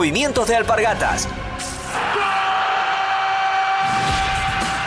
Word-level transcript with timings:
Movimientos 0.00 0.48
de 0.48 0.56
alpargatas. 0.56 1.28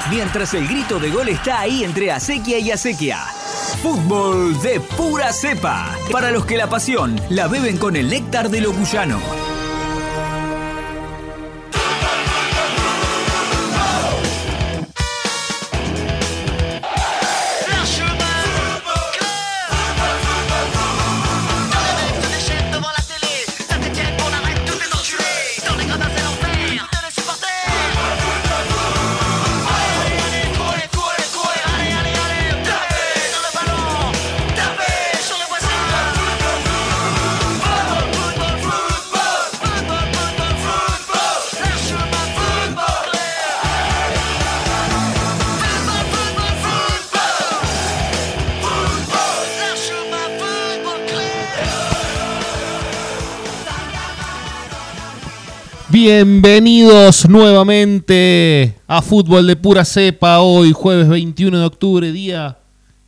Mientras 0.09 0.53
el 0.53 0.67
grito 0.67 0.99
de 0.99 1.09
gol 1.09 1.29
está 1.29 1.61
ahí 1.61 1.85
entre 1.85 2.11
acequia 2.11 2.59
y 2.59 2.71
acequia. 2.71 3.19
Fútbol 3.81 4.61
de 4.61 4.81
pura 4.81 5.31
cepa. 5.31 5.95
Para 6.11 6.29
los 6.31 6.45
que 6.45 6.57
la 6.57 6.67
pasión 6.67 7.15
la 7.29 7.47
beben 7.47 7.77
con 7.77 7.95
el 7.95 8.09
néctar 8.09 8.49
de 8.49 8.59
lo 8.59 8.73
Bienvenidos 56.09 57.27
nuevamente 57.27 58.75
a 58.87 59.01
Fútbol 59.01 59.45
de 59.45 59.57
Pura 59.57 59.83
Cepa, 59.83 60.39
hoy 60.39 60.71
jueves 60.71 61.09
21 61.09 61.59
de 61.59 61.65
octubre, 61.65 62.13
día 62.13 62.59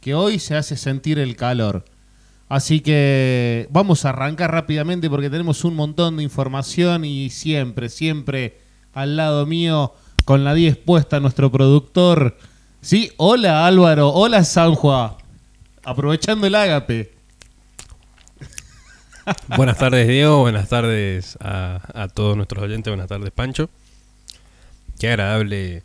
que 0.02 0.14
hoy 0.14 0.38
se 0.38 0.58
hace 0.58 0.76
sentir 0.76 1.18
el 1.18 1.38
calor. 1.38 1.86
Así 2.50 2.82
que 2.82 3.70
vamos 3.72 4.04
a 4.04 4.10
arrancar 4.10 4.52
rápidamente 4.52 5.10
porque 5.10 5.30
tenemos 5.30 5.64
un 5.64 5.78
montón 5.78 6.18
de 6.18 6.24
información 6.24 7.06
y 7.06 7.30
siempre, 7.30 7.88
siempre 7.88 8.60
al 8.94 9.16
lado 9.16 9.46
mío 9.46 9.94
con 10.26 10.44
la 10.44 10.54
10 10.54 10.76
puesta 10.80 11.22
nuestro 11.22 11.50
productor. 11.50 12.38
Sí, 12.82 13.14
hola 13.16 13.66
Álvaro, 13.66 14.10
hola 14.10 14.44
Sanjua, 14.44 15.20
aprovechando 15.86 16.48
el 16.48 16.56
ágape. 16.56 17.19
Buenas 19.56 19.78
tardes, 19.78 20.08
Diego. 20.08 20.40
Buenas 20.40 20.70
tardes 20.70 21.38
a, 21.42 21.82
a 21.94 22.08
todos 22.08 22.36
nuestros 22.36 22.64
oyentes. 22.64 22.92
Buenas 22.92 23.08
tardes, 23.08 23.32
Pancho. 23.32 23.70
Qué 25.00 25.10
agradable 25.10 25.84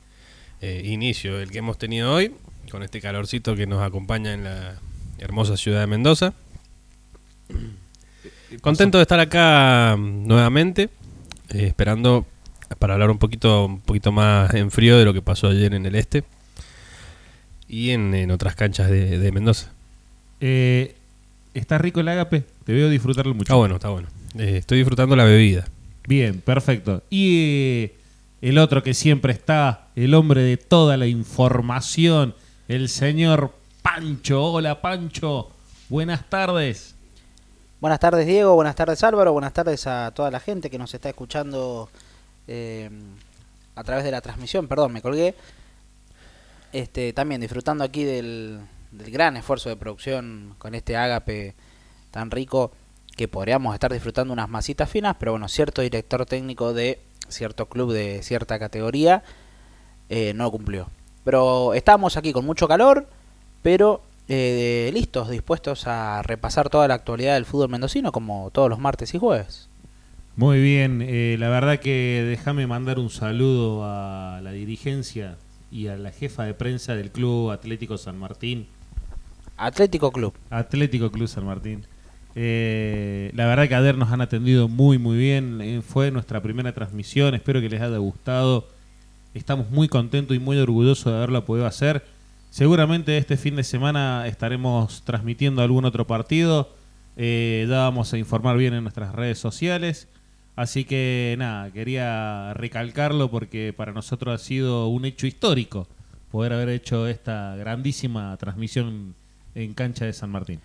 eh, 0.61 0.83
inicio 0.85 1.41
el 1.41 1.51
que 1.51 1.59
hemos 1.59 1.79
tenido 1.79 2.13
hoy, 2.13 2.35
con 2.71 2.83
este 2.83 3.01
calorcito 3.01 3.55
que 3.55 3.67
nos 3.67 3.83
acompaña 3.83 4.33
en 4.33 4.45
la 4.45 4.77
hermosa 5.19 5.57
ciudad 5.57 5.81
de 5.81 5.87
Mendoza. 5.87 6.35
Contento 8.61 8.99
de 8.99 9.03
estar 9.03 9.21
acá 9.21 9.97
mm, 9.97 10.27
nuevamente, 10.27 10.91
eh, 11.51 11.67
esperando 11.67 12.27
para 12.79 12.95
hablar 12.95 13.11
un 13.11 13.19
poquito, 13.19 13.67
un 13.67 13.81
poquito 13.81 14.11
más 14.11 14.55
en 14.55 14.71
frío 14.71 14.99
de 14.99 15.05
lo 15.05 15.13
que 15.13 15.23
pasó 15.23 15.49
ayer 15.49 15.75
en 15.75 15.87
el 15.87 15.95
este 15.95 16.25
y 17.69 17.91
en, 17.91 18.15
en 18.15 18.31
otras 18.31 18.55
canchas 18.55 18.91
de, 18.91 19.19
de 19.19 19.33
Mendoza. 19.33 19.71
Eh, 20.41 20.97
¿Está 21.53 21.79
rico 21.79 22.01
el 22.01 22.09
ágape? 22.09 22.45
Te 22.65 22.73
veo 22.73 22.89
disfrutarlo 22.89 23.35
mucho. 23.35 23.45
Está 23.45 23.55
bueno, 23.57 23.75
está 23.75 23.89
bueno. 23.91 24.09
Eh, 24.39 24.57
estoy 24.57 24.79
disfrutando 24.79 25.15
la 25.17 25.25
bebida. 25.25 25.67
Bien, 26.09 26.41
perfecto. 26.41 27.03
Y 27.11 27.85
eh, 27.85 27.97
el 28.41 28.59
otro 28.59 28.83
que 28.83 28.95
siempre 28.95 29.33
está, 29.33 29.89
el 29.97 30.15
hombre 30.15 30.43
de 30.43 30.57
toda 30.57 30.97
la 30.97 31.07
información, 31.07 32.35
el 32.69 32.89
señor 32.89 33.55
Pancho. 33.83 34.43
Hola 34.45 34.81
Pancho, 34.81 35.51
buenas 35.91 36.29
tardes. 36.31 36.95
Buenas 37.81 38.01
tardes 38.01 38.27
Diego, 38.27 38.55
buenas 38.55 38.77
tardes 38.77 39.05
Álvaro, 39.05 39.35
buenas 39.35 39.53
tardes 39.53 39.87
a 39.87 40.11
toda 40.15 40.31
la 40.31 40.41
gente 40.41 40.71
que 40.71 40.79
nos 40.79 40.95
está 40.95 41.11
escuchando 41.11 41.91
eh, 42.49 42.89
a 43.75 43.85
través 43.85 44.05
de 44.05 44.11
la 44.11 44.23
transmisión, 44.23 44.69
perdón, 44.69 44.93
me 44.95 45.03
colgué. 45.03 45.35
Este, 46.73 47.13
también 47.13 47.43
disfrutando 47.43 47.85
aquí 47.85 48.05
del, 48.05 48.61
del 48.91 49.11
gran 49.11 49.37
esfuerzo 49.37 49.69
de 49.69 49.77
producción 49.77 50.55
con 50.59 50.75
este 50.75 50.97
ágape 50.97 51.55
tan 52.15 52.31
rico 52.31 52.71
que 53.17 53.27
podríamos 53.27 53.75
estar 53.75 53.93
disfrutando 53.93 54.33
unas 54.33 54.49
masitas 54.49 54.89
finas, 54.89 55.17
pero 55.19 55.33
bueno, 55.33 55.49
cierto 55.49 55.83
director 55.83 56.25
técnico 56.27 56.73
de 56.73 57.01
cierto 57.29 57.67
club 57.67 57.93
de 57.93 58.23
cierta 58.23 58.59
categoría 58.61 59.25
eh, 60.09 60.33
no 60.35 60.49
cumplió. 60.51 60.89
Pero 61.25 61.75
estamos 61.75 62.17
aquí 62.17 62.33
con 62.33 62.47
mucho 62.47 62.69
calor, 62.69 63.09
pero 63.63 64.03
eh, 64.29 64.91
listos, 64.95 65.29
dispuestos 65.29 65.89
a 65.89 66.23
repasar 66.23 66.71
toda 66.71 66.87
la 66.87 66.95
actualidad 66.95 67.35
del 67.35 67.47
fútbol 67.47 67.69
mendocino 67.71 68.13
como 68.13 68.51
todos 68.53 68.71
los 68.71 68.79
martes 68.79 69.13
y 69.15 69.19
jueves. 69.19 69.69
Muy 70.37 70.61
bien, 70.61 71.03
eh, 71.03 71.37
la 71.39 71.49
verdad 71.49 71.81
que 71.81 72.25
déjame 72.29 72.69
mandar 72.69 73.01
un 73.01 73.11
saludo 73.11 73.85
a 73.85 74.41
la 74.41 74.53
dirigencia 74.53 75.37
y 75.73 75.89
a 75.89 75.97
la 75.97 76.13
jefa 76.13 76.45
de 76.45 76.55
prensa 76.55 76.95
del 76.95 77.11
Club 77.11 77.51
Atlético 77.51 77.99
San 77.99 78.19
Martín. 78.19 78.69
Atlético 79.57 80.13
Club. 80.13 80.35
Atlético 80.51 81.11
Club 81.11 81.27
San 81.27 81.47
Martín. 81.47 81.87
Eh, 82.37 83.31
la 83.35 83.47
verdad 83.47 83.69
que 83.69 83.75
ayer 83.75 83.97
nos 83.97 84.11
han 84.11 84.21
atendido 84.21 84.69
muy 84.69 84.99
muy 84.99 85.17
bien. 85.17 85.61
Eh, 85.61 85.83
fue 85.83 86.11
nuestra 86.11 86.43
primera 86.43 86.73
transmisión. 86.73 87.35
Espero 87.35 87.61
que 87.61 87.69
les 87.69 87.81
haya 87.81 87.99
gustado. 87.99 88.69
Estamos 89.35 89.71
muy 89.71 89.89
contentos 89.89 90.37
y 90.37 90.41
muy 90.41 90.59
orgullosos 90.59 91.13
de 91.13 91.19
haberla 91.19 91.45
podido 91.45 91.67
hacer. 91.67 92.05
Seguramente 92.51 93.19
este 93.19 93.37
fin 93.37 93.57
de 93.57 93.65
semana 93.65 94.27
estaremos 94.29 95.03
transmitiendo 95.05 95.63
algún 95.63 95.85
otro 95.85 96.07
partido. 96.07 96.73
Eh, 97.17 97.67
ya 97.69 97.79
vamos 97.79 98.13
a 98.13 98.19
informar 98.19 98.57
bien 98.57 98.75
en 98.75 98.83
nuestras 98.83 99.15
redes 99.15 99.39
sociales. 99.39 100.09
Así 100.57 100.85
que 100.85 101.35
nada, 101.39 101.73
quería 101.73 102.55
recalcarlo 102.55 103.29
porque 103.29 103.73
para 103.77 103.93
nosotros 103.93 104.41
ha 104.41 104.45
sido 104.45 104.87
un 104.87 105.05
hecho 105.05 105.27
histórico 105.27 105.89
poder 106.31 106.53
haber 106.53 106.69
hecho 106.69 107.09
esta 107.09 107.57
grandísima 107.57 108.37
transmisión 108.37 109.15
en 109.55 109.75
cancha 109.75 110.05
de 110.05 110.13
San 110.13 110.31
Martín. 110.31 110.61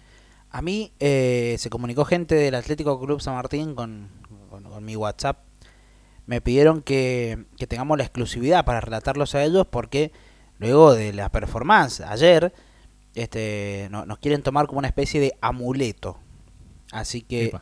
A 0.52 0.62
mí 0.62 0.94
eh, 1.00 1.56
se 1.60 1.70
comunicó 1.70 2.06
gente 2.06 2.36
del 2.36 2.56
Atlético 2.56 3.00
Club 3.00 3.22
San 3.22 3.36
Martín 3.36 3.76
con, 3.76 4.10
con- 4.50 4.64
con 4.64 4.84
mi 4.84 4.96
WhatsApp. 4.96 5.40
Me 6.26 6.42
pidieron 6.42 6.82
que, 6.82 7.46
que 7.58 7.68
tengamos 7.68 7.98
la 7.98 8.04
exclusividad 8.04 8.66
para 8.66 8.82
relatarlos 8.82 9.36
a 9.36 9.44
ellos 9.44 9.68
porque 9.70 10.12
luego 10.58 10.94
de 10.94 11.14
la 11.14 11.30
performance 11.32 12.02
ayer 12.02 12.54
este, 13.16 13.88
no- 13.92 14.06
nos 14.06 14.20
quieren 14.20 14.42
tomar 14.44 14.68
como 14.68 14.80
una 14.80 14.88
especie 14.88 15.20
de 15.22 15.34
amuleto. 15.42 16.18
Así 16.92 17.22
que 17.22 17.46
Epa. 17.46 17.62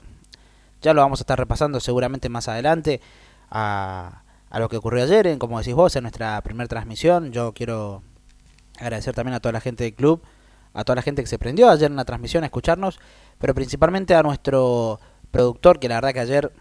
ya 0.82 0.94
lo 0.94 1.02
vamos 1.02 1.20
a 1.20 1.24
estar 1.24 1.38
repasando 1.38 1.80
seguramente 1.80 2.30
más 2.30 2.48
adelante 2.48 3.02
a, 3.50 4.24
a 4.50 4.60
lo 4.60 4.70
que 4.70 4.78
ocurrió 4.78 5.04
ayer, 5.04 5.28
en, 5.28 5.40
como 5.40 5.60
decís 5.60 5.74
vos, 5.74 5.96
en 5.98 6.04
nuestra 6.04 6.42
primera 6.42 6.68
transmisión. 6.68 7.32
Yo 7.34 7.54
quiero 7.54 8.02
agradecer 8.80 9.14
también 9.14 9.36
a 9.36 9.40
toda 9.42 9.52
la 9.54 9.62
gente 9.62 9.84
del 9.86 9.94
club, 9.96 10.22
a 10.78 10.84
toda 10.84 10.98
la 10.98 11.02
gente 11.02 11.24
que 11.24 11.28
se 11.28 11.40
prendió 11.40 11.70
ayer 11.72 11.90
en 11.90 11.98
la 11.98 12.06
transmisión 12.06 12.44
a 12.44 12.48
escucharnos, 12.48 13.00
pero 13.40 13.56
principalmente 13.56 14.14
a 14.14 14.22
nuestro 14.22 15.00
productor, 15.32 15.80
que 15.80 15.90
la 15.90 15.96
verdad 15.96 16.14
que 16.14 16.20
ayer 16.20 16.52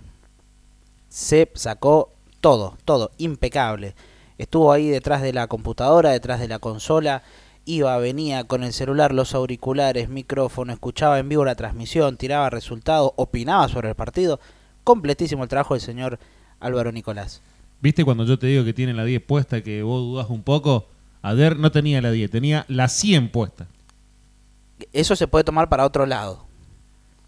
se 1.10 1.50
sacó 1.54 2.14
todo, 2.40 2.78
todo, 2.86 3.10
impecable. 3.18 3.94
Estuvo 4.38 4.72
ahí 4.72 4.88
detrás 4.88 5.20
de 5.20 5.34
la 5.34 5.48
computadora, 5.48 6.12
detrás 6.12 6.40
de 6.40 6.48
la 6.48 6.58
consola, 6.58 7.24
iba, 7.66 7.98
venía 7.98 8.44
con 8.44 8.64
el 8.64 8.72
celular, 8.72 9.12
los 9.12 9.34
auriculares, 9.34 10.08
micrófono, 10.08 10.72
escuchaba 10.72 11.18
en 11.18 11.28
vivo 11.28 11.44
la 11.44 11.54
transmisión, 11.54 12.16
tiraba 12.16 12.48
resultados, 12.48 13.12
opinaba 13.16 13.68
sobre 13.68 13.90
el 13.90 13.94
partido. 13.96 14.40
Completísimo 14.82 15.42
el 15.42 15.50
trabajo 15.50 15.74
del 15.74 15.82
señor 15.82 16.18
Álvaro 16.58 16.90
Nicolás. 16.90 17.42
¿Viste 17.82 18.02
cuando 18.02 18.24
yo 18.24 18.38
te 18.38 18.46
digo 18.46 18.64
que 18.64 18.72
tiene 18.72 18.94
la 18.94 19.04
10 19.04 19.22
puesta 19.24 19.62
que 19.62 19.82
vos 19.82 20.00
dudás 20.00 20.30
un 20.30 20.42
poco? 20.42 20.86
Ayer 21.20 21.58
no 21.58 21.70
tenía 21.70 22.00
la 22.00 22.10
10, 22.10 22.30
tenía 22.30 22.64
la 22.68 22.88
100 22.88 23.30
puesta. 23.30 23.66
Eso 24.92 25.16
se 25.16 25.26
puede 25.28 25.44
tomar 25.44 25.68
para 25.68 25.84
otro 25.84 26.06
lado. 26.06 26.46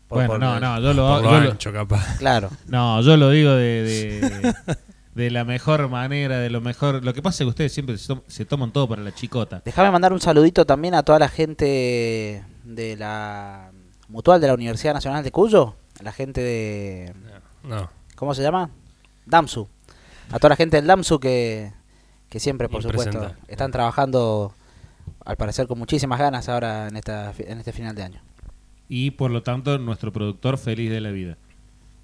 Por- 0.09 0.17
bueno, 0.27 0.31
por- 0.33 0.41
no, 0.41 0.59
no, 0.61 0.77
yo 0.81 0.93
lo, 0.95 1.21
lo 1.21 1.23
yo 1.23 1.41
lo- 1.41 1.51
ancho, 1.53 1.73
capaz. 1.73 2.17
Claro. 2.19 2.51
no, 2.67 3.01
yo 3.03 3.17
lo 3.17 3.31
digo 3.31 3.51
de, 3.53 3.83
de, 3.83 4.55
de 5.15 5.31
la 5.31 5.45
mejor 5.45 5.89
manera, 5.89 6.39
de 6.39 6.51
lo 6.51 6.61
mejor. 6.61 7.05
Lo 7.05 7.13
que 7.13 7.21
pasa 7.23 7.43
es 7.43 7.47
que 7.47 7.51
ustedes 7.51 7.73
siempre 7.73 7.99
se, 7.99 8.09
tom- 8.09 8.23
se 8.27 8.45
toman 8.45 8.73
todo 8.73 8.89
para 8.89 9.03
la 9.03 9.15
chicota. 9.15 9.63
Déjame 9.65 9.91
mandar 9.91 10.13
un 10.13 10.21
saludito 10.21 10.65
también 10.65 10.95
a 10.95 11.03
toda 11.03 11.19
la 11.19 11.29
gente 11.29 12.45
de 12.65 12.97
la 12.97 13.71
Mutual 14.09 14.41
de 14.41 14.47
la 14.47 14.55
Universidad 14.55 14.95
Nacional 14.95 15.23
de 15.23 15.31
Cuyo, 15.33 15.75
a 16.01 16.03
la 16.03 16.13
gente 16.13 16.41
de... 16.41 17.13
No. 17.63 17.91
¿Cómo 18.15 18.35
se 18.35 18.43
llama? 18.43 18.71
DAMSU. 19.27 19.69
A 20.31 20.39
toda 20.39 20.51
la 20.51 20.57
gente 20.57 20.77
del 20.79 20.87
DAMSU 20.87 21.21
que, 21.21 21.73
que 22.31 22.41
siempre, 22.41 22.69
por 22.71 22.83
supuesto, 22.83 23.33
están 23.49 23.71
trabajando, 23.71 24.55
al 25.29 25.37
parecer, 25.37 25.67
con 25.67 25.79
muchísimas 25.79 26.19
ganas 26.19 26.49
ahora 26.49 26.89
en, 26.89 26.97
esta, 26.97 27.35
en 27.39 27.59
este 27.59 27.73
final 27.73 27.95
de 27.95 28.03
año. 28.03 28.21
Y 28.89 29.11
por 29.11 29.31
lo 29.31 29.43
tanto, 29.43 29.77
nuestro 29.79 30.11
productor 30.11 30.57
feliz 30.57 30.91
de 30.91 31.03
la 31.03 31.11
vida. 31.11 31.37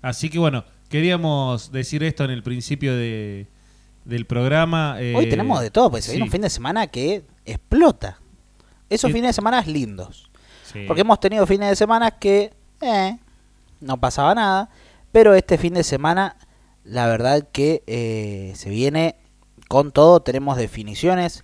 Así 0.03 0.29
que 0.29 0.39
bueno, 0.39 0.65
queríamos 0.91 1.73
decir 1.73 2.05
esto 2.05 2.25
en 2.25 2.31
el 2.31 2.43
principio 2.43 2.95
de, 2.95 3.47
del 4.05 4.27
programa. 4.27 4.97
eh, 5.01 5.15
Hoy 5.17 5.31
tenemos 5.31 5.63
de 5.63 5.71
todo, 5.71 5.91
pues 5.91 6.05
se 6.05 6.11
sí, 6.11 6.17
viene 6.17 6.27
un 6.27 6.31
fin 6.33 6.43
de 6.43 6.51
semana 6.51 6.87
que 6.89 7.25
explota. 7.47 8.19
Esos 8.91 9.11
fines 9.11 9.31
de 9.31 9.33
semana 9.33 9.63
lindos. 9.63 10.31
sí. 10.71 10.85
Porque 10.87 11.01
hemos 11.01 11.19
tenido 11.19 11.47
fines 11.47 11.71
de 11.71 11.77
semana 11.77 12.11
que 12.11 12.53
eh, 12.83 13.17
no 13.81 13.99
pasaba 13.99 14.35
nada. 14.35 14.69
Pero 15.13 15.35
este 15.35 15.57
fin 15.57 15.73
de 15.73 15.83
semana, 15.83 16.37
la 16.85 17.07
verdad 17.07 17.49
que 17.51 17.83
eh, 17.87 18.53
se 18.55 18.69
viene 18.69 19.17
con 19.69 19.93
todo. 19.93 20.21
Tenemos 20.21 20.59
definiciones 20.59 21.43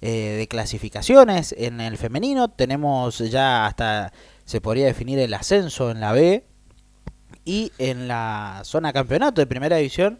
eh, 0.00 0.36
de 0.38 0.48
clasificaciones 0.48 1.54
en 1.58 1.80
el 1.80 1.96
femenino. 1.98 2.48
Tenemos 2.48 3.18
ya 3.18 3.66
hasta, 3.66 4.12
se 4.44 4.60
podría 4.60 4.86
definir 4.86 5.18
el 5.18 5.34
ascenso 5.34 5.90
en 5.90 6.00
la 6.00 6.12
B. 6.12 6.44
Y 7.44 7.70
en 7.78 8.08
la 8.08 8.62
zona 8.64 8.92
campeonato 8.92 9.40
de 9.40 9.46
primera 9.46 9.76
división, 9.76 10.18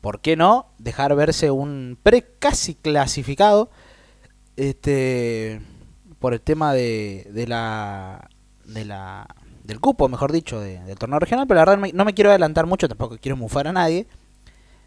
¿por 0.00 0.20
qué 0.20 0.36
no 0.36 0.66
dejar 0.78 1.14
verse 1.14 1.52
un 1.52 1.96
pre 2.02 2.26
casi 2.40 2.74
clasificado? 2.74 3.70
Este 4.56 5.60
por 6.18 6.34
el 6.34 6.40
tema 6.40 6.72
de, 6.72 7.28
de 7.32 7.46
la 7.46 8.28
de 8.64 8.84
la 8.84 9.26
del 9.62 9.78
cupo, 9.80 10.08
mejor 10.08 10.32
dicho, 10.32 10.58
de- 10.60 10.82
del 10.82 10.98
torneo 10.98 11.18
regional, 11.20 11.46
pero 11.46 11.60
la 11.60 11.64
verdad 11.66 11.92
no 11.92 12.04
me, 12.04 12.14
quiero 12.14 12.30
adelantar 12.30 12.66
mucho, 12.66 12.88
tampoco 12.88 13.18
quiero 13.20 13.36
mufar 13.36 13.68
a 13.68 13.72
nadie, 13.72 14.06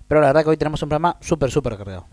pero 0.07 0.19
la 0.19 0.27
verdad 0.27 0.43
que 0.43 0.49
hoy 0.49 0.57
tenemos 0.57 0.81
un 0.81 0.89
programa 0.89 1.17
súper, 1.21 1.51
súper 1.51 1.77
cargado. 1.77 2.07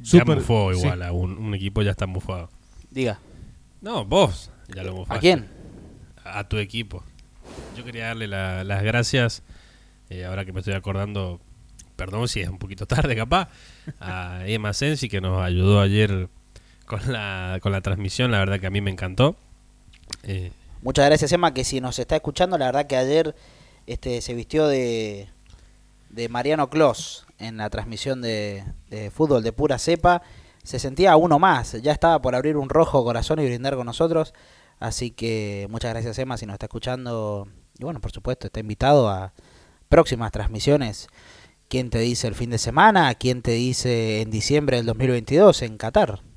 Ya 0.00 0.20
Súper- 0.20 0.36
mufó 0.38 0.72
sí. 0.72 0.80
igual, 0.80 1.02
a 1.02 1.12
un, 1.12 1.36
un 1.38 1.54
equipo 1.54 1.82
ya 1.82 1.90
está 1.92 2.06
mufado. 2.06 2.48
Diga, 2.90 3.18
No, 3.80 4.04
vos 4.04 4.50
ya 4.74 4.82
lo 4.82 4.94
mufaste. 4.94 5.16
¿a 5.16 5.20
quién? 5.20 5.48
A 6.24 6.48
tu 6.48 6.58
equipo. 6.58 7.02
Yo 7.76 7.84
quería 7.84 8.06
darle 8.08 8.26
la- 8.28 8.64
las 8.64 8.82
gracias, 8.82 9.42
eh, 10.10 10.24
ahora 10.24 10.44
que 10.44 10.52
me 10.52 10.60
estoy 10.60 10.74
acordando, 10.74 11.40
perdón 11.96 12.28
si 12.28 12.40
es 12.40 12.48
un 12.48 12.58
poquito 12.58 12.86
tarde 12.86 13.16
capaz, 13.16 13.48
a 14.00 14.40
Emma 14.46 14.72
Sensi 14.72 15.08
que 15.08 15.20
nos 15.20 15.42
ayudó 15.42 15.80
ayer 15.80 16.28
con 16.86 17.12
la, 17.12 17.58
con 17.62 17.72
la 17.72 17.80
transmisión, 17.80 18.30
la 18.30 18.38
verdad 18.38 18.60
que 18.60 18.66
a 18.66 18.70
mí 18.70 18.80
me 18.80 18.90
encantó. 18.90 19.36
Eh, 20.22 20.52
Muchas 20.82 21.06
gracias, 21.06 21.32
Emma, 21.32 21.52
que 21.52 21.64
si 21.64 21.80
nos 21.80 21.98
está 21.98 22.14
escuchando, 22.16 22.56
la 22.56 22.66
verdad 22.66 22.86
que 22.86 22.96
ayer 22.96 23.34
este 23.86 24.20
se 24.20 24.32
vistió 24.34 24.66
de, 24.68 25.28
de 26.10 26.28
Mariano 26.28 26.70
Clos 26.70 27.26
en 27.38 27.56
la 27.56 27.70
transmisión 27.70 28.20
de, 28.20 28.64
fútbol 29.12 29.42
de 29.42 29.52
pura 29.52 29.78
cepa. 29.78 30.22
Se 30.62 30.78
sentía 30.78 31.16
uno 31.16 31.38
más, 31.38 31.80
ya 31.82 31.92
estaba 31.92 32.20
por 32.20 32.34
abrir 32.34 32.56
un 32.56 32.68
rojo 32.68 33.02
corazón 33.04 33.38
y 33.40 33.46
brindar 33.46 33.76
con 33.76 33.86
nosotros. 33.86 34.34
Así 34.78 35.10
que 35.10 35.66
muchas 35.70 35.92
gracias, 35.92 36.18
Emma, 36.18 36.36
si 36.36 36.46
nos 36.46 36.54
está 36.54 36.66
escuchando. 36.66 37.48
Y 37.78 37.84
bueno, 37.84 38.00
por 38.00 38.12
supuesto, 38.12 38.46
está 38.46 38.60
invitado 38.60 39.08
a 39.08 39.32
próximas 39.88 40.32
transmisiones. 40.32 41.08
¿Quién 41.68 41.90
te 41.90 41.98
dice 41.98 42.26
el 42.26 42.34
fin 42.34 42.50
de 42.50 42.58
semana? 42.58 43.14
¿Quién 43.14 43.42
te 43.42 43.52
dice 43.52 44.20
en 44.22 44.30
diciembre 44.30 44.78
del 44.78 44.86
2022 44.86 45.62
en 45.62 45.76
Qatar? 45.76 46.27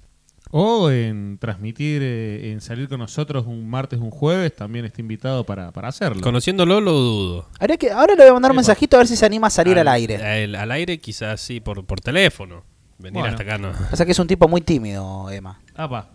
O 0.52 0.90
en 0.92 1.38
transmitir, 1.40 2.02
eh, 2.04 2.52
en 2.52 2.60
salir 2.62 2.90
con 2.90 3.00
nosotros 3.00 3.46
un 3.48 3.70
martes, 3.70 4.00
un 4.00 4.12
jueves, 4.12 4.54
también 4.56 4.84
está 4.86 5.00
invitado 5.02 5.46
para, 5.46 5.72
para 5.72 5.88
hacerlo. 5.88 6.22
conociéndolo 6.22 6.82
lo 6.82 6.92
dudo. 6.92 7.50
Habría 7.60 7.78
que, 7.78 7.90
ahora 7.92 8.16
le 8.16 8.24
voy 8.24 8.30
a 8.30 8.34
mandar 8.34 8.52
un 8.52 8.56
Epa. 8.56 8.60
mensajito 8.62 8.98
a 8.98 9.00
ver 9.00 9.08
si 9.08 9.16
se 9.16 9.26
anima 9.26 9.48
a 9.48 9.50
salir 9.50 9.80
al, 9.80 9.88
aire. 9.88 10.18
Al, 10.18 10.56
al 10.56 10.72
aire 10.72 11.00
quizás 11.00 11.40
sí, 11.40 11.60
por, 11.62 11.86
por 11.86 12.02
teléfono. 12.02 12.64
Venir 12.98 13.14
Bueno. 13.22 13.30
hasta 13.30 13.44
acá 13.44 13.58
no. 13.58 13.72
Pasa 13.90 14.06
que 14.06 14.12
es 14.12 14.20
un 14.20 14.28
tipo 14.28 14.48
muy 14.48 14.62
tímido, 14.62 15.30
Emma. 15.32 15.60
Ah, 15.76 15.90
pa. 15.90 16.10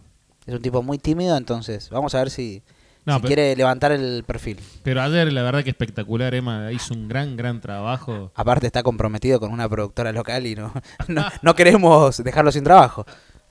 Es 0.47 0.55
un 0.55 0.63
tipo 0.63 0.83
muy 0.83 0.99
tímido, 0.99 1.37
entonces 1.37 1.89
vamos 1.91 2.15
a 2.15 2.19
ver 2.19 2.31
si, 2.31 2.63
No, 3.05 3.15
si 3.15 3.21
pero- 3.23 3.27
quiere 3.35 3.57
levantar 3.57 3.91
el 3.91 4.23
perfil. 4.25 4.61
Pero 4.85 5.03
ayer, 5.03 5.33
la 5.33 5.43
verdad 5.43 5.65
que 5.65 5.71
espectacular, 5.71 6.33
Emma 6.35 6.71
hizo 6.71 6.95
un 6.95 7.09
gran, 7.09 7.37
gran 7.37 7.61
trabajo. 7.61 8.31
Aparte 8.37 8.67
está 8.69 8.85
comprometido 8.85 9.41
con 9.41 9.51
una 9.51 9.69
productora 9.69 10.13
local 10.13 10.47
y 10.47 10.55
no, 10.55 10.73
no, 11.09 11.25
no 11.43 11.55
queremos 11.57 12.23
dejarlo 12.23 12.53
sin 12.53 12.63
trabajo. 12.63 13.05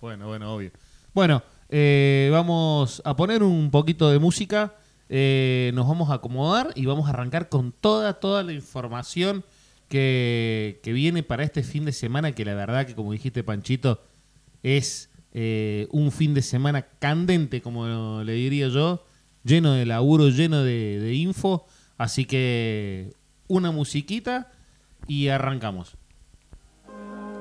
Bueno, 0.06 0.28
bueno, 0.28 0.54
obvio. 0.54 0.69
Bueno, 1.16 1.42
eh, 1.68 2.30
vamos 2.31 3.02
a 3.06 3.16
poner 3.16 3.42
un 3.42 3.72
poquito 3.72 4.12
de 4.12 4.19
música, 4.19 4.75
eh, 5.10 5.72
nos 5.74 5.88
vamos 5.88 6.12
a 6.12 6.16
acomodar 6.16 6.72
y 6.75 6.86
vamos 6.86 7.07
a 7.07 7.10
arrancar 7.10 7.50
con 7.50 7.72
toda, 7.72 8.13
toda 8.19 8.44
la 8.44 8.54
información 8.54 9.44
que, 9.90 10.80
que 10.84 10.94
viene 10.94 11.24
para 11.24 11.44
este 11.44 11.63
fin 11.63 11.86
de 11.86 11.92
semana, 11.92 12.34
que 12.34 12.46
la 12.46 12.54
verdad 12.54 12.86
que 12.86 12.94
como 12.94 13.13
dijiste 13.13 13.44
Panchito, 13.44 14.00
es 14.62 15.10
eh, 15.34 15.88
un 15.90 16.12
fin 16.12 16.36
de 16.36 16.44
semana 16.44 16.84
candente, 16.84 17.63
como 17.63 18.22
le 18.24 18.34
diría 18.34 18.68
yo, 18.68 19.04
lleno 19.44 19.74
de 19.74 19.88
laburo, 19.88 20.30
lleno 20.30 20.62
de, 20.62 21.00
de 21.00 21.16
info, 21.16 21.66
así 21.98 22.25
que 22.25 23.12
una 23.48 23.72
musiquita 23.72 24.51
y 25.08 25.30
arrancamos. 25.30 25.98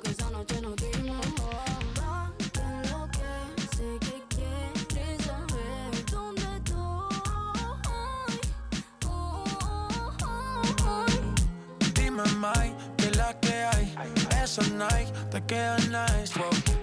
Que 0.00 0.10
esa 0.10 0.30
noche 0.30 0.56
que 0.56 0.62
lo 2.90 3.08
que 3.10 3.30
sé 3.76 3.98
que 4.00 4.22
quieres 4.28 5.24
saber. 5.24 5.90
Oh, 9.04 9.44
oh, 9.62 10.74
oh. 10.84 11.06
Dime, 11.94 12.22
Mike, 12.36 12.74
que 12.96 13.10
la 13.12 13.38
que 13.40 13.64
hay. 13.64 13.94
Nike 14.76 15.12
te 15.30 15.40
quedan 15.46 15.92
nice. 15.92 16.34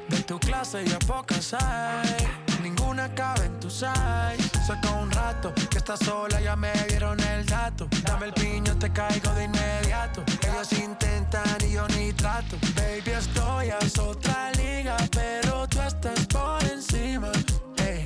De 0.09 0.21
tu 0.23 0.39
clase 0.39 0.85
ya 0.85 0.99
pocas 0.99 1.53
hay. 1.53 2.44
Ninguna 2.65 3.13
cabe 3.13 3.45
en 3.45 3.59
tu 3.59 3.69
size. 3.69 4.49
Saca 4.65 4.89
un 4.93 5.11
rato 5.11 5.53
que 5.69 5.77
estás 5.77 5.99
sola, 5.99 6.41
ya 6.41 6.55
me 6.55 6.73
dieron 6.89 7.19
el 7.19 7.45
dato. 7.45 7.87
Dame 8.01 8.25
el 8.25 8.33
piño, 8.33 8.75
te 8.79 8.91
caigo 8.91 9.31
de 9.33 9.43
inmediato. 9.43 10.23
Ellos 10.41 10.73
intentan 10.73 11.57
y 11.63 11.73
yo 11.73 11.87
ni 11.89 12.11
trato. 12.13 12.57
Baby, 12.75 13.11
estoy 13.11 13.69
a 13.69 13.77
otra 14.01 14.51
liga, 14.53 14.97
pero 15.11 15.67
tú 15.67 15.79
estás 15.79 16.25
por 16.25 16.63
encima. 16.63 17.31
Ey, 17.77 18.03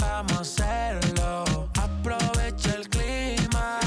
vamos 0.00 0.38
a 0.38 0.42
hacerlo. 0.42 1.68
Aprovecha 1.74 2.74
el 2.76 2.88
clima. 2.88 3.80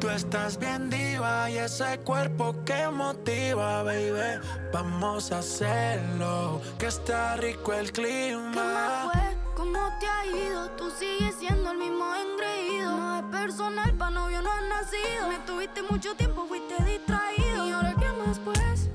Tú 0.00 0.08
estás 0.08 0.58
bien 0.58 0.88
diva 0.88 1.50
y 1.50 1.58
ese 1.58 1.98
cuerpo 1.98 2.56
que 2.64 2.88
motiva, 2.88 3.82
baby. 3.82 4.40
Vamos 4.72 5.30
a 5.32 5.40
hacerlo. 5.40 6.62
Que 6.78 6.86
está 6.86 7.36
rico 7.36 7.74
el 7.74 7.92
¿Qué 7.92 8.34
más 8.34 9.10
clima. 9.12 9.39
¿Cómo 9.60 9.92
te 10.00 10.06
ha 10.06 10.24
ido? 10.24 10.70
Tú 10.70 10.90
sigues 10.90 11.34
siendo 11.34 11.72
el 11.72 11.76
mismo 11.76 12.06
engreído. 12.14 12.96
No 12.96 13.18
es 13.18 13.24
personal, 13.24 13.92
pa' 13.92 14.08
novio 14.08 14.40
no 14.40 14.50
has 14.50 14.62
nacido. 14.62 15.28
Me 15.28 15.38
tuviste 15.40 15.82
mucho 15.82 16.14
tiempo, 16.14 16.46
fuiste 16.46 16.82
distraído. 16.82 17.66
¿Y 17.66 17.72
ahora 17.72 17.94
qué 18.00 18.06
más 18.24 18.38
pues? 18.38 18.88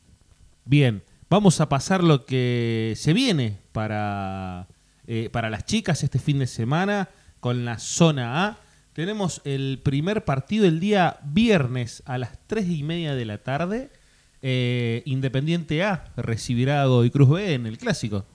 Bien, 0.63 1.03
vamos 1.29 1.59
a 1.59 1.69
pasar 1.69 2.03
lo 2.03 2.25
que 2.25 2.93
se 2.95 3.13
viene 3.13 3.59
para, 3.73 4.67
eh, 5.05 5.29
para 5.31 5.49
las 5.49 5.65
chicas 5.65 6.03
este 6.03 6.19
fin 6.19 6.39
de 6.39 6.47
semana 6.47 7.09
con 7.41 7.65
la 7.65 7.79
zona 7.79 8.45
A. 8.45 8.57
Tenemos 8.93 9.41
el 9.43 9.81
primer 9.83 10.25
partido 10.25 10.65
el 10.65 10.79
día 10.79 11.19
viernes 11.23 12.01
a 12.05 12.17
las 12.17 12.39
3 12.47 12.69
y 12.69 12.83
media 12.83 13.13
de 13.13 13.25
la 13.25 13.39
tarde. 13.39 13.91
Eh, 14.41 15.01
Independiente 15.05 15.83
A 15.83 16.11
recibirá 16.15 16.81
a 16.81 16.85
Godoy 16.85 17.11
Cruz 17.11 17.29
B 17.29 17.53
en 17.53 17.65
el 17.65 17.77
clásico. 17.77 18.25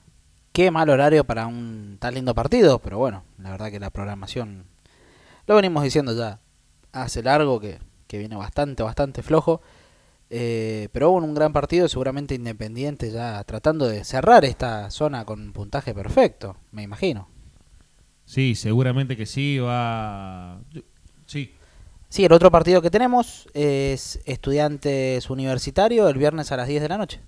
Qué 0.53 0.71
mal 0.71 0.89
horario 0.89 1.25
para 1.25 1.47
un 1.47 1.97
tan 1.99 2.15
lindo 2.15 2.35
partido, 2.35 2.79
pero 2.79 2.99
bueno, 2.99 3.25
la 3.39 3.51
verdad 3.51 3.71
que 3.71 3.81
la 3.81 3.91
programación 3.91 4.67
lo 5.47 5.57
venimos 5.57 5.83
diciendo 5.83 6.17
ya 6.17 6.41
hace 6.93 7.23
largo 7.23 7.59
que, 7.61 7.79
que 8.07 8.19
viene 8.19 8.37
bastante, 8.37 8.83
bastante 8.83 9.23
flojo. 9.23 9.63
Eh, 10.31 10.89
pero 10.93 11.11
hubo 11.11 11.19
un 11.19 11.35
gran 11.35 11.53
partido, 11.53 11.87
seguramente 11.87 12.35
Independiente 12.35 13.11
ya 13.11 13.43
tratando 13.45 13.87
de 13.87 14.05
cerrar 14.05 14.45
esta 14.45 14.91
zona 14.91 15.25
con 15.25 15.41
un 15.41 15.53
puntaje 15.53 15.95
perfecto, 15.95 16.57
me 16.73 16.83
imagino. 16.83 17.29
Sí, 18.25 18.55
seguramente 18.55 19.17
que 19.17 19.27
sí, 19.27 19.59
va... 19.59 20.61
Sí, 21.27 21.55
Sí, 22.15 22.25
el 22.25 22.33
otro 22.33 22.49
partido 22.49 22.81
que 22.81 22.93
tenemos 22.93 23.49
es 23.55 24.21
Estudiantes 24.25 25.29
Universitario 25.31 26.07
el 26.09 26.17
viernes 26.17 26.53
a 26.53 26.57
las 26.57 26.69
10 26.69 26.83
de 26.83 26.89
la 26.89 26.97
noche. 26.97 27.21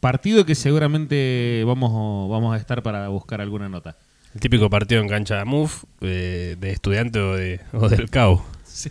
partido 0.00 0.46
que 0.46 0.54
seguramente 0.54 1.62
vamos, 1.66 2.30
vamos 2.30 2.54
a 2.54 2.56
estar 2.56 2.82
para 2.82 3.08
buscar 3.08 3.42
alguna 3.42 3.68
nota. 3.68 3.98
El 4.34 4.40
típico 4.40 4.70
partido 4.70 5.02
en 5.02 5.10
cancha 5.10 5.36
de 5.36 5.44
MUF, 5.44 5.84
eh, 6.00 6.56
de 6.58 6.70
estudiante 6.70 7.18
o, 7.20 7.36
de, 7.36 7.60
o 7.74 7.86
del 7.90 8.08
CAU. 8.08 8.40
Sí, 8.64 8.88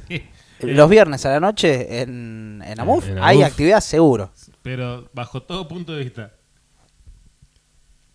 Los 0.59 0.87
viernes 0.87 1.25
a 1.25 1.31
la 1.31 1.39
noche 1.39 2.01
en, 2.03 2.61
en 2.63 2.79
AMUF 2.79 3.09
En 3.09 3.17
hay 3.17 3.37
AMUF. 3.37 3.51
actividad 3.51 3.81
seguro. 3.81 4.31
pero 4.61 5.09
bajo 5.13 5.41
todo 5.41 5.67
punto 5.67 5.93
de 5.93 6.03
vista. 6.03 6.31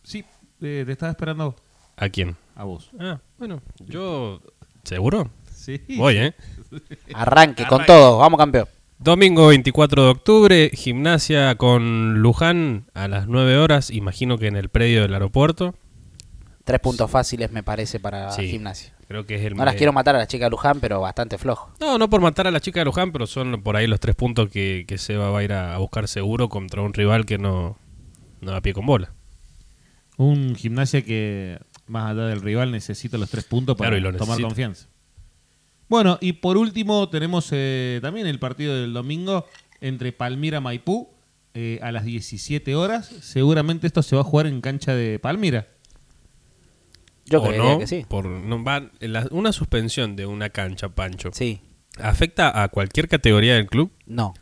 Sí, 0.05 0.25
eh, 0.61 0.85
te 0.87 0.93
estaba 0.93 1.11
esperando 1.11 1.43
a 1.43 1.47
vos. 1.47 1.57
¿A 1.97 2.09
quién? 2.11 2.37
A 2.55 2.63
vos. 2.63 2.91
Ah, 3.01 3.19
bueno, 3.39 3.61
yo... 3.89 4.41
¿Seguro? 4.85 5.29
Sí. 5.57 5.81
Voy, 5.97 6.17
¿eh? 6.19 6.35
Arranque 7.15 7.67
con 7.67 7.85
todo, 7.87 8.19
vamos 8.19 8.39
campeón. 8.39 8.69
Domingo 8.99 9.49
24 9.49 10.05
de 10.05 10.11
octubre, 10.11 10.71
gimnasia 10.73 11.55
con 11.57 12.21
Luján 12.21 12.87
a 12.95 13.09
las 13.09 13.27
9 13.27 13.59
horas, 13.59 13.91
imagino 13.91 14.39
que 14.39 14.47
en 14.47 14.57
el 14.57 14.69
predio 14.69 15.03
del 15.03 15.13
aeropuerto. 15.15 15.75
Tres 16.65 16.81
puntos 16.81 17.11
fáciles 17.11 17.53
me 17.53 17.63
parece 17.63 18.01
para 18.01 18.31
Sí. 18.33 18.49
gimnasia. 18.49 18.93
Creo 19.07 19.25
que 19.25 19.37
es 19.37 19.43
el 19.45 19.55
No 19.55 19.65
las 19.65 19.77
quiero 19.77 19.93
matar 19.93 20.17
a 20.17 20.19
la 20.19 20.27
chica 20.27 20.47
de 20.47 20.51
Luján, 20.51 20.81
pero 20.81 21.01
bastante 21.01 21.39
flojo. 21.39 21.71
No, 21.81 21.97
no 21.99 22.11
por 22.11 22.21
matar 22.21 22.47
a 22.49 22.51
la 22.51 22.59
chica 22.61 22.81
de 22.81 22.87
Luján, 22.87 23.13
pero 23.13 23.27
son 23.27 23.63
por 23.63 23.77
ahí 23.77 23.87
los 23.87 24.01
tres 24.01 24.17
puntos 24.17 24.49
que, 24.51 24.85
que 24.89 24.99
Seba 24.99 25.31
va 25.31 25.39
a 25.41 25.45
ir 25.45 25.53
a, 25.53 25.75
a 25.75 25.79
buscar 25.79 26.09
seguro 26.09 26.49
contra 26.49 26.83
un 26.83 26.93
rival 26.93 27.25
que 27.25 27.39
no, 27.39 27.79
no 28.41 28.51
da 28.51 28.61
pie 28.63 28.73
con 28.73 28.85
bola. 28.87 29.13
Un 30.17 30.57
gimnasia 30.57 31.03
que, 31.03 31.59
más 31.87 32.11
allá 32.11 32.25
del 32.27 32.41
rival, 32.41 32.73
necesita 32.73 33.19
los 33.19 33.31
tres 33.31 33.45
puntos 33.45 33.77
para 33.77 33.91
Claro, 33.91 33.99
y 33.99 34.01
lo 34.01 34.19
tomar 34.19 34.29
necesita. 34.39 34.49
confianza. 34.49 34.87
Bueno, 35.89 36.19
y 36.21 36.33
por 36.35 36.57
último 36.57 37.09
tenemos 37.09 37.49
eh, 37.53 38.01
también 38.03 38.27
el 38.27 38.39
partido 38.39 38.75
del 38.75 38.93
domingo 38.93 39.47
entre 39.81 40.13
Palmira 40.13 40.61
Maipú 40.61 41.09
eh, 41.55 41.79
a 41.83 41.93
las 41.93 42.05
17 42.05 42.75
horas. 42.75 43.07
Seguramente 43.23 43.87
esto 43.87 44.03
se 44.03 44.17
va 44.17 44.23
a 44.23 44.25
jugar 44.25 44.47
en 44.47 44.61
cancha 44.61 44.95
de 44.95 45.19
Palmira. 45.19 45.69
Yo 47.27 47.41
o 47.41 47.45
creería 47.45 47.73
no, 47.73 47.79
que 47.79 47.87
sí. 47.87 48.05
Por, 48.09 48.27
no 48.27 48.63
va, 48.63 48.91
la- 49.01 49.27
una 49.31 49.53
suspensión 49.53 50.17
de 50.17 50.27
una 50.27 50.51
cancha, 50.51 50.89
Pancho, 50.91 51.31
Sí, 51.33 51.61
¿afecta 51.99 52.63
a 52.63 52.69
cualquier 52.69 53.09
categoría 53.09 53.55
del 53.55 53.67
club? 53.67 53.91
no. 54.07 54.35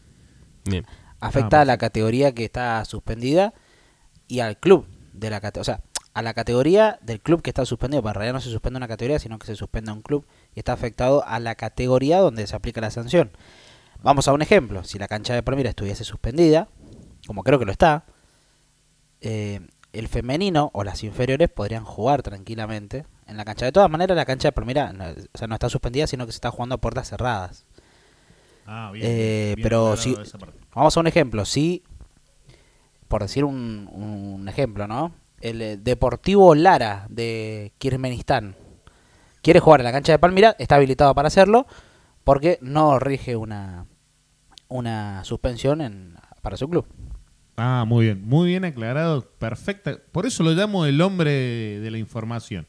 Bien. 0.66 0.86
Afecta 1.20 1.58
Ah, 1.58 1.62
a 1.62 1.64
la 1.66 1.76
categoría 1.78 2.34
que 2.34 2.44
está 2.44 2.82
suspendida 2.86 3.52
y 4.28 4.40
al 4.40 4.58
club 4.58 4.86
de 5.14 5.30
la 5.30 5.40
categoría. 5.40 5.60
O 5.60 5.64
sea, 5.76 5.80
a 6.14 6.20
la 6.22 6.32
categoría 6.34 6.98
del 7.02 7.20
club 7.20 7.40
que 7.42 7.48
está 7.50 7.64
suspendido. 7.66 8.06
En 8.06 8.14
realidad 8.14 8.34
no 8.34 8.40
se 8.40 8.50
suspende 8.50 8.76
una 8.78 8.88
categoría, 8.88 9.18
sino 9.18 9.38
que 9.38 9.46
se 9.46 9.56
suspende 9.56 9.90
un 9.92 10.02
club 10.02 10.26
y 10.54 10.61
está 10.61 10.73
afectado 10.73 11.25
a 11.26 11.40
la 11.40 11.54
categoría 11.54 12.18
donde 12.20 12.46
se 12.46 12.54
aplica 12.56 12.80
la 12.80 12.90
sanción. 12.90 13.30
Vamos 14.02 14.28
a 14.28 14.32
un 14.32 14.42
ejemplo. 14.42 14.84
Si 14.84 14.99
la 14.99 15.08
cancha 15.08 15.34
de 15.34 15.42
Palmira 15.42 15.70
estuviese 15.70 16.04
suspendida, 16.04 16.68
como 17.26 17.42
creo 17.42 17.58
que 17.58 17.64
lo 17.64 17.73
está, 17.73 18.04
eh, 19.20 19.61
el 19.92 20.08
femenino 20.08 20.70
o 20.75 20.84
las 20.84 21.02
inferiores 21.04 21.49
podrían 21.49 21.84
jugar 21.84 22.23
tranquilamente 22.23 23.06
en 23.26 23.37
la 23.37 23.44
cancha. 23.44 23.64
De 23.64 23.73
todas 23.73 23.90
maneras, 23.90 24.16
la 24.16 24.25
cancha 24.26 24.49
de 24.49 24.52
Palmira 24.52 24.92
no, 24.92 25.04
o 25.06 25.38
sea, 25.38 25.46
no 25.49 25.54
está 25.54 25.68
suspendida, 25.68 26.06
sino 26.06 26.26
que 26.26 26.32
se 26.32 26.37
está 26.37 26.50
jugando 26.50 26.75
a 26.75 26.78
puertas 26.80 27.08
cerradas. 27.08 27.64
Ah, 28.66 28.92
Eh, 28.94 29.54
pero 29.62 29.92
aclarado 29.92 29.96
sí- 29.96 30.16
esa 30.20 30.38
parte. 30.38 30.58
Vamos 30.75 30.96
a 30.96 31.00
un 31.00 31.06
ejemplo. 31.06 31.44
Si, 31.44 31.82
por 33.08 33.23
decir 33.23 33.44
un, 33.44 33.88
un 33.92 34.49
ejemplo, 34.49 34.87
¿no? 34.88 35.14
El 35.40 35.62
eh, 35.62 35.76
Deportivo 35.76 36.54
Lara 36.54 37.06
de 37.08 37.73
Kirmenistán 37.78 38.56
quiere 39.44 39.60
jugar 39.60 39.80
en 39.80 39.84
la 39.84 39.92
cancha 39.92 40.12
de 40.12 40.18
Palmira, 40.18 40.56
está 40.58 40.76
habilitado 40.76 41.14
para 41.14 41.28
hacerlo 41.28 41.66
porque 42.24 42.58
no 42.62 42.98
rige 42.98 43.36
una, 43.36 43.86
una 44.68 45.22
suspensión 45.24 45.82
en, 45.82 46.16
para 46.42 46.56
su 46.56 46.68
club. 46.68 46.86
Ah, 47.56 47.84
muy 47.86 48.06
bien, 48.06 48.26
muy 48.26 48.48
bien 48.48 48.64
aclarado, 48.64 49.30
perfecta. 49.38 49.98
Por 50.10 50.26
eso 50.26 50.42
lo 50.42 50.52
llamo 50.52 50.86
el 50.86 51.00
hombre 51.00 51.30
de, 51.30 51.80
de 51.80 51.90
la 51.90 51.98
información. 51.98 52.66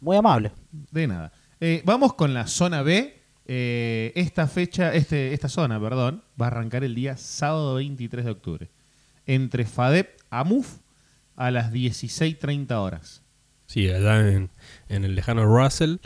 Muy 0.00 0.16
amable. 0.16 0.52
De 0.92 1.06
nada. 1.08 1.32
Eh, 1.60 1.82
vamos 1.84 2.14
con 2.14 2.34
la 2.34 2.46
zona 2.46 2.82
B. 2.82 3.18
Eh, 3.46 4.12
esta 4.14 4.46
fecha, 4.46 4.94
este, 4.94 5.32
esta 5.32 5.48
zona, 5.48 5.80
perdón, 5.80 6.22
va 6.40 6.46
a 6.46 6.48
arrancar 6.50 6.84
el 6.84 6.94
día 6.94 7.16
sábado 7.16 7.74
23 7.74 8.26
de 8.26 8.30
octubre. 8.30 8.70
Entre 9.26 9.64
FADEP 9.64 10.20
AMUF 10.30 10.78
a 11.36 11.50
las 11.50 11.72
16.30 11.72 12.70
horas. 12.74 13.22
Sí, 13.66 13.88
allá 13.88 14.28
en, 14.28 14.50
en 14.90 15.04
el 15.04 15.14
lejano 15.14 15.44
Russell, 15.46 15.96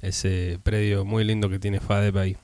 ese 0.00 0.58
predio 0.62 1.04
muy 1.04 1.24
lindo 1.24 1.50
que 1.50 1.58
tiene 1.58 1.80
FADEP 1.80 2.16
ahí. 2.16 2.36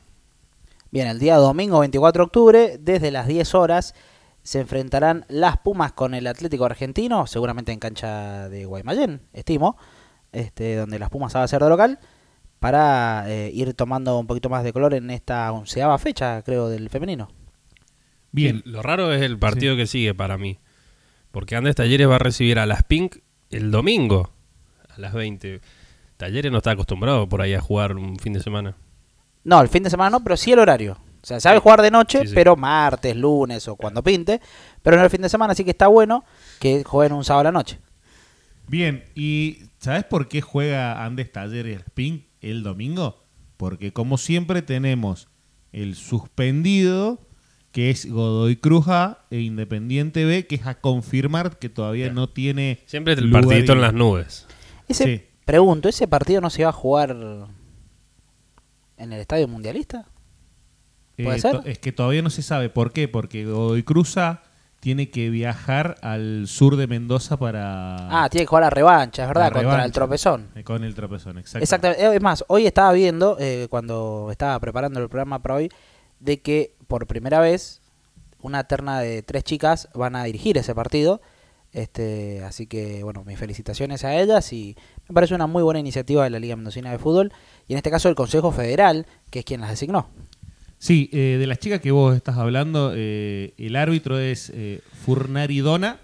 Bien, 0.90 1.08
el 1.08 1.18
día 1.18 1.36
domingo 1.36 1.80
24 1.80 2.22
de 2.22 2.26
octubre, 2.26 2.78
desde 2.78 3.10
las 3.10 3.26
10 3.26 3.54
horas, 3.54 3.94
se 4.42 4.60
enfrentarán 4.60 5.24
las 5.28 5.56
Pumas 5.58 5.92
con 5.92 6.14
el 6.14 6.26
Atlético 6.26 6.66
Argentino, 6.66 7.26
seguramente 7.26 7.72
en 7.72 7.78
cancha 7.78 8.48
de 8.48 8.66
Guaymallén, 8.66 9.22
estimo, 9.32 9.76
este, 10.32 10.76
donde 10.76 10.98
las 10.98 11.10
Pumas 11.10 11.34
va 11.34 11.42
a 11.42 11.48
ser 11.48 11.62
de 11.62 11.68
local, 11.68 11.98
para 12.58 13.24
eh, 13.28 13.50
ir 13.52 13.74
tomando 13.74 14.18
un 14.18 14.26
poquito 14.26 14.48
más 14.48 14.64
de 14.64 14.72
color 14.72 14.94
en 14.94 15.10
esta 15.10 15.50
onceava 15.52 15.98
fecha, 15.98 16.42
creo, 16.42 16.68
del 16.68 16.90
femenino. 16.90 17.28
Bien, 18.32 18.62
Sí, 18.64 18.70
lo 18.70 18.82
raro 18.82 19.12
es 19.12 19.22
el 19.22 19.38
partido 19.38 19.76
que 19.76 19.86
sigue 19.86 20.14
para 20.14 20.38
mí. 20.38 20.58
Porque 21.30 21.56
Andes 21.56 21.76
Talleres 21.76 22.08
va 22.08 22.16
a 22.16 22.20
recibir 22.20 22.58
a 22.58 22.66
las 22.66 22.82
Pink 22.82 23.16
el 23.50 23.70
domingo 23.70 24.30
a 24.96 25.00
las 25.00 25.12
20. 25.12 25.60
Talleres 26.16 26.50
no 26.52 26.58
está 26.58 26.72
acostumbrado 26.72 27.28
por 27.28 27.42
ahí 27.42 27.54
a 27.54 27.60
jugar 27.60 27.96
un 27.96 28.18
fin 28.18 28.32
de 28.32 28.40
semana. 28.40 28.76
No, 29.42 29.60
el 29.60 29.68
fin 29.68 29.82
de 29.82 29.90
semana 29.90 30.10
no, 30.10 30.22
pero 30.22 30.36
sí 30.36 30.52
el 30.52 30.58
horario. 30.58 30.98
O 31.22 31.26
sea, 31.26 31.40
sabe 31.40 31.58
jugar 31.58 31.80
de 31.82 31.90
noche, 31.90 32.20
Sí, 32.22 32.28
sí. 32.28 32.32
pero 32.34 32.54
martes, 32.56 33.16
lunes 33.16 33.66
o 33.68 33.76
cuando 33.76 34.02
pinte. 34.02 34.40
Pero 34.82 34.96
no 34.96 35.04
el 35.04 35.10
fin 35.10 35.22
de 35.22 35.28
semana, 35.28 35.52
así 35.52 35.64
que 35.64 35.70
está 35.70 35.86
bueno 35.88 36.24
que 36.60 36.84
jueguen 36.84 37.14
un 37.16 37.24
sábado 37.24 37.40
a 37.48 37.52
la 37.52 37.58
noche. 37.58 37.78
Bien, 38.68 39.04
¿y 39.14 39.58
sabes 39.78 40.04
por 40.04 40.28
qué 40.28 40.40
juega 40.40 41.04
Andes 41.04 41.30
Taller 41.32 41.66
y 41.66 41.72
el 41.72 41.80
Spin 41.80 42.26
el 42.40 42.62
domingo? 42.62 43.22
Porque 43.56 43.92
como 43.92 44.16
siempre 44.18 44.62
tenemos 44.62 45.28
el 45.72 45.94
suspendido, 45.94 47.20
que 47.72 47.90
es 47.90 48.10
Godoy 48.10 48.56
Cruz 48.56 48.88
A 48.88 49.24
e 49.30 49.40
Independiente 49.40 50.24
B, 50.24 50.46
que 50.46 50.54
es 50.56 50.66
a 50.66 50.80
confirmar 50.80 51.58
que 51.58 51.68
todavía 51.68 52.10
no 52.10 52.28
tiene 52.28 52.80
Siempre 52.86 53.14
el 53.14 53.26
lugar 53.26 53.44
partidito 53.44 53.72
y- 53.72 53.76
en 53.76 53.80
las 53.82 53.92
nubes. 53.94 54.46
Ese, 54.88 55.04
Sí. 55.04 55.24
Pregunto, 55.44 55.88
¿ese 55.88 56.08
partido 56.08 56.40
no 56.40 56.50
se 56.50 56.62
va 56.64 56.70
a 56.70 56.72
jugar 56.72 57.10
en 58.96 59.12
el 59.12 59.20
Estadio 59.20 59.48
Mundialista? 59.48 60.06
¿Puede 61.16 61.36
Eh, 61.36 61.40
ser? 61.40 61.60
Es 61.64 61.78
que 61.78 61.92
todavía 61.92 62.22
no 62.22 62.30
se 62.30 62.42
sabe. 62.42 62.68
¿Por 62.70 62.92
qué? 62.92 63.08
Porque 63.08 63.44
Godoy 63.44 63.82
Cruz 63.82 64.16
A 64.16 64.42
tiene 64.80 65.10
que 65.10 65.30
viajar 65.30 65.96
al 66.02 66.46
sur 66.46 66.76
de 66.76 66.86
Mendoza 66.86 67.38
para... 67.38 68.24
Ah, 68.24 68.28
tiene 68.28 68.44
que 68.44 68.48
jugar 68.48 68.64
la 68.64 68.70
revancha, 68.70 69.22
es 69.22 69.28
verdad, 69.28 69.50
contra 69.52 69.84
el 69.84 69.92
tropezón. 69.92 70.50
Eh, 70.54 70.62
Con 70.64 70.84
el 70.84 70.94
tropezón, 70.94 71.38
exacto. 71.38 71.62
Exactamente. 71.62 72.04
Eh, 72.04 72.16
Es 72.16 72.22
más, 72.22 72.44
hoy 72.48 72.66
estaba 72.66 72.92
viendo, 72.92 73.36
eh, 73.40 73.66
cuando 73.70 74.28
estaba 74.30 74.58
preparando 74.60 75.00
el 75.00 75.08
programa 75.08 75.40
para 75.40 75.54
hoy, 75.54 75.70
de 76.20 76.42
que 76.42 76.74
por 76.86 77.06
primera 77.06 77.40
vez 77.40 77.80
una 78.40 78.64
terna 78.64 79.00
de 79.00 79.22
tres 79.22 79.44
chicas 79.44 79.88
van 79.94 80.16
a 80.16 80.24
dirigir 80.24 80.58
ese 80.58 80.74
partido. 80.74 81.22
Este, 81.72 82.44
así 82.44 82.66
que, 82.66 83.02
bueno, 83.02 83.24
mis 83.24 83.38
felicitaciones 83.38 84.04
a 84.04 84.14
ellas 84.14 84.52
y 84.52 84.76
me 85.08 85.14
parece 85.14 85.34
una 85.34 85.46
muy 85.46 85.62
buena 85.62 85.80
iniciativa 85.80 86.24
de 86.24 86.30
la 86.30 86.38
Liga 86.38 86.56
Mendocina 86.56 86.90
de 86.90 86.98
Fútbol 86.98 87.32
y 87.68 87.72
en 87.72 87.78
este 87.78 87.90
caso 87.90 88.08
el 88.08 88.14
Consejo 88.14 88.52
Federal, 88.52 89.06
que 89.30 89.40
es 89.40 89.44
quien 89.44 89.60
las 89.60 89.70
designó. 89.70 90.08
Sí, 90.78 91.08
eh, 91.12 91.36
de 91.38 91.46
las 91.46 91.58
chicas 91.58 91.80
que 91.80 91.90
vos 91.92 92.14
estás 92.14 92.36
hablando, 92.36 92.92
eh, 92.94 93.54
el 93.56 93.76
árbitro 93.76 94.18
es 94.18 94.50
eh, 94.54 94.80
Furnari 95.04 95.60
Dona, 95.60 95.98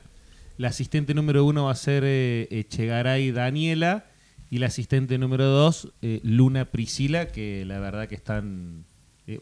la 0.56 0.68
asistente 0.68 1.14
número 1.14 1.44
uno 1.44 1.64
va 1.64 1.72
a 1.72 1.74
ser 1.74 2.02
eh, 2.06 2.48
Echegaray 2.50 3.30
Daniela 3.30 4.06
y 4.50 4.58
la 4.58 4.66
asistente 4.66 5.16
número 5.16 5.44
dos, 5.44 5.92
Luna 6.00 6.64
Priscila, 6.64 7.28
que 7.28 7.64
la 7.64 7.78
verdad 7.78 8.08
que 8.08 8.16
están 8.16 8.84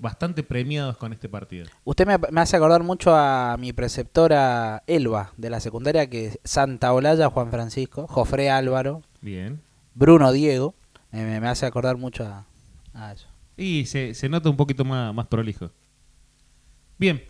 bastante 0.01 0.43
premiados 0.43 0.99
con 0.99 1.15
este 1.15 1.31
partido. 1.31 1.67
Usted 1.85 2.07
me, 2.07 2.19
me 2.31 2.43
hace 2.43 2.57
acordar 2.57 2.83
mucho 2.83 3.15
a 3.17 3.57
mi 3.59 3.73
preceptora 3.73 4.83
Elba 4.87 5.33
de 5.39 5.49
la 5.49 5.61
secundaria, 5.61 6.11
que 6.11 6.27
es 6.27 6.41
Santa 6.45 6.93
Olaya 6.93 7.31
Juan 7.31 7.51
Francisco, 7.51 8.07
Jofre 8.07 8.51
Álvaro, 8.51 9.03
Bien. 9.21 9.61
Bruno 9.95 10.33
Diego. 10.33 10.75
Me, 11.11 11.41
me- 11.41 11.49
hace 11.49 11.67
acordar 11.67 11.97
mucho 11.97 12.25
a, 12.27 12.45
a 12.95 13.13
eso. 13.13 13.27
Y 13.57 13.87
se, 13.87 14.15
se 14.15 14.29
nota 14.29 14.49
un 14.51 14.57
poquito 14.57 14.85
más, 14.85 15.13
más 15.15 15.27
prolijo. 15.27 15.71
Bien. 16.99 17.17
Un 17.17 17.23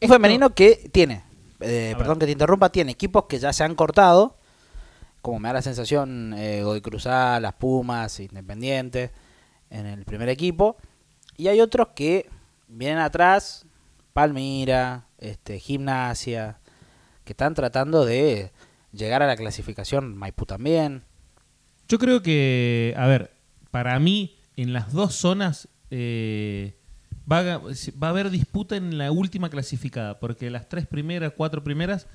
Esto- 0.00 0.14
femenino 0.14 0.54
que 0.54 0.88
tiene, 0.92 1.22
eh, 1.60 1.94
perdón 1.96 2.18
ver. 2.18 2.20
que 2.20 2.26
te 2.26 2.32
interrumpa, 2.32 2.70
tiene 2.70 2.92
equipos 2.92 3.24
que 3.28 3.38
ya 3.38 3.52
se 3.52 3.62
han 3.64 3.74
cortado, 3.74 4.36
como 5.22 5.38
me 5.38 5.48
da 5.48 5.54
la 5.54 5.62
sensación 5.62 6.34
eh, 6.36 6.62
Godoy 6.64 6.80
Cruzá, 6.80 7.38
Las 7.40 7.54
Pumas, 7.54 8.18
Independiente, 8.20 9.12
en 9.70 9.86
el 9.86 10.04
primer 10.04 10.28
equipo. 10.28 10.76
Y 11.36 11.46
hay 11.48 11.60
otros 11.60 11.88
que 11.94 12.28
vienen 12.68 12.98
atrás, 12.98 13.64
Palmira, 14.12 15.06
este, 15.18 15.58
Gimnasia, 15.60 16.58
que 17.24 17.32
están 17.32 17.54
tratando 17.54 18.04
de 18.04 18.50
llegar 18.92 19.22
a 19.22 19.26
la 19.28 19.36
clasificación, 19.36 20.16
Maipú 20.16 20.44
también. 20.44 21.04
Yo 21.92 21.98
creo 21.98 22.22
que, 22.22 22.94
a 22.96 23.06
ver, 23.06 23.32
para 23.70 24.00
mí, 24.00 24.34
en 24.56 24.72
las 24.72 24.94
dos 24.94 25.14
zonas 25.14 25.68
eh, 25.90 26.74
va, 27.30 27.40
a, 27.40 27.58
va 27.58 28.06
a 28.06 28.08
haber 28.08 28.30
disputa 28.30 28.76
en 28.76 28.96
la 28.96 29.12
última 29.12 29.50
clasificada, 29.50 30.18
porque 30.18 30.48
las 30.48 30.70
tres 30.70 30.86
primeras, 30.86 31.34
cuatro 31.36 31.62
primeras, 31.62 32.06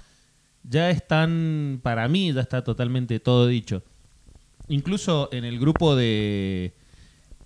ya 0.64 0.90
están, 0.90 1.80
para 1.84 2.08
mí, 2.08 2.34
ya 2.34 2.42
está 2.42 2.64
totalmente 2.64 3.20
todo 3.20 3.46
dicho. 3.46 3.84
Incluso 4.68 5.30
en 5.32 5.46
el 5.46 5.60
grupo 5.60 5.96
de, 5.96 6.74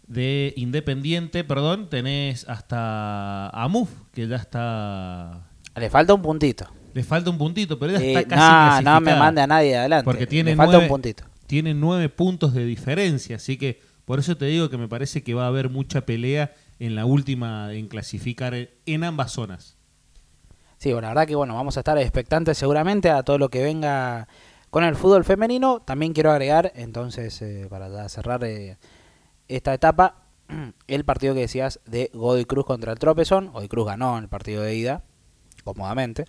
de 0.08 0.54
Independiente, 0.56 1.44
perdón, 1.44 1.90
tenés 1.90 2.48
hasta 2.48 3.50
Amuf, 3.50 3.90
que 4.14 4.30
ya 4.30 4.38
está... 4.38 5.50
Le 5.76 5.90
falta 5.90 6.14
un 6.14 6.22
puntito. 6.22 6.66
Le 6.94 7.04
falta 7.04 7.30
un 7.30 7.38
puntito, 7.38 7.78
pero 7.78 7.92
ya 7.92 8.00
Eh, 8.00 8.14
está 8.14 8.36
casi 8.38 8.86
no, 8.86 8.94
no 8.94 9.02
me 9.02 9.16
mande 9.18 9.42
a 9.42 9.48
nadie 9.48 9.76
adelante. 9.76 10.06
Porque 10.06 10.26
tiene 10.26 10.52
Le 10.52 10.56
falta 10.56 10.78
nueve, 10.78 10.86
un 10.86 10.90
puntito. 10.90 11.26
Tiene 11.52 11.74
nueve 11.74 12.08
puntos 12.08 12.54
de 12.54 12.64
diferencia, 12.64 13.36
así 13.36 13.58
que 13.58 13.82
por 14.06 14.20
eso 14.20 14.38
te 14.38 14.46
digo 14.46 14.70
que 14.70 14.78
me 14.78 14.88
parece 14.88 15.22
que 15.22 15.34
va 15.34 15.44
a 15.44 15.48
haber 15.48 15.70
mucha 15.70 16.06
pelea 16.06 16.54
en 16.80 16.96
la 16.96 17.04
última 17.04 17.74
en 17.74 17.90
clasificar 17.90 18.54
en- 18.54 18.70
en 18.86 19.04
ambas 19.04 19.34
zonas. 19.34 19.76
Sí, 20.78 20.94
bueno, 20.94 21.02
la 21.02 21.08
verdad 21.10 21.28
que 21.28 21.36
bueno, 21.36 21.54
vamos 21.56 21.76
a 21.76 21.82
estar 21.82 21.98
expectantes 21.98 22.58
seguramente 22.58 23.10
a 23.10 23.24
todo 23.24 23.38
lo 23.38 23.50
que 23.50 23.62
venga 23.64 24.30
con 24.70 24.86
el 24.86 24.96
fútbol 24.96 25.26
femenino. 25.26 25.82
También 25.82 26.14
quiero 26.14 26.32
agregar, 26.32 26.72
entonces, 26.74 27.42
eh, 27.42 27.68
para 27.70 28.08
cerrar 28.08 28.42
eh, 28.46 28.78
esta 29.50 29.74
etapa, 29.74 30.24
el 30.88 31.04
partido 31.04 31.34
que 31.34 31.42
decías 31.42 31.82
de 31.86 32.12
Godoy 32.14 32.46
Cruz 32.46 32.66
contra 32.66 32.94
el 32.94 32.98
Tropezón. 32.98 33.48
Godoy 33.52 33.68
Cruz 33.68 33.88
ganó 33.88 34.18
el 34.18 34.30
partido 34.30 34.64
de 34.64 34.74
ida, 34.76 35.04
cómodamente. 35.66 36.24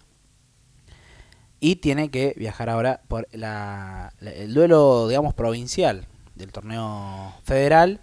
Y 1.64 1.76
tiene 1.76 2.10
que 2.10 2.34
viajar 2.36 2.68
ahora 2.68 3.02
por 3.06 3.28
la, 3.30 4.12
la- 4.18 4.32
el 4.32 4.52
duelo, 4.52 5.06
digamos, 5.06 5.32
provincial 5.32 6.08
del 6.34 6.50
torneo 6.50 7.32
federal 7.44 8.00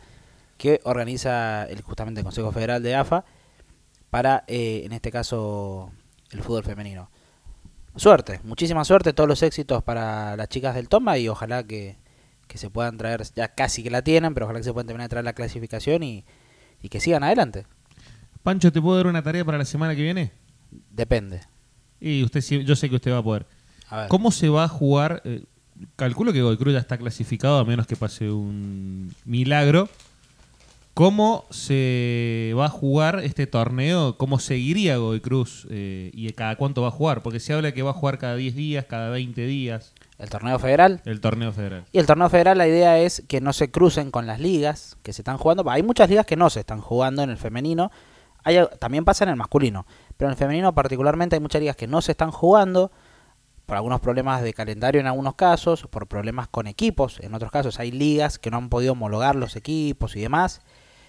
que 0.57 0.79
organiza 0.85 1.65
el, 1.65 1.81
justamente 1.81 2.21
el 2.21 2.23
Consejo 2.23 2.53
Federal 2.53 2.81
de 2.81 2.95
AFA 2.95 3.25
para, 4.09 4.45
eh, 4.47 4.83
en 4.85 4.93
este 4.93 5.11
caso, 5.11 5.91
el 6.31 6.41
fútbol 6.41 6.63
femenino. 6.63 7.09
Suerte, 7.97 8.39
muchísima 8.45 8.85
suerte, 8.85 9.11
todos 9.11 9.27
los 9.27 9.43
éxitos 9.43 9.83
para 9.83 10.37
las 10.37 10.47
chicas 10.47 10.73
del 10.73 10.87
Toma 10.87 11.17
y 11.17 11.27
ojalá 11.27 11.63
que, 11.65 11.97
que 12.47 12.57
se 12.57 12.69
puedan 12.69 12.97
traer, 12.97 13.23
ya 13.35 13.49
casi 13.49 13.83
que 13.83 13.89
la 13.91 14.03
tienen, 14.03 14.33
pero 14.33 14.45
ojalá 14.45 14.59
que 14.59 14.63
se 14.63 14.71
puedan 14.71 14.87
terminar 14.87 15.09
de 15.09 15.09
traer 15.09 15.25
la 15.25 15.33
clasificación 15.33 16.01
y, 16.03 16.23
y 16.81 16.87
que 16.87 17.01
sigan 17.01 17.23
adelante. 17.25 17.65
Pancho, 18.41 18.71
¿te 18.71 18.81
puedo 18.81 18.95
dar 18.95 19.07
una 19.07 19.21
tarea 19.21 19.43
para 19.43 19.57
la 19.57 19.65
semana 19.65 19.95
que 19.97 20.01
viene? 20.03 20.31
Depende. 20.71 21.41
Y 22.01 22.23
usted, 22.23 22.41
yo 22.41 22.75
sé 22.75 22.89
que 22.89 22.95
usted 22.95 23.11
va 23.11 23.17
a 23.19 23.23
poder. 23.23 23.45
A. 23.89 24.07
¿Cómo 24.07 24.31
se 24.31 24.49
va 24.49 24.63
a 24.65 24.67
jugar? 24.67 25.21
Eh, 25.25 25.43
calculo 25.95 26.31
que 26.33 26.41
Godoy 26.41 26.57
Cruz 26.57 26.73
ya 26.73 26.79
está 26.79 26.97
clasificado, 26.97 27.57
a 27.59 27.65
menos 27.65 27.87
que 27.87 27.95
pase 27.95 28.29
un 28.29 29.13
milagro. 29.25 29.89
¿Cómo 30.93 31.45
se 31.49 32.53
va 32.57 32.65
a 32.65 32.69
jugar 32.69 33.21
este 33.23 33.47
torneo? 33.47 34.17
¿Cómo 34.17 34.37
seguiría 34.37 34.97
Godoy 34.97 35.21
Cruz? 35.21 35.65
Eh, 35.69 36.11
¿Y 36.13 36.29
cada 36.33 36.57
cuánto 36.57 36.81
va 36.81 36.89
a 36.89 36.91
jugar? 36.91 37.21
Porque 37.23 37.39
se 37.39 37.53
habla 37.53 37.71
que 37.71 37.83
va 37.83 37.91
a 37.91 37.93
jugar 37.93 38.17
cada 38.17 38.35
10 38.35 38.53
días, 38.55 38.85
cada 38.85 39.09
20 39.09 39.45
días, 39.45 39.93
El 40.17 40.29
torneo 40.29 40.59
federal. 40.59 41.01
el 41.05 41.21
torneo 41.21 41.53
federal. 41.53 41.85
Y 41.93 41.99
el 41.99 42.05
torneo 42.05 42.29
federal 42.29 42.57
la 42.57 42.67
idea 42.67 42.99
es 42.99 43.23
que 43.29 43.39
no 43.39 43.53
se 43.53 43.71
crucen 43.71 44.11
con 44.11 44.27
las 44.27 44.41
ligas 44.41 44.97
que 45.01 45.13
se 45.13 45.21
están 45.21 45.37
jugando. 45.37 45.69
Hay 45.69 45.83
muchas 45.83 46.09
ligas 46.09 46.25
que 46.25 46.35
no 46.35 46.49
se 46.49 46.59
están 46.59 46.81
jugando 46.81 47.21
en 47.23 47.29
el 47.29 47.37
femenino. 47.37 47.91
Hay, 48.43 48.59
también 48.79 49.05
pasa 49.05 49.23
en 49.23 49.31
el 49.31 49.35
masculino. 49.35 49.85
Pero 50.17 50.29
en 50.29 50.33
el 50.33 50.37
femenino 50.37 50.73
particularmente 50.73 51.35
hay 51.35 51.41
muchas 51.41 51.61
ligas 51.61 51.75
que 51.75 51.87
no 51.87 52.01
se 52.01 52.11
están 52.11 52.31
jugando 52.31 52.91
por 53.65 53.77
algunos 53.77 54.01
problemas 54.01 54.41
de 54.41 54.53
calendario 54.53 54.99
en 54.99 55.07
algunos 55.07 55.35
casos, 55.35 55.85
por 55.89 56.07
problemas 56.07 56.47
con 56.47 56.65
equipos. 56.65 57.19
En 57.19 57.35
otros 57.35 57.51
casos 57.51 57.79
hay 57.79 57.91
ligas 57.91 58.39
que 58.39 58.49
no 58.49 58.57
han 58.57 58.69
podido 58.69 58.93
homologar 58.93 59.35
los 59.35 59.55
equipos 59.55 60.15
y 60.15 60.21
demás. 60.21 60.61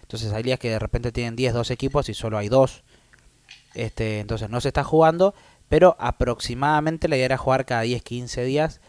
Entonces 0.03 0.33
hay 0.33 0.43
ligas 0.43 0.59
que 0.59 0.71
de 0.71 0.79
repente 0.79 1.11
tienen 1.11 1.37
10, 1.37 1.55
12 1.55 1.73
equipos 1.73 2.09
y 2.09 2.15
solo 2.15 2.37
hay 2.37 2.49
dos. 2.49 2.85
Este, 3.75 4.21
entonces 4.21 4.51
no 4.51 4.61
se 4.61 4.69
está 4.69 4.85
jugando, 4.85 5.35
pero 5.69 5.97
aproximadamente 5.99 7.09
la 7.09 7.17
idea 7.17 7.27
era 7.27 7.39
jugar 7.39 7.65
cada 7.65 7.83
10, 7.83 8.03
15 8.03 8.45
días 8.45 8.81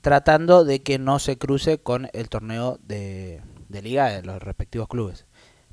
tratando 0.00 0.64
de 0.64 0.82
que 0.82 0.98
no 0.98 1.18
se 1.18 1.36
cruce 1.36 1.78
con 1.78 2.08
el 2.12 2.28
torneo 2.28 2.78
de, 2.82 3.42
de 3.68 3.82
liga 3.82 4.08
de 4.08 4.22
los 4.22 4.42
respectivos 4.42 4.88
clubes. 4.88 5.26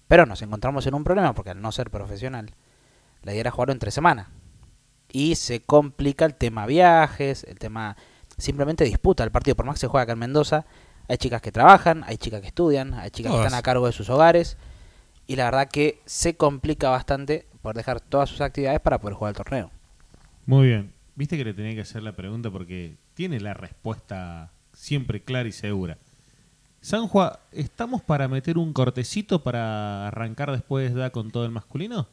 Pero 0.07 0.25
nos 0.25 0.41
encontramos 0.41 0.85
en 0.87 0.93
un 0.93 1.03
problema 1.03 1.33
porque 1.33 1.51
al 1.51 1.61
no 1.61 1.71
ser 1.71 1.89
profesional, 1.89 2.51
la 3.23 3.31
idea 3.31 3.41
era 3.41 3.51
jugarlo 3.51 3.73
entre 3.73 3.91
semana. 3.91 4.29
Y 5.11 5.35
se 5.35 5.61
complica 5.61 6.25
el 6.25 6.35
tema 6.35 6.65
viajes, 6.65 7.43
el 7.45 7.57
tema 7.57 7.95
simplemente 8.37 8.83
disputa 8.83 9.23
el 9.23 9.31
partido. 9.31 9.55
Por 9.55 9.65
más 9.65 9.75
que 9.75 9.81
se 9.81 9.87
juega 9.87 10.03
acá 10.03 10.13
en 10.13 10.19
Mendoza, 10.19 10.65
hay 11.07 11.17
chicas 11.17 11.41
que 11.41 11.51
trabajan, 11.51 12.03
hay 12.05 12.17
chicas 12.17 12.41
que 12.41 12.47
estudian, 12.47 12.93
hay 12.93 13.11
chicas 13.11 13.31
que 13.31 13.37
están 13.39 13.53
a 13.57 13.61
cargo 13.61 13.85
de 13.87 13.93
sus 13.93 14.09
hogares. 14.09 14.57
Y 15.27 15.35
la 15.35 15.45
verdad 15.45 15.69
que 15.69 16.01
se 16.05 16.35
complica 16.35 16.89
bastante 16.89 17.47
por 17.61 17.75
dejar 17.75 17.99
todas 17.99 18.29
sus 18.29 18.41
actividades 18.41 18.79
para 18.79 18.99
poder 18.99 19.15
jugar 19.15 19.31
el 19.31 19.37
torneo. 19.37 19.71
Muy 20.45 20.67
bien. 20.67 20.93
Viste 21.15 21.37
que 21.37 21.45
le 21.45 21.53
tenía 21.53 21.73
que 21.73 21.81
hacer 21.81 22.03
la 22.03 22.15
pregunta 22.15 22.51
porque 22.51 22.97
tiene 23.13 23.39
la 23.39 23.53
respuesta 23.53 24.51
siempre 24.73 25.23
clara 25.23 25.47
y 25.47 25.51
segura. 25.51 25.97
Sanjua, 26.86 27.39
¿estamos 27.52 28.04
para 28.04 28.28
meter 28.28 28.60
un 28.60 28.71
cortecito 28.71 29.41
para 29.41 30.08
arrancar 30.08 30.52
después 30.52 30.93
da 30.93 31.10
con 31.10 31.32
todo 31.32 31.43
el 31.43 31.50
masculino? 31.50 32.08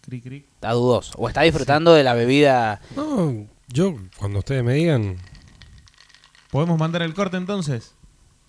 Cric, 0.00 0.24
cric. 0.24 0.46
Está 0.54 0.72
dudoso. 0.72 1.12
¿O 1.18 1.28
está 1.28 1.42
disfrutando 1.42 1.92
de 1.92 2.02
la 2.02 2.14
bebida? 2.14 2.80
No, 2.96 3.46
yo, 3.68 3.96
cuando 4.16 4.38
ustedes 4.38 4.64
me 4.64 4.72
digan. 4.72 5.18
¿Podemos 6.50 6.78
mandar 6.78 7.02
el 7.02 7.12
corte 7.12 7.36
entonces? 7.36 7.94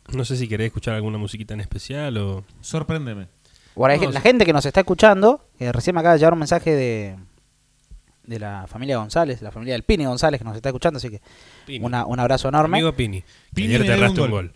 No 0.07 0.23
sé 0.23 0.37
si 0.37 0.47
querés 0.47 0.67
escuchar 0.67 0.93
alguna 0.93 1.17
musiquita 1.17 1.53
en 1.53 1.59
especial 1.59 2.17
o. 2.17 2.45
Sorpréndeme. 2.61 3.27
Bueno, 3.75 4.09
la 4.09 4.21
gente 4.21 4.45
que 4.45 4.53
nos 4.53 4.65
está 4.65 4.79
escuchando, 4.79 5.49
eh, 5.59 5.73
recién 5.73 5.95
me 5.95 5.99
acaba 5.99 6.13
de 6.13 6.19
llegar 6.19 6.31
un 6.31 6.39
mensaje 6.39 6.73
de, 6.73 7.17
de 8.27 8.39
la 8.39 8.67
familia 8.67 8.97
González, 8.97 9.41
la 9.41 9.51
familia 9.51 9.73
del 9.73 9.83
Pini 9.83 10.05
González 10.05 10.39
que 10.39 10.45
nos 10.45 10.55
está 10.55 10.69
escuchando, 10.69 10.97
así 10.97 11.09
que 11.09 11.21
una, 11.79 12.05
un 12.05 12.19
abrazo 12.19 12.49
enorme. 12.49 12.77
Amigo 12.77 12.93
Pini, 12.93 13.23
Pini 13.53 13.77
te 13.77 14.21
un 14.21 14.31
gol. 14.31 14.53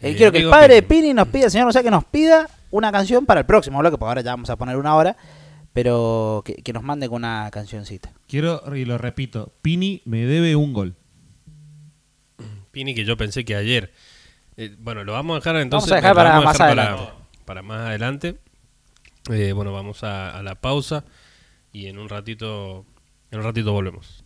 Eh, 0.00 0.10
eh, 0.10 0.14
quiero 0.16 0.32
que 0.32 0.38
el 0.38 0.50
padre 0.50 0.74
de 0.74 0.82
Pini 0.82 1.14
nos 1.14 1.28
pida, 1.28 1.48
señor 1.50 1.66
González, 1.66 1.84
que 1.84 1.90
nos 1.90 2.04
pida 2.04 2.48
una 2.70 2.92
canción 2.92 3.26
para 3.26 3.40
el 3.40 3.46
próximo 3.46 3.78
bloque, 3.78 3.96
porque 3.98 4.08
ahora 4.08 4.20
ya 4.20 4.32
vamos 4.32 4.50
a 4.50 4.56
poner 4.56 4.76
una 4.76 4.94
hora, 4.94 5.16
pero 5.72 6.42
que, 6.44 6.72
nos 6.72 6.82
mande 6.82 7.08
con 7.08 7.16
una 7.16 7.50
cancioncita. 7.50 8.12
Quiero, 8.28 8.62
y 8.76 8.84
lo 8.84 8.98
repito, 8.98 9.52
Pini 9.62 10.02
me 10.04 10.24
debe 10.24 10.56
un 10.56 10.72
gol. 10.72 10.94
Pini 12.70 12.94
que 12.94 13.04
yo 13.04 13.16
pensé 13.16 13.44
que 13.44 13.56
ayer... 13.56 13.92
Eh, 14.58 14.74
bueno, 14.78 15.04
lo 15.04 15.12
vamos 15.12 15.34
a 15.34 15.38
dejar 15.40 15.56
entonces. 15.56 15.90
Vamos 15.90 15.92
a 15.92 15.96
dejar 15.96 16.14
para, 16.14 16.40
más, 16.40 16.60
adelante. 16.60 17.12
más 17.62 17.80
adelante. 17.86 18.36
Bueno, 19.28 19.70
vamos 19.70 20.02
a 20.02 20.42
la 20.42 20.54
pausa 20.54 21.04
y 21.76 21.88
en 21.88 21.98
un 21.98 22.08
ratito, 22.08 22.86
en 23.30 23.38
un 23.38 23.44
ratito 23.44 23.70
volvemos. 23.70 24.24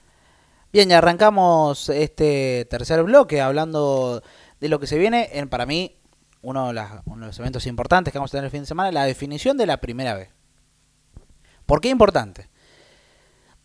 Bien, 0.74 0.92
y 0.92 0.94
arrancamos 0.94 1.88
este 1.88 2.68
tercer 2.70 3.02
bloque 3.04 3.40
hablando 3.40 4.22
de 4.60 4.68
lo 4.68 4.82
que 4.82 4.88
se 4.88 4.98
viene 4.98 5.30
en, 5.32 5.48
para 5.48 5.66
mí, 5.66 5.96
uno 6.42 6.74
de, 6.74 6.82
uno 7.06 7.22
de 7.22 7.28
los 7.28 7.40
eventos 7.40 7.66
importantes 7.66 8.12
que 8.12 8.20
vamos 8.20 8.32
a 8.32 8.34
tener 8.34 8.44
el 8.44 8.52
fin 8.52 8.64
de 8.64 8.68
semana, 8.68 8.92
la 8.92 9.06
definición 9.06 9.56
de 9.56 9.68
la 9.68 9.78
primera 9.78 10.16
vez. 10.16 10.32
¿Por 11.66 11.80
qué 11.80 11.88
importante? 11.88 12.51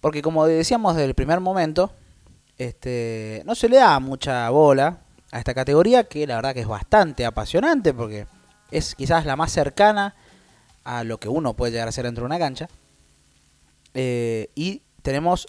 Porque 0.06 0.22
como 0.22 0.46
decíamos 0.46 0.94
desde 0.94 1.08
el 1.08 1.16
primer 1.16 1.40
momento, 1.40 1.90
este, 2.58 3.42
no 3.44 3.56
se 3.56 3.68
le 3.68 3.78
da 3.78 3.98
mucha 3.98 4.48
bola 4.50 5.00
a 5.32 5.40
esta 5.40 5.52
categoría, 5.52 6.04
que 6.04 6.28
la 6.28 6.36
verdad 6.36 6.54
que 6.54 6.60
es 6.60 6.68
bastante 6.68 7.26
apasionante, 7.26 7.92
porque 7.92 8.28
es 8.70 8.94
quizás 8.94 9.26
la 9.26 9.34
más 9.34 9.50
cercana 9.50 10.14
a 10.84 11.02
lo 11.02 11.18
que 11.18 11.28
uno 11.28 11.54
puede 11.54 11.72
llegar 11.72 11.88
a 11.88 11.90
hacer 11.90 12.04
dentro 12.04 12.22
de 12.22 12.26
una 12.26 12.38
cancha. 12.38 12.68
Eh, 13.94 14.48
y 14.54 14.82
tenemos 15.02 15.48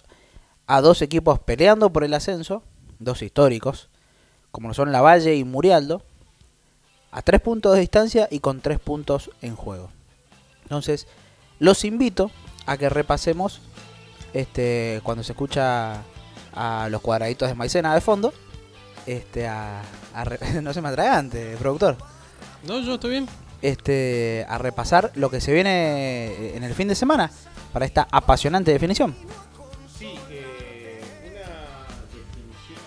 a 0.66 0.80
dos 0.80 1.02
equipos 1.02 1.38
peleando 1.38 1.92
por 1.92 2.02
el 2.02 2.12
ascenso, 2.12 2.64
dos 2.98 3.22
históricos, 3.22 3.90
como 4.50 4.66
lo 4.66 4.74
son 4.74 4.90
Lavalle 4.90 5.36
y 5.36 5.44
Murialdo, 5.44 6.02
a 7.12 7.22
tres 7.22 7.40
puntos 7.40 7.74
de 7.74 7.80
distancia 7.82 8.26
y 8.28 8.40
con 8.40 8.60
tres 8.60 8.80
puntos 8.80 9.30
en 9.40 9.54
juego. 9.54 9.90
Entonces, 10.64 11.06
los 11.60 11.84
invito 11.84 12.32
a 12.66 12.76
que 12.76 12.88
repasemos 12.88 13.62
este 14.32 15.00
cuando 15.02 15.22
se 15.22 15.32
escucha 15.32 16.02
a 16.54 16.88
los 16.90 17.00
cuadraditos 17.00 17.48
de 17.48 17.54
maicena 17.54 17.94
de 17.94 18.00
fondo. 18.00 18.32
Este, 19.06 19.46
a, 19.46 19.82
no 20.62 20.72
se 20.74 20.82
me 20.82 20.88
atragante, 20.88 21.56
productor. 21.58 21.96
No, 22.66 22.78
yo 22.80 22.94
estoy 22.94 23.10
bien. 23.12 23.28
Este, 23.62 24.44
a 24.48 24.58
repasar 24.58 25.10
lo 25.14 25.30
que 25.30 25.40
se 25.40 25.52
viene 25.52 26.56
en 26.56 26.62
el 26.62 26.74
fin 26.74 26.88
de 26.88 26.94
semana 26.94 27.30
para 27.72 27.84
esta 27.86 28.06
apasionante 28.10 28.70
definición. 28.70 29.16
Sí, 29.98 30.14
eh, 30.30 31.00
una 31.32 31.40
definición 32.12 32.78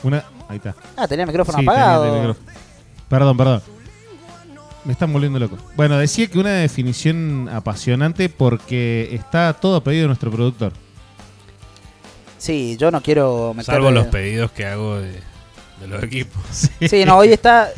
apasionante. 0.00 0.06
Una. 0.06 0.24
Ahí 0.48 0.56
está. 0.58 0.74
Ah, 0.96 1.08
tenía 1.08 1.24
el 1.24 1.28
micrófono 1.28 1.58
Sí, 1.58 1.64
tenía 1.66 1.80
apagado. 1.82 2.04
el 2.06 2.20
micrófono. 2.20 2.46
Perdón, 3.08 3.36
perdón. 3.36 3.62
Me 4.86 4.92
están 4.92 5.12
volviendo 5.12 5.40
loco. 5.40 5.58
Bueno, 5.74 5.98
decía 5.98 6.28
que 6.28 6.38
una 6.38 6.52
definición 6.52 7.48
apasionante 7.52 8.28
porque 8.28 9.08
está 9.10 9.52
todo 9.52 9.76
a 9.76 9.84
pedido 9.84 10.02
de 10.02 10.06
nuestro 10.06 10.30
productor. 10.30 10.72
Sí, 12.38 12.76
yo 12.78 12.92
no 12.92 13.02
quiero 13.02 13.52
meter. 13.52 13.74
Salvo 13.74 13.90
los 13.90 14.06
pedidos 14.06 14.52
que 14.52 14.64
hago 14.64 15.00
de, 15.00 15.10
de 15.80 15.88
los 15.88 16.04
equipos. 16.04 16.40
Sí, 16.88 17.04
no, 17.04 17.18
hoy 17.18 17.32
está. 17.32 17.70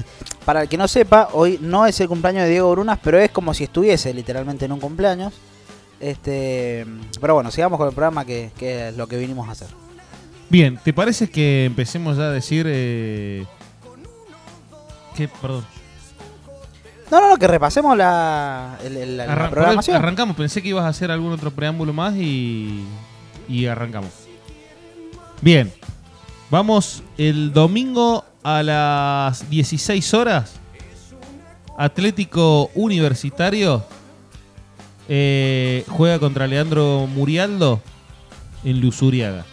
Para 0.45 0.63
el 0.63 0.69
que 0.69 0.77
no 0.77 0.87
sepa, 0.87 1.31
hoy 1.33 1.59
no 1.63 1.87
es 1.87 1.99
el 2.01 2.09
cumpleaños 2.09 2.45
de 2.45 2.51
Diego 2.51 2.71
Brunas, 2.73 2.99
pero 3.03 3.19
es 3.19 3.31
como 3.31 3.55
si 3.55 3.65
estuviese 3.65 4.13
literalmente 4.13 4.67
en 4.67 4.73
un 4.73 4.81
cumpleaños. 4.81 5.33
Este, 6.01 6.87
pero 7.21 7.35
bueno, 7.35 7.51
sigamos 7.51 7.79
con 7.79 7.89
el 7.89 7.95
programa 7.95 8.27
que, 8.27 8.51
que 8.59 8.89
es 8.89 8.97
lo 8.97 9.07
que 9.07 9.17
vinimos 9.17 9.49
a 9.49 9.53
hacer. 9.53 9.69
Bien, 10.51 10.79
¿te 10.83 10.93
parece 10.93 11.31
que 11.31 11.65
empecemos 11.65 12.19
ya 12.19 12.25
a 12.25 12.33
decir. 12.33 12.67
Eh... 12.69 13.47
¿Qué? 15.17 15.29
Perdón. 15.29 15.65
No, 17.11 17.21
no, 17.21 17.29
no, 17.31 17.37
que 17.37 17.47
repasemos 17.47 17.97
la, 17.97 18.79
el- 18.85 18.97
el- 18.97 19.17
la 19.17 19.25
Arran- 19.27 19.51
programación. 19.51 19.97
Arrancamos, 19.97 20.37
pensé 20.37 20.61
que 20.63 20.69
ibas 20.69 20.85
a 20.85 20.89
hacer 20.89 21.11
algún 21.11 21.33
otro 21.33 21.51
preámbulo 21.51 21.93
más 21.93 22.15
y, 22.17 22.85
y 23.49 23.67
arrancamos. 23.67 24.11
Bien, 25.41 25.73
vamos 26.51 27.03
el 27.17 27.53
domingo 27.53 28.25
a 28.43 28.63
las 28.63 29.49
16 29.49 30.15
horas. 30.15 30.55
Atlético 31.79 32.71
Universitario 32.75 33.85
eh, 35.09 35.85
juega 35.89 36.19
contra 36.19 36.47
Leandro 36.47 37.07
Murialdo 37.07 37.81
en 38.65 38.81
Luzuriaga. 38.81 39.45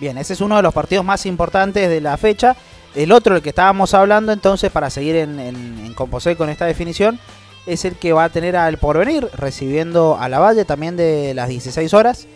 Bien, 0.00 0.16
ese 0.16 0.32
es 0.34 0.40
uno 0.40 0.56
de 0.56 0.62
los 0.62 0.72
partidos 0.72 1.04
más 1.04 1.26
importantes 1.26 1.88
de 1.88 2.00
la 2.00 2.16
fecha. 2.16 2.56
El 2.94 3.12
otro, 3.12 3.36
el 3.36 3.42
que 3.42 3.50
estábamos 3.50 3.94
hablando, 3.94 4.32
entonces, 4.32 4.70
para 4.72 4.90
seguir 4.90 5.16
en, 5.16 5.38
en, 5.38 5.78
en 5.86 5.94
Composé 5.94 6.36
con 6.36 6.48
esta 6.48 6.66
definición, 6.66 7.20
es 7.68 7.84
el 7.84 7.96
que 7.96 8.12
va 8.12 8.24
a 8.24 8.28
tener 8.30 8.56
al 8.56 8.78
porvenir, 8.78 9.28
recibiendo 9.34 10.16
a 10.18 10.28
la 10.28 10.38
Valle 10.38 10.64
también 10.64 10.96
de 10.96 11.34
las 11.34 11.48
16 11.48 11.92
horas. 11.94 12.26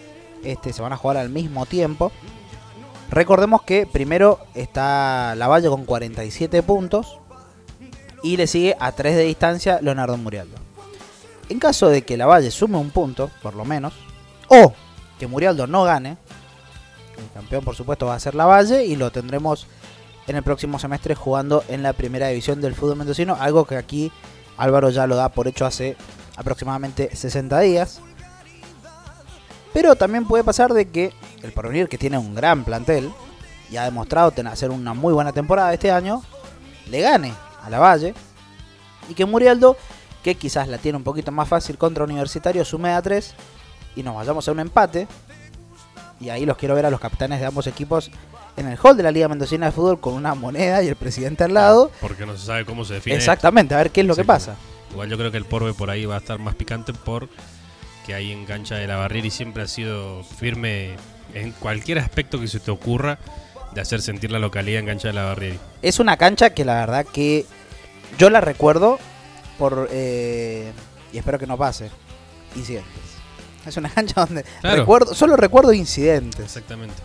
Este, 0.45 0.73
se 0.73 0.83
van 0.83 0.93
a 0.93 0.97
jugar 0.97 1.17
al 1.17 1.31
mismo 1.31 1.67
tiempo. 1.67 2.13
Recordemos 3.11 3.63
que 3.63 3.87
primero 3.87 4.41
está 4.55 5.35
la 5.37 5.49
Valle 5.49 5.69
con 5.69 5.85
47 5.85 6.63
puntos 6.63 7.19
y 8.23 8.37
le 8.37 8.47
sigue 8.47 8.77
a 8.79 8.93
3 8.93 9.17
de 9.17 9.25
distancia 9.25 9.81
Leonardo 9.81 10.17
Murialdo. 10.17 10.57
En 11.49 11.59
caso 11.59 11.89
de 11.89 12.03
que 12.03 12.17
la 12.17 12.27
Valle 12.27 12.51
sume 12.51 12.79
un 12.79 12.91
punto, 12.91 13.31
por 13.43 13.55
lo 13.55 13.65
menos, 13.65 13.95
o 14.49 14.73
que 15.19 15.27
Murialdo 15.27 15.67
no 15.67 15.85
gane, 15.85 16.17
el 17.19 17.31
campeón, 17.35 17.65
por 17.65 17.77
supuesto, 17.77 18.07
va 18.07 18.15
a 18.15 18.21
ser 18.21 18.35
la 18.35 18.47
Valle 18.47 18.85
y 18.85 18.97
lo 18.97 19.11
tendremos 19.13 19.67
en 20.27 20.37
el 20.37 20.43
próximo 20.43 20.79
semestre 20.79 21.15
jugando 21.15 21.65
en 21.69 21.83
la 21.83 21.93
primera 21.93 22.29
división 22.29 22.61
del 22.61 22.75
fútbol 22.75 22.97
mendocino. 22.97 23.37
Algo 23.39 23.65
que 23.65 23.77
aquí 23.77 24.13
Álvaro 24.57 24.91
ya 24.91 25.07
lo 25.07 25.17
da 25.17 25.31
por 25.31 25.49
hecho 25.49 25.67
hace 25.67 25.97
aproximadamente 26.37 27.15
60 27.15 27.59
días. 27.61 28.01
Pero 29.73 29.97
también 29.97 30.27
puede 30.27 30.45
pasar 30.45 30.73
de 30.73 30.89
que 30.91 31.13
el 31.43 31.53
Porvenir, 31.53 31.89
que 31.89 31.99
tiene 31.99 32.19
un 32.19 32.35
gran 32.35 32.65
plantel 32.65 33.11
y 33.71 33.77
ha 33.77 33.85
demostrado 33.85 34.31
tener, 34.31 34.53
hacer 34.53 34.71
una 34.71 34.93
muy 34.93 35.15
buena 35.15 35.33
temporada 35.33 35.73
este 35.73 35.91
año, 35.91 36.23
le 36.91 37.01
gane 37.01 37.33
a 37.63 37.71
la 37.71 37.79
Valle. 37.79 38.15
Y 39.09 39.15
que 39.15 39.25
Murialdo, 39.25 39.77
que 40.23 40.35
quizás 40.35 40.69
la 40.69 40.79
tiene 40.79 40.99
un 40.99 41.05
poquito 41.05 41.33
más 41.33 41.49
fácil 41.49 41.79
contra 41.79 42.05
Universitario, 42.05 42.65
sume 42.65 42.91
a 42.91 43.01
3 43.01 43.35
y 43.97 44.03
nos 44.03 44.15
vayamos 44.15 44.47
a 44.47 44.53
un 44.53 44.61
empate. 44.61 45.09
Y 46.21 46.29
ahí 46.29 46.45
los 46.45 46.57
quiero 46.57 46.75
ver 46.75 46.87
a 46.87 46.91
los 46.91 47.01
capitanes 47.01 47.41
de 47.41 47.47
ambos 47.47 47.67
equipos 47.67 48.11
en 48.57 48.69
el 48.69 48.79
hall 48.83 48.97
de 48.97 49.03
la 49.03 49.11
Liga 49.11 49.29
Mendocina 49.29 49.67
de 49.67 49.73
Fútbol 49.73 49.99
con 50.01 50.15
una 50.15 50.35
moneda 50.35 50.83
y 50.83 50.89
el 50.89 50.97
presidente 50.97 51.45
al 51.45 51.55
lado. 51.55 51.91
Porque 52.01 52.27
no 52.27 52.37
se 52.37 52.47
sabe 52.47 52.65
cómo 52.65 52.85
se 52.85 52.95
define. 52.95 53.17
Exactamente, 53.17 53.75
a 53.75 53.79
ver 53.79 53.91
qué 53.91 54.03
es 54.03 54.07
lo 54.07 54.15
que 54.17 54.25
pasa. 54.25 54.57
Igual 54.91 55.09
yo 55.09 55.17
creo 55.17 55.31
que 55.31 55.39
el 55.39 55.45
Porbe 55.47 55.73
por 55.75 55.89
ahí 55.91 56.05
va 56.05 56.17
a 56.17 56.19
estar 56.19 56.39
más 56.39 56.55
picante 56.55 56.93
por 56.93 57.29
que 58.07 58.15
ahí 58.15 58.33
en 58.33 58.45
cancha 58.47 58.75
de 58.75 58.87
la 58.87 58.97
barrera 58.97 59.27
y 59.27 59.31
siempre 59.31 59.63
ha 59.63 59.69
sido 59.69 60.23
firme 60.25 60.97
en 61.35 61.53
cualquier 61.53 61.99
aspecto 62.01 62.39
que 62.41 62.49
se 62.49 62.61
te 62.61 62.71
ocurra 62.71 63.19
de 63.75 63.81
hacer 63.81 64.03
sentir 64.03 64.31
la 64.31 64.39
localidad 64.39 64.81
en 64.81 64.87
cancha 64.87 65.09
de 65.09 65.15
la 65.15 65.25
barrera. 65.25 65.57
Es 65.81 65.99
una 65.99 66.17
cancha 66.17 66.51
que 66.51 66.65
la 66.65 66.75
verdad 66.75 67.07
que 67.07 67.47
yo 68.19 68.29
la 68.29 68.41
recuerdo 68.43 68.99
por... 69.59 69.89
eh, 69.93 70.73
y 71.13 71.19
espero 71.19 71.39
que 71.39 71.47
no 71.47 71.57
pase. 71.57 71.91
Incidentes. 72.57 72.91
Es 73.67 73.77
una 73.77 73.89
cancha 73.89 74.27
donde 74.27 74.45
Claro. 74.61 74.77
recuerdo, 74.81 75.15
solo 75.15 75.37
recuerdo 75.37 75.73
incidentes. 75.73 76.41
Exactamente. 76.45 77.01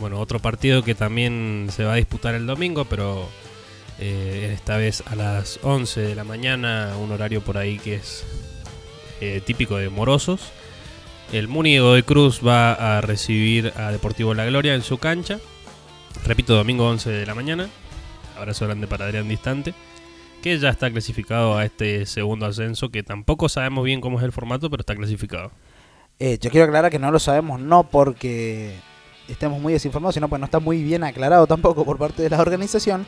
Bueno, 0.00 0.18
otro 0.18 0.38
partido 0.38 0.82
que 0.82 0.94
también 0.94 1.68
se 1.70 1.84
va 1.84 1.92
a 1.92 1.96
disputar 1.96 2.34
el 2.34 2.46
domingo, 2.46 2.86
pero 2.86 3.28
eh, 3.98 4.50
esta 4.54 4.78
vez 4.78 5.02
a 5.06 5.14
las 5.14 5.60
11 5.62 6.00
de 6.00 6.14
la 6.14 6.24
mañana, 6.24 6.94
un 6.98 7.12
horario 7.12 7.42
por 7.42 7.58
ahí 7.58 7.78
que 7.78 7.96
es 7.96 8.24
eh, 9.20 9.42
típico 9.44 9.76
de 9.76 9.90
Morosos. 9.90 10.52
El 11.32 11.48
Muni 11.48 11.76
de 11.76 12.02
Cruz 12.02 12.40
va 12.44 12.72
a 12.72 13.02
recibir 13.02 13.74
a 13.76 13.92
Deportivo 13.92 14.32
La 14.32 14.46
Gloria 14.46 14.74
en 14.74 14.82
su 14.82 14.96
cancha. 14.96 15.38
Repito, 16.24 16.54
domingo 16.54 16.88
11 16.88 17.10
de 17.10 17.26
la 17.26 17.34
mañana. 17.34 17.68
Abrazo 18.38 18.64
grande 18.64 18.86
para 18.86 19.04
Adrián 19.04 19.28
Distante. 19.28 19.74
Que 20.42 20.58
ya 20.58 20.70
está 20.70 20.90
clasificado 20.90 21.58
a 21.58 21.66
este 21.66 22.06
segundo 22.06 22.46
ascenso, 22.46 22.88
que 22.88 23.02
tampoco 23.02 23.50
sabemos 23.50 23.84
bien 23.84 24.00
cómo 24.00 24.18
es 24.18 24.24
el 24.24 24.32
formato, 24.32 24.70
pero 24.70 24.80
está 24.80 24.96
clasificado. 24.96 25.52
Eh, 26.18 26.38
yo 26.40 26.50
quiero 26.50 26.64
aclarar 26.64 26.90
que 26.90 26.98
no 26.98 27.10
lo 27.10 27.18
sabemos 27.18 27.60
no 27.60 27.84
porque 27.84 28.74
estemos 29.30 29.60
muy 29.60 29.72
desinformados, 29.72 30.14
sino 30.14 30.28
porque 30.28 30.40
no 30.40 30.44
está 30.46 30.60
muy 30.60 30.82
bien 30.82 31.04
aclarado 31.04 31.46
tampoco 31.46 31.84
por 31.84 31.98
parte 31.98 32.22
de 32.22 32.30
la 32.30 32.40
organización. 32.40 33.06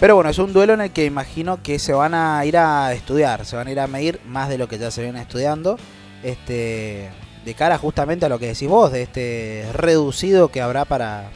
Pero 0.00 0.16
bueno, 0.16 0.30
es 0.30 0.38
un 0.38 0.52
duelo 0.52 0.74
en 0.74 0.80
el 0.80 0.90
que 0.90 1.04
imagino 1.04 1.62
que 1.62 1.78
se 1.78 1.92
van 1.92 2.14
a 2.14 2.44
ir 2.44 2.56
a 2.56 2.92
estudiar, 2.92 3.44
se 3.44 3.54
van 3.56 3.68
a 3.68 3.70
ir 3.70 3.78
a 3.78 3.86
medir 3.86 4.20
más 4.26 4.48
de 4.48 4.58
lo 4.58 4.68
que 4.68 4.78
ya 4.78 4.90
se 4.90 5.02
viene 5.02 5.20
estudiando, 5.20 5.78
este, 6.24 7.10
de 7.44 7.54
cara 7.54 7.78
justamente 7.78 8.26
a 8.26 8.28
lo 8.28 8.38
que 8.38 8.48
decís 8.48 8.68
vos, 8.68 8.90
de 8.90 9.02
este 9.02 9.68
reducido 9.72 10.48
que 10.48 10.60
habrá 10.60 10.84
para, 10.84 11.30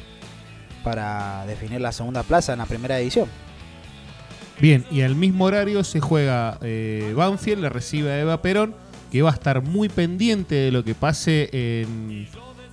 para 0.82 1.46
definir 1.46 1.80
la 1.80 1.92
segunda 1.92 2.24
plaza 2.24 2.54
en 2.54 2.58
la 2.58 2.66
primera 2.66 2.96
división. 2.96 3.28
Bien, 4.60 4.84
y 4.90 5.02
al 5.02 5.14
mismo 5.14 5.44
horario 5.44 5.84
se 5.84 6.00
juega 6.00 6.58
eh, 6.62 7.12
Banfield, 7.14 7.62
le 7.62 7.68
recibe 7.68 8.10
a 8.10 8.20
Eva 8.20 8.42
Perón, 8.42 8.74
que 9.12 9.22
va 9.22 9.30
a 9.30 9.34
estar 9.34 9.62
muy 9.62 9.88
pendiente 9.88 10.54
de 10.54 10.72
lo 10.72 10.82
que 10.82 10.94
pase 10.94 11.50
en, 11.52 12.26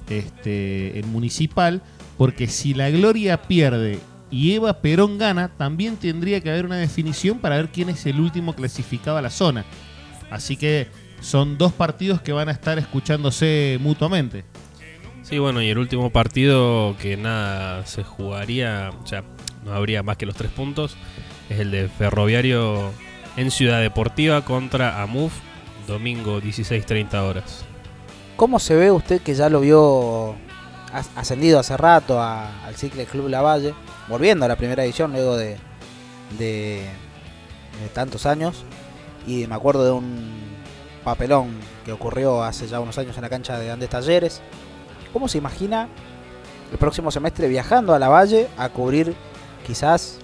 este, 0.09 0.99
en 0.99 1.11
Municipal, 1.11 1.81
porque 2.17 2.47
si 2.47 2.73
la 2.73 2.89
Gloria 2.89 3.41
pierde 3.43 3.99
y 4.31 4.53
Eva 4.53 4.81
Perón 4.81 5.17
gana, 5.17 5.49
también 5.49 5.97
tendría 5.97 6.41
que 6.41 6.49
haber 6.49 6.65
una 6.65 6.77
definición 6.77 7.39
para 7.39 7.57
ver 7.57 7.69
quién 7.69 7.89
es 7.89 8.05
el 8.05 8.19
último 8.19 8.53
clasificado 8.53 9.17
a 9.17 9.21
la 9.21 9.29
zona. 9.29 9.65
Así 10.31 10.57
que 10.57 10.87
son 11.21 11.57
dos 11.57 11.71
partidos 11.71 12.21
que 12.21 12.33
van 12.33 12.49
a 12.49 12.51
estar 12.51 12.79
escuchándose 12.79 13.77
mutuamente. 13.79 14.43
Sí, 15.21 15.39
bueno, 15.39 15.61
y 15.61 15.69
el 15.69 15.77
último 15.77 16.09
partido 16.09 16.97
que 16.97 17.15
nada 17.15 17.85
se 17.85 18.03
jugaría, 18.03 18.91
o 19.01 19.07
sea, 19.07 19.23
no 19.63 19.71
habría 19.71 20.03
más 20.03 20.17
que 20.17 20.25
los 20.25 20.35
tres 20.35 20.51
puntos, 20.51 20.97
es 21.49 21.59
el 21.59 21.71
de 21.71 21.87
Ferroviario 21.87 22.91
en 23.37 23.51
Ciudad 23.51 23.81
Deportiva 23.81 24.43
contra 24.43 25.01
AMUF, 25.01 25.33
domingo 25.87 26.41
16.30 26.41 27.13
horas. 27.21 27.65
¿Cómo 28.35 28.59
se 28.59 28.75
ve 28.75 28.91
usted 28.91 29.21
que 29.21 29.35
ya 29.35 29.49
lo 29.49 29.59
vio 29.61 30.35
as- 30.91 31.09
ascendido 31.15 31.59
hace 31.59 31.77
rato 31.77 32.19
a- 32.19 32.65
al 32.65 32.75
Cicle 32.75 33.05
Club 33.05 33.29
Lavalle, 33.29 33.73
volviendo 34.07 34.45
a 34.45 34.47
la 34.47 34.55
primera 34.55 34.83
edición 34.83 35.11
luego 35.13 35.37
de, 35.37 35.57
de- 36.37 36.87
tantos 37.93 38.25
años? 38.25 38.63
Y 39.27 39.47
me 39.47 39.55
acuerdo 39.55 39.85
de 39.85 39.91
un 39.91 40.31
papelón 41.03 41.51
que 41.85 41.91
ocurrió 41.91 42.43
hace 42.43 42.67
ya 42.67 42.79
unos 42.79 42.97
años 42.97 43.15
en 43.17 43.21
la 43.23 43.29
cancha 43.29 43.57
de 43.59 43.71
Andes 43.71 43.89
Talleres. 43.89 44.41
¿Cómo 45.13 45.27
se 45.27 45.37
imagina 45.37 45.87
el 46.71 46.77
próximo 46.77 47.11
semestre 47.11 47.47
viajando 47.47 47.93
a 47.93 47.99
Lavalle 47.99 48.47
a 48.57 48.69
cubrir 48.69 49.13
quizás 49.65 50.17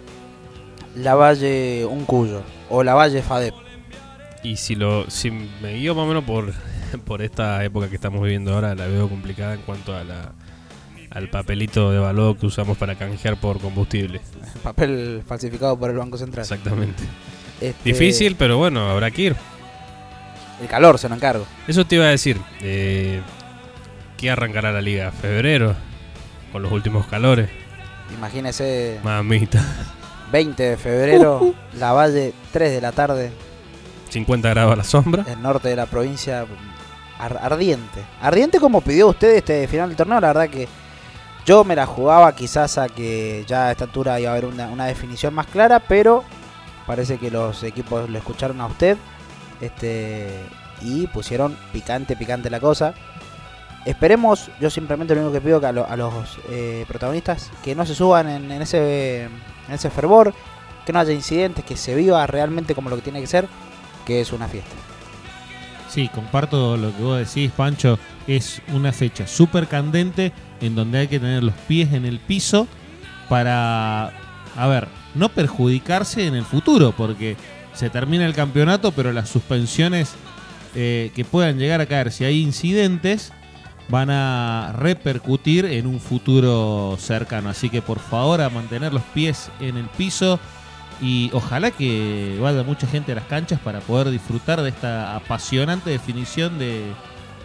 Lavalle 0.95 1.85
Uncuyo 1.85 2.41
o 2.69 2.83
Lavalle 2.83 3.21
Fadep? 3.21 3.53
Y 4.41 4.55
si 4.55 4.75
lo 4.75 5.09
si 5.09 5.31
me 5.31 5.73
guío 5.73 5.93
más 5.95 6.05
o 6.05 6.07
menos 6.07 6.23
por, 6.23 6.53
por 7.05 7.21
esta 7.21 7.63
época 7.63 7.89
que 7.89 7.95
estamos 7.95 8.21
viviendo 8.21 8.53
ahora, 8.53 8.75
la 8.75 8.87
veo 8.87 9.07
complicada 9.09 9.53
en 9.53 9.61
cuanto 9.61 9.95
a 9.95 10.03
la, 10.03 10.33
al 11.09 11.29
papelito 11.29 11.91
de 11.91 11.99
valor 11.99 12.37
que 12.37 12.45
usamos 12.45 12.77
para 12.77 12.95
canjear 12.95 13.37
por 13.37 13.59
combustible. 13.59 14.21
Papel 14.63 15.23
falsificado 15.27 15.77
por 15.77 15.89
el 15.89 15.97
Banco 15.97 16.17
Central. 16.17 16.43
Exactamente. 16.43 17.03
Este, 17.61 17.89
Difícil, 17.89 18.35
pero 18.35 18.57
bueno, 18.57 18.89
habrá 18.89 19.11
que 19.11 19.21
ir. 19.23 19.35
El 20.61 20.67
calor 20.67 20.97
se 20.99 21.07
lo 21.09 21.15
encargo. 21.15 21.45
Eso 21.67 21.85
te 21.85 21.95
iba 21.95 22.05
a 22.05 22.09
decir. 22.09 22.37
Eh, 22.61 23.21
¿Qué 24.17 24.29
arrancará 24.29 24.71
la 24.71 24.81
liga? 24.81 25.11
¿Febrero? 25.11 25.75
Con 26.51 26.61
los 26.61 26.71
últimos 26.71 27.05
calores. 27.07 27.49
Imagínese 28.17 28.99
Mamita. 29.03 29.63
20 30.31 30.61
de 30.63 30.77
febrero, 30.77 31.53
La 31.79 31.91
Valle, 31.91 32.33
3 32.51 32.71
de 32.71 32.81
la 32.81 32.91
tarde, 32.91 33.31
50 34.09 34.49
grados 34.49 34.73
a 34.73 34.75
la 34.75 34.83
sombra. 34.83 35.25
el 35.27 35.41
norte 35.41 35.69
de 35.69 35.75
la 35.75 35.85
provincia, 35.85 36.45
ar- 37.19 37.37
ardiente. 37.41 38.03
Ardiente 38.21 38.59
como 38.59 38.81
pidió 38.81 39.07
usted 39.09 39.35
este 39.35 39.67
final 39.67 39.89
del 39.89 39.97
torneo, 39.97 40.19
la 40.19 40.27
verdad 40.27 40.49
que 40.49 40.67
yo 41.45 41.63
me 41.63 41.75
la 41.75 41.85
jugaba 41.85 42.33
quizás 42.35 42.77
a 42.77 42.87
que 42.89 43.43
ya 43.47 43.67
a 43.67 43.71
esta 43.71 43.85
altura 43.85 44.19
iba 44.19 44.29
a 44.29 44.33
haber 44.33 44.45
una, 44.45 44.67
una 44.67 44.85
definición 44.85 45.33
más 45.33 45.47
clara, 45.47 45.79
pero 45.79 46.23
parece 46.87 47.17
que 47.17 47.29
los 47.31 47.63
equipos 47.63 48.09
lo 48.09 48.17
escucharon 48.17 48.59
a 48.61 48.65
usted 48.67 48.97
este 49.61 50.29
y 50.81 51.07
pusieron 51.07 51.57
picante, 51.73 52.15
picante 52.15 52.49
la 52.49 52.59
cosa. 52.59 52.93
Esperemos, 53.85 54.51
yo 54.59 54.69
simplemente 54.69 55.15
lo 55.15 55.21
único 55.21 55.33
que 55.33 55.41
pido 55.41 55.59
que 55.59 55.67
a 55.67 55.71
los 55.71 56.39
eh, 56.49 56.85
protagonistas 56.87 57.49
que 57.63 57.75
no 57.75 57.85
se 57.85 57.95
suban 57.95 58.27
en, 58.29 58.51
en 58.51 58.61
ese, 58.61 59.23
en 59.23 59.73
ese 59.73 59.89
fervor, 59.89 60.33
que 60.85 60.93
no 60.93 60.99
haya 60.99 61.13
incidentes, 61.13 61.63
que 61.65 61.77
se 61.77 61.95
viva 61.95 62.25
realmente 62.27 62.75
como 62.75 62.89
lo 62.89 62.97
que 62.97 63.01
tiene 63.01 63.21
que 63.21 63.27
ser, 63.27 63.47
que 64.05 64.21
es 64.21 64.31
una 64.33 64.47
fiesta. 64.47 64.75
Sí, 65.89 66.07
comparto 66.13 66.77
lo 66.77 66.95
que 66.95 67.01
vos 67.01 67.17
decís, 67.17 67.51
Pancho. 67.51 67.97
Es 68.27 68.61
una 68.73 68.91
fecha 68.91 69.25
súper 69.25 69.67
candente 69.67 70.31
en 70.61 70.75
donde 70.75 70.99
hay 70.99 71.07
que 71.07 71.19
tener 71.19 71.43
los 71.43 71.55
pies 71.67 71.93
en 71.93 72.05
el 72.05 72.19
piso 72.19 72.67
para, 73.27 74.11
a 74.55 74.67
ver, 74.67 74.87
no 75.15 75.29
perjudicarse 75.29 76.27
en 76.27 76.35
el 76.35 76.45
futuro, 76.45 76.93
porque 76.95 77.35
se 77.73 77.89
termina 77.89 78.25
el 78.25 78.35
campeonato, 78.35 78.91
pero 78.91 79.11
las 79.11 79.29
suspensiones 79.29 80.13
eh, 80.75 81.11
que 81.15 81.25
puedan 81.25 81.57
llegar 81.57 81.81
a 81.81 81.87
caer, 81.87 82.11
si 82.11 82.23
hay 82.23 82.41
incidentes, 82.41 83.33
van 83.89 84.11
a 84.11 84.73
repercutir 84.77 85.65
en 85.65 85.87
un 85.87 85.99
futuro 85.99 86.97
cercano. 86.99 87.49
Así 87.49 87.69
que 87.69 87.81
por 87.81 87.99
favor 87.99 88.41
a 88.41 88.49
mantener 88.49 88.93
los 88.93 89.03
pies 89.13 89.49
en 89.59 89.77
el 89.77 89.85
piso 89.85 90.39
y 91.01 91.29
ojalá 91.33 91.71
que 91.71 92.37
vaya 92.41 92.63
mucha 92.63 92.87
gente 92.87 93.11
a 93.11 93.15
las 93.15 93.25
canchas 93.25 93.59
para 93.59 93.79
poder 93.79 94.09
disfrutar 94.09 94.61
de 94.61 94.69
esta 94.69 95.15
apasionante 95.15 95.89
definición 95.89 96.59
de, 96.59 96.93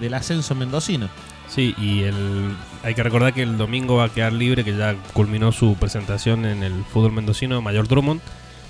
del 0.00 0.14
ascenso 0.14 0.54
mendocino. 0.54 1.08
Sí, 1.48 1.74
y 1.78 2.02
el, 2.02 2.56
hay 2.82 2.94
que 2.94 3.02
recordar 3.02 3.32
que 3.32 3.42
el 3.42 3.56
domingo 3.56 3.96
va 3.96 4.04
a 4.04 4.08
quedar 4.08 4.32
libre, 4.32 4.64
que 4.64 4.76
ya 4.76 4.96
culminó 5.12 5.52
su 5.52 5.76
presentación 5.76 6.44
en 6.46 6.62
el 6.62 6.84
fútbol 6.84 7.12
mendocino, 7.12 7.60
Mayor 7.62 7.86
Drummond. 7.86 8.20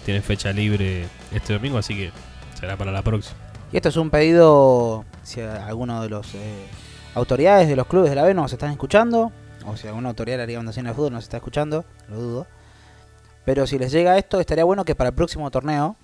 Tiene 0.05 0.21
fecha 0.21 0.53
libre 0.53 1.07
este 1.33 1.55
domingo, 1.55 1.79
así 1.79 1.95
que 1.95 2.13
será 2.59 2.77
para 2.77 2.93
la 2.93 3.03
próxima. 3.03 3.37
Y 3.73 3.77
esto 3.77 3.89
es 3.89 3.97
un 3.97 4.11
pedido, 4.11 5.05
si 5.23 5.41
alguno 5.41 6.03
de 6.03 6.09
los 6.11 6.35
eh, 6.35 6.67
autoridades 7.15 7.69
de 7.69 7.77
los 7.77 7.87
clubes 7.87 8.11
de 8.11 8.17
la 8.17 8.23
B 8.25 8.35
nos 8.35 8.53
están 8.53 8.71
escuchando, 8.71 9.33
o 9.65 9.77
si 9.77 9.89
alguna 9.89 10.11
autoridad 10.11 10.37
de 10.37 10.43
la 10.43 10.47
Liga 10.47 10.59
Mendocina 10.59 10.91
de 10.91 10.95
Fútbol 10.95 11.13
nos 11.15 11.25
está 11.25 11.39
escuchando, 11.39 11.85
lo 12.11 12.17
dudo. 12.17 12.47
Pero 13.45 13.67
si 13.67 13.79
les 13.79 13.93
llega 13.93 14.19
esto, 14.19 14.41
estaría 14.41 14.65
bueno 14.65 14.85
que 14.85 14.95
para 14.95 15.11
el 15.11 15.15
próximo 15.15 15.51
torneo, 15.51 15.97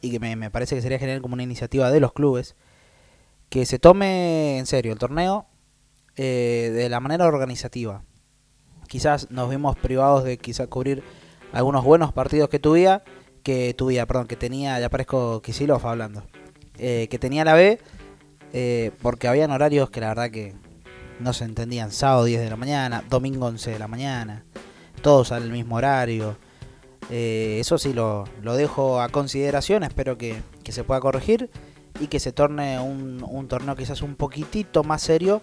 y 0.00 0.10
que 0.10 0.18
me, 0.18 0.50
parece 0.50 0.74
que 0.74 0.82
sería 0.82 0.98
genial 0.98 1.22
como 1.22 1.34
una 1.34 1.42
iniciativa 1.42 1.90
de 1.90 2.00
los 2.00 2.12
clubes, 2.12 2.56
que 3.48 3.66
se 3.66 3.78
tome 3.78 4.58
en 4.58 4.66
serio 4.66 4.92
el 4.92 4.98
torneo 4.98 5.46
eh, 6.16 6.70
de 6.74 6.88
la 6.88 7.00
manera 7.00 7.26
organizativa. 7.26 8.02
Quizás 8.88 9.30
nos 9.30 9.50
vimos 9.50 9.76
privados 9.76 10.24
de 10.24 10.38
quizás 10.38 10.68
cubrir 10.68 11.02
algunos 11.52 11.84
buenos 11.84 12.12
partidos 12.12 12.48
que 12.48 12.58
tuviera, 12.58 13.04
que 13.42 13.74
tuviera, 13.74 14.06
perdón, 14.06 14.26
que 14.26 14.36
tenía, 14.36 14.78
ya 14.80 14.90
parezco 14.90 15.40
Kisilov 15.42 15.86
hablando, 15.86 16.24
eh, 16.78 17.08
que 17.10 17.18
tenía 17.18 17.44
la 17.44 17.54
B, 17.54 17.78
eh, 18.52 18.92
porque 19.02 19.28
habían 19.28 19.50
horarios 19.50 19.90
que 19.90 20.00
la 20.00 20.08
verdad 20.08 20.30
que 20.30 20.54
no 21.20 21.32
se 21.32 21.44
entendían, 21.44 21.90
sábado 21.90 22.24
10 22.24 22.40
de 22.40 22.50
la 22.50 22.56
mañana, 22.56 23.04
domingo 23.08 23.46
11 23.46 23.70
de 23.72 23.78
la 23.78 23.88
mañana, 23.88 24.44
todos 25.02 25.32
al 25.32 25.50
mismo 25.50 25.76
horario. 25.76 26.36
Eh, 27.10 27.56
eso 27.60 27.78
sí 27.78 27.92
lo, 27.92 28.24
lo 28.42 28.56
dejo 28.56 29.00
a 29.00 29.08
consideración, 29.08 29.82
espero 29.82 30.18
que, 30.18 30.36
que 30.62 30.72
se 30.72 30.84
pueda 30.84 31.00
corregir 31.00 31.50
y 32.00 32.08
que 32.08 32.20
se 32.20 32.32
torne 32.32 32.78
un, 32.78 33.24
un 33.28 33.48
torneo 33.48 33.74
quizás 33.76 34.02
un 34.02 34.14
poquitito 34.14 34.84
más 34.84 35.02
serio, 35.02 35.42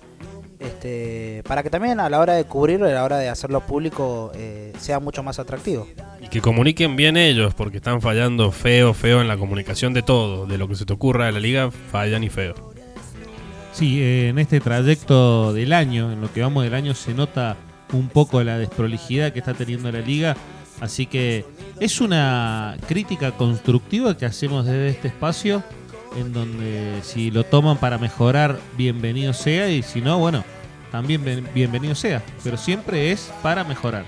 este, 0.59 1.43
para 1.47 1.63
que 1.63 1.69
también 1.69 1.99
a 1.99 2.09
la 2.09 2.19
hora 2.19 2.33
de 2.33 2.45
cubrirlo, 2.45 2.87
a 2.87 2.91
la 2.91 3.03
hora 3.03 3.17
de 3.17 3.29
hacerlo 3.29 3.61
público, 3.61 4.31
eh, 4.35 4.73
sea 4.79 4.99
mucho 4.99 5.21
más 5.23 5.39
atractivo. 5.39 5.87
Y 6.21 6.27
que 6.29 6.41
comuniquen 6.41 6.95
bien 6.95 7.17
ellos, 7.17 7.53
porque 7.53 7.77
están 7.77 8.01
fallando 8.01 8.51
feo, 8.51 8.93
feo 8.93 9.21
en 9.21 9.27
la 9.27 9.37
comunicación 9.37 9.93
de 9.93 10.01
todo. 10.01 10.45
De 10.45 10.57
lo 10.57 10.67
que 10.67 10.75
se 10.75 10.85
te 10.85 10.93
ocurra 10.93 11.25
de 11.25 11.33
la 11.33 11.39
liga, 11.39 11.71
fallan 11.71 12.23
y 12.23 12.29
feo. 12.29 12.55
Sí, 13.73 14.01
eh, 14.01 14.29
en 14.29 14.39
este 14.39 14.61
trayecto 14.61 15.51
del 15.53 15.73
año, 15.73 16.11
en 16.11 16.21
lo 16.21 16.31
que 16.31 16.41
vamos 16.41 16.63
del 16.63 16.73
año, 16.73 16.93
se 16.93 17.13
nota 17.13 17.57
un 17.91 18.07
poco 18.07 18.41
la 18.41 18.57
desprolijidad 18.57 19.33
que 19.33 19.39
está 19.39 19.53
teniendo 19.53 19.91
la 19.91 19.99
liga. 19.99 20.37
Así 20.81 21.05
que 21.05 21.45
es 21.79 22.01
una 22.01 22.77
crítica 22.87 23.31
constructiva 23.31 24.17
que 24.17 24.25
hacemos 24.25 24.65
desde 24.65 24.89
este 24.89 25.07
espacio, 25.07 25.63
en 26.17 26.33
donde 26.33 26.99
si 27.03 27.31
lo 27.31 27.43
toman 27.45 27.77
para 27.77 27.97
mejorar, 27.97 28.59
bienvenido 28.77 29.33
sea, 29.33 29.69
y 29.69 29.83
si 29.83 30.01
no, 30.01 30.17
bueno, 30.19 30.43
también 30.91 31.23
bien- 31.23 31.47
bienvenido 31.53 31.95
sea. 31.95 32.21
Pero 32.43 32.57
siempre 32.57 33.11
es 33.11 33.31
para 33.41 33.63
mejorar. 33.63 34.05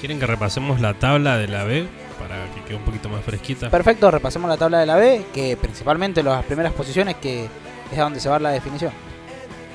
¿Quieren 0.00 0.18
que 0.20 0.26
repasemos 0.26 0.80
la 0.80 0.94
tabla 0.94 1.36
de 1.38 1.48
la 1.48 1.64
B 1.64 1.86
para 2.20 2.44
que 2.54 2.62
quede 2.62 2.76
un 2.76 2.82
poquito 2.84 3.08
más 3.08 3.24
fresquita? 3.24 3.70
Perfecto, 3.70 4.10
repasemos 4.10 4.48
la 4.48 4.56
tabla 4.56 4.78
de 4.78 4.86
la 4.86 4.96
B, 4.96 5.22
que 5.34 5.56
principalmente 5.56 6.22
las 6.22 6.44
primeras 6.44 6.72
posiciones, 6.72 7.16
que 7.16 7.48
es 7.92 7.98
a 7.98 8.02
donde 8.02 8.20
se 8.20 8.28
va 8.28 8.38
la 8.38 8.50
definición. 8.50 8.92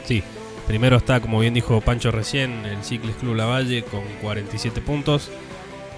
Sí, 0.06 0.22
primero 0.68 0.98
está, 0.98 1.20
como 1.20 1.40
bien 1.40 1.54
dijo 1.54 1.80
Pancho 1.82 2.12
recién, 2.12 2.66
el 2.66 2.84
Cicles 2.84 3.16
Club 3.18 3.36
Lavalle 3.36 3.84
con 3.84 4.02
47 4.22 4.80
puntos. 4.82 5.30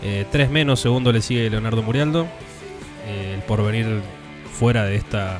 Eh, 0.04 0.26
tres 0.32 0.50
menos, 0.50 0.82
segundo 0.82 1.12
le 1.14 1.22
sigue 1.22 1.50
Leonardo 1.50 1.82
Murialdo. 1.82 2.28
Eh, 3.08 3.36
el 3.36 3.42
porvenir 3.44 4.02
fuera 4.52 4.84
de 4.86 4.96
esta, 4.98 5.40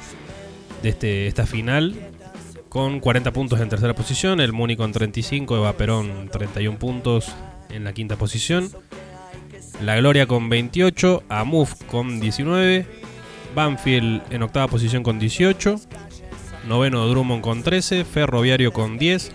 de 0.82 0.90
este, 0.90 1.28
esta 1.28 1.46
final 1.46 1.96
con 2.70 3.00
40 3.00 3.32
puntos 3.34 3.60
en 3.60 3.70
tercera 3.70 3.94
posición. 3.94 4.40
El 4.40 4.54
Muni 4.54 4.76
con 4.76 4.92
35, 4.92 5.58
Eva 5.58 5.74
Perón 5.74 6.30
31 6.32 6.80
puntos 6.80 7.34
en 7.70 7.84
la 7.84 7.94
quinta 7.94 8.16
posición. 8.16 8.70
La 9.82 9.98
Gloria 9.98 10.28
con 10.28 10.50
28, 10.50 11.24
Amuf 11.30 11.74
con 11.88 12.20
19, 12.20 12.86
Banfield 13.54 14.22
en 14.30 14.44
octava 14.44 14.68
posición 14.68 15.04
con 15.04 15.20
18, 15.20 15.76
noveno 16.68 17.06
Drummond 17.08 17.42
con 17.42 17.64
13, 17.64 18.06
Ferroviario 18.06 18.72
con 18.72 18.98
10 18.98 19.32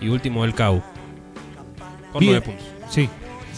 y 0.00 0.08
último 0.08 0.44
el 0.44 0.54
CAU 0.54 0.82
con 2.12 2.20
Bien. 2.20 2.42
9 2.42 2.46
puntos. 2.46 2.66
Sí, 2.90 3.08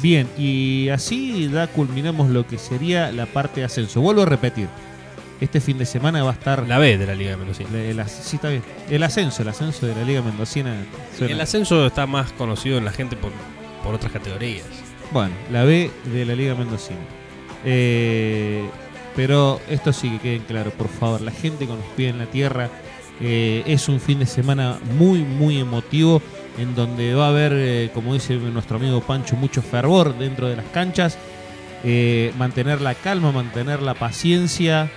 bien, 0.03 0.29
y 0.39 0.89
así 0.91 1.49
ya 1.53 1.67
culminamos 1.69 2.31
lo 2.31 2.47
que 2.47 2.59
sería 2.59 3.11
la 3.13 3.27
parte 3.27 3.61
de 3.61 3.67
ascenso. 3.67 4.01
Vuelvo 4.01 4.23
a 4.23 4.27
repetir, 4.27 4.69
este 5.41 5.61
fin 5.61 5.79
de 5.79 5.87
semana 5.87 6.23
va 6.23 6.31
a 6.31 6.35
estar... 6.35 6.67
La 6.67 6.79
B 6.79 6.97
de 6.99 7.07
la 7.07 7.15
Liga 7.15 7.31
de 7.33 7.37
Mendocina. 7.37 7.69
el- 7.79 8.03
sí, 8.09 8.37
está 8.37 8.49
bien. 8.49 8.63
El 8.91 9.03
ascenso, 9.03 9.43
el 9.43 9.49
ascenso 9.49 9.87
de 9.87 9.95
la 9.95 10.03
Liga 10.05 10.23
Mendocina. 10.23 10.75
suena- 11.17 11.33
El 11.35 11.41
ascenso 11.41 11.87
está 11.87 12.07
más 12.07 12.33
conocido 12.33 12.79
en 12.79 12.85
la 12.85 12.93
gente 12.93 13.17
por, 13.17 13.33
por 13.85 13.95
otras 13.95 14.13
categorías. 14.13 14.65
Bueno, 15.13 15.35
la 15.53 15.65
B 15.65 15.91
de 16.13 16.25
la 16.25 16.35
Liga 16.35 16.55
Mendocina. 16.55 16.99
Eh, 17.65 18.65
pero 19.15 19.61
esto 19.69 19.93
sí 19.93 20.11
que 20.11 20.19
queden 20.19 20.43
claro, 20.43 20.71
por 20.71 20.89
favor, 20.89 21.21
la 21.21 21.31
gente 21.33 21.67
con 21.67 21.77
los 21.77 21.87
pies 21.97 22.11
en 22.13 22.19
la 22.19 22.27
tierra, 22.27 22.71
Eh, 23.19 23.63
es 23.67 23.89
un 23.89 23.99
fin 23.99 24.19
de 24.19 24.27
semana 24.27 24.79
muy, 24.99 25.21
muy 25.21 25.59
emotivo, 25.59 26.21
en 26.59 26.75
donde 26.75 27.15
va 27.15 27.27
a 27.27 27.29
haber, 27.29 27.53
eh, 27.55 27.91
como 27.93 28.15
dice 28.15 28.37
nuestro 28.37 28.77
amigo 28.77 29.01
Pancho, 29.01 29.37
mucho 29.37 29.63
fervor 29.63 30.17
dentro 30.19 30.49
de 30.49 30.57
las 30.57 30.67
canchas. 30.67 31.19
Eh, 31.85 32.33
mantener 32.39 32.81
la 32.81 32.95
calma, 32.95 33.33
mantener 33.33 33.83
la 33.83 33.95
paciencia, 33.95 34.91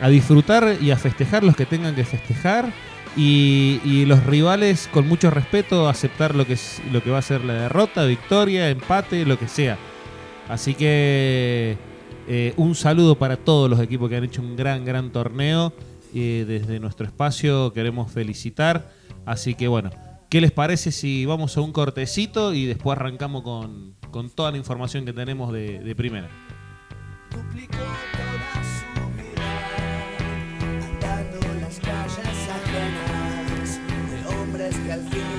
a 0.00 0.08
disfrutar 0.08 0.76
y 0.80 0.90
a 0.90 0.96
festejar 0.96 1.42
los 1.42 1.56
que 1.56 1.66
tengan 1.66 1.94
que 1.94 2.04
festejar. 2.04 2.70
Y, 3.16 4.04
los 4.06 4.24
rivales 4.24 4.90
con 4.92 5.08
mucho 5.08 5.30
respeto 5.30 5.88
aceptar 5.88 6.34
lo 6.34 6.46
que, 6.46 6.52
es, 6.52 6.82
lo 6.92 7.02
que 7.02 7.10
va 7.10 7.18
a 7.18 7.22
ser 7.22 7.44
la 7.44 7.54
derrota, 7.54 8.04
victoria, 8.04 8.68
empate, 8.68 9.24
lo 9.24 9.38
que 9.38 9.48
sea. 9.48 9.78
Así 10.48 10.74
que 10.74 11.78
eh, 12.28 12.52
un 12.56 12.74
saludo 12.74 13.16
para 13.16 13.38
todos 13.38 13.70
los 13.70 13.80
equipos 13.80 14.10
que 14.10 14.16
han 14.16 14.24
hecho 14.24 14.42
un 14.42 14.54
gran, 14.54 14.84
gran 14.84 15.10
torneo. 15.10 15.72
Desde 16.12 16.80
nuestro 16.80 17.04
espacio 17.04 17.74
queremos 17.74 18.10
felicitar. 18.10 18.90
Así 19.26 19.54
que 19.54 19.68
bueno, 19.68 19.90
¿qué 20.28 20.40
les 20.40 20.52
parece 20.52 20.92
si 20.92 21.26
vamos 21.26 21.56
a 21.56 21.60
un 21.60 21.72
cortecito 21.72 22.52
y 22.52 22.66
después 22.66 22.98
arrancamos 22.98 23.42
con, 23.42 23.94
con 24.10 24.30
toda 24.30 24.50
la 24.50 24.58
información 24.58 25.04
que 25.04 25.12
tenemos 25.12 25.52
de, 25.52 25.80
de 25.80 25.94
primera? 25.94 26.28
Toda 27.30 27.44
su 35.00 35.10
vida 35.10 35.36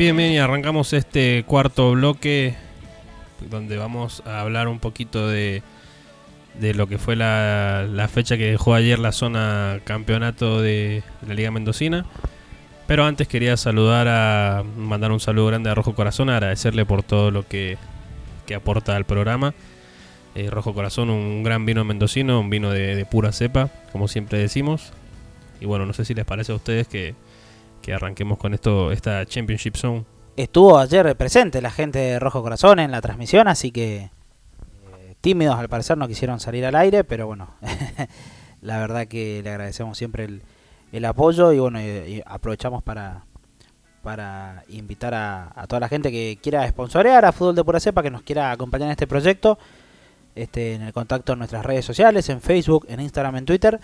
Bien, 0.01 0.17
bien, 0.17 0.33
y 0.33 0.39
arrancamos 0.39 0.95
este 0.95 1.45
cuarto 1.47 1.93
bloque 1.93 2.55
donde 3.51 3.77
vamos 3.77 4.23
a 4.25 4.41
hablar 4.41 4.67
un 4.67 4.79
poquito 4.79 5.29
de, 5.29 5.63
de 6.59 6.73
lo 6.73 6.87
que 6.87 6.97
fue 6.97 7.17
la, 7.17 7.87
la 7.87 8.09
fecha 8.09 8.39
que 8.39 8.51
dejó 8.51 8.73
ayer 8.73 8.99
la 8.99 9.13
zona 9.13 9.79
campeonato 9.85 10.63
de 10.63 11.03
la 11.29 11.35
Liga 11.35 11.51
Mendocina. 11.51 12.07
Pero 12.87 13.05
antes 13.05 13.29
quería 13.29 13.59
saludar 13.59 14.09
a 14.09 14.65
mandar 14.75 15.13
un 15.13 15.21
saludo 15.21 15.49
grande 15.49 15.69
a 15.69 15.75
Rojo 15.75 15.95
Corazón, 15.95 16.31
agradecerle 16.31 16.87
por 16.87 17.03
todo 17.03 17.31
lo 17.31 17.47
que, 17.47 17.77
que 18.47 18.55
aporta 18.55 18.97
al 18.97 19.05
programa. 19.05 19.53
Eh, 20.35 20.49
Rojo 20.49 20.73
Corazón, 20.73 21.11
un 21.11 21.43
gran 21.43 21.67
vino 21.67 21.85
mendocino, 21.85 22.41
un 22.41 22.49
vino 22.49 22.71
de, 22.71 22.97
de 22.97 23.05
pura 23.05 23.33
cepa, 23.33 23.69
como 23.93 24.09
siempre 24.09 24.39
decimos. 24.39 24.95
Y 25.61 25.67
bueno, 25.67 25.85
no 25.85 25.93
sé 25.93 26.07
si 26.07 26.15
les 26.15 26.25
parece 26.25 26.53
a 26.53 26.55
ustedes 26.55 26.89
que, 26.89 27.15
que 27.83 27.93
arranquemos 27.95 28.39
con 28.39 28.55
esto, 28.55 28.93
esta 28.93 29.25
Championship 29.27 29.77
Zone. 29.77 30.05
Estuvo 30.37 30.79
ayer 30.79 31.17
presente 31.17 31.61
la 31.61 31.71
gente 31.71 31.99
de 31.99 32.19
Rojo 32.19 32.43
Corazón 32.43 32.79
en 32.79 32.91
la 32.91 33.01
transmisión, 33.01 33.49
así 33.49 33.71
que 33.73 34.11
eh, 34.99 35.15
tímidos 35.21 35.59
al 35.59 35.69
parecer 35.69 35.99
no 35.99 36.09
quisieron 36.09 36.41
salir 36.41 36.65
al 36.65 36.75
aire, 36.77 37.05
pero 37.05 37.27
bueno, 37.27 37.49
la 38.63 38.79
verdad 38.79 39.07
que 39.07 39.41
le 39.43 39.51
agradecemos 39.51 39.99
siempre 39.99 40.25
el, 40.25 40.43
el 40.93 41.05
apoyo 41.05 41.53
y 41.53 41.59
bueno, 41.59 41.81
y- 41.81 41.85
y 41.85 42.23
aprovechamos 42.25 42.83
para, 42.83 43.25
para 44.03 44.65
invitar 44.69 45.15
a, 45.15 45.53
a 45.55 45.67
toda 45.67 45.81
la 45.81 45.89
gente 45.89 46.11
que 46.11 46.39
quiera 46.43 46.67
sponsorear 46.69 47.25
a 47.25 47.33
Fútbol 47.33 47.55
de 47.57 47.65
Pura 47.65 47.81
Cepa, 47.81 48.03
que 48.03 48.11
nos 48.11 48.23
quiera 48.23 48.51
acompañar 48.51 48.87
en 48.87 48.93
este 48.93 49.07
proyecto, 49.07 49.59
este, 50.35 50.75
en 50.75 50.83
el 50.83 50.93
contacto 50.93 51.33
en 51.33 51.39
nuestras 51.41 51.67
redes 51.67 51.85
sociales, 51.85 52.29
en 52.29 52.41
Facebook, 52.41 52.87
en 52.89 53.01
Instagram, 53.01 53.37
en 53.37 53.45
Twitter. 53.45 53.81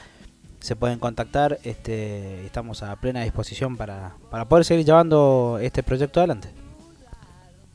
Se 0.66 0.74
pueden 0.74 0.98
contactar, 0.98 1.60
este, 1.62 2.44
estamos 2.44 2.82
a 2.82 2.96
plena 2.96 3.22
disposición 3.22 3.76
para, 3.76 4.16
para 4.32 4.48
poder 4.48 4.64
seguir 4.64 4.84
llevando 4.84 5.60
este 5.62 5.84
proyecto 5.84 6.18
adelante. 6.18 6.48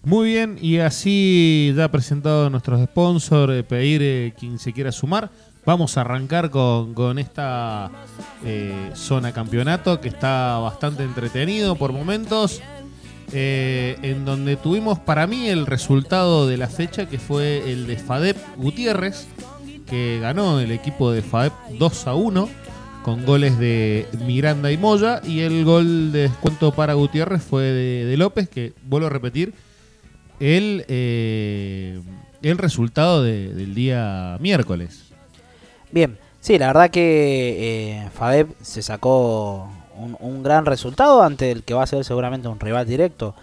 Muy 0.04 0.32
bien, 0.32 0.58
y 0.62 0.80
así 0.80 1.74
ya 1.74 1.89
presentado 1.89 2.50
nuestros 2.50 2.84
sponsors, 2.84 3.54
eh, 3.54 3.64
pedir 3.64 4.02
eh, 4.04 4.34
quien 4.38 4.60
se 4.60 4.74
quiera 4.74 4.92
sumar. 4.92 5.30
Vamos 5.66 5.96
a 5.96 6.02
arrancar 6.02 6.50
con, 6.50 6.94
con 6.94 7.18
esta 7.18 7.89
eh, 8.44 8.92
zona 8.94 9.32
campeonato 9.32 10.02
que 10.02 10.10
está 10.10 10.58
bastante 10.58 11.04
entretenido 11.04 11.78
por 11.78 11.94
momentos. 11.94 12.62
en 13.32 14.26
donde 14.26 14.58
tuvimos 14.58 15.00
para 15.00 15.28
mí 15.28 15.48
el 15.48 15.66
resultado 15.66 16.46
de 16.46 16.58
la 16.58 16.68
fecha 16.68 17.08
que 17.08 17.20
fue 17.20 17.72
el 17.72 17.88
de 17.88 17.96
Fadep 17.96 18.36
Gutiérrez, 18.58 19.30
que 19.86 20.20
ganó 20.20 20.60
el 20.60 20.74
equipo 20.74 21.14
de 21.14 21.22
Fadep 21.22 21.54
2 21.80 22.08
a 22.08 22.16
1 22.16 22.61
con 23.04 23.26
goles 23.26 23.58
de 23.58 24.08
Miranda 24.26 24.72
y 24.72 24.78
Moya. 24.78 25.22
Y 25.24 25.41
el 25.41 25.66
gol 25.66 26.12
de 26.12 26.24
descuento 26.24 26.72
para 26.72 26.93
Gutiérrez 26.93 27.41
fue 27.43 27.64
de, 27.64 28.18
López, 28.18 28.47
que 28.49 28.74
vuelvo 28.84 29.08
a 29.08 29.10
repetir, 29.10 29.54
el, 30.39 30.86
eh, 30.88 32.02
el 32.41 32.58
resultado 32.58 33.24
de- 33.24 33.54
del 33.54 33.76
día 33.76 34.38
miércoles. 34.39 35.06
Bien, 35.91 36.18
sí, 36.39 36.58
la 36.58 36.68
verdad 36.68 36.89
que 36.89 38.02
eh, 38.04 38.45
se 38.62 38.82
sacó 38.82 39.70
un, 39.95 40.16
un 40.20 40.41
gran 40.43 40.66
resultado 40.66 41.22
ante 41.22 41.52
el 41.52 41.64
que 41.64 41.74
va 41.74 41.84
a 41.84 41.88
ser 41.88 42.04
seguramente 42.06 42.47
un 42.47 42.60
rival 42.60 42.88
directo 42.88 43.36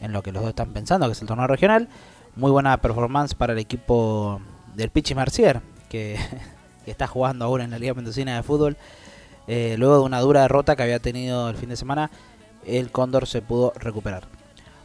en 0.00 0.12
lo 0.12 0.22
que 0.22 0.32
los 0.32 0.42
dos 0.42 0.50
están 0.50 0.72
pensando, 0.72 1.06
que 1.06 1.12
es 1.12 1.20
el 1.20 1.28
torneo 1.28 1.46
regional. 1.46 1.88
Muy 2.36 2.50
buena 2.50 2.76
performance 2.78 3.34
para 3.34 3.54
el 3.54 3.58
equipo 3.58 4.40
del 4.74 4.90
Pichi 4.90 5.14
Mercier, 5.14 5.60
que, 5.88 6.16
que 6.86 6.90
está 6.92 7.06
jugando 7.06 7.44
ahora 7.44 7.64
en 7.64 7.70
la 7.72 7.78
Liga 7.78 7.92
Mendocina 7.92 8.36
de 8.36 8.42
Fútbol. 8.42 8.78
Eh, 9.48 9.74
luego 9.76 9.98
de 9.98 10.04
una 10.04 10.20
dura 10.20 10.42
derrota 10.42 10.74
que 10.76 10.84
había 10.84 11.00
tenido 11.00 11.50
el 11.50 11.56
fin 11.56 11.68
de 11.68 11.76
semana, 11.76 12.10
el 12.64 12.90
Cóndor 12.90 13.26
se 13.26 13.42
pudo 13.42 13.72
recuperar. 13.76 14.24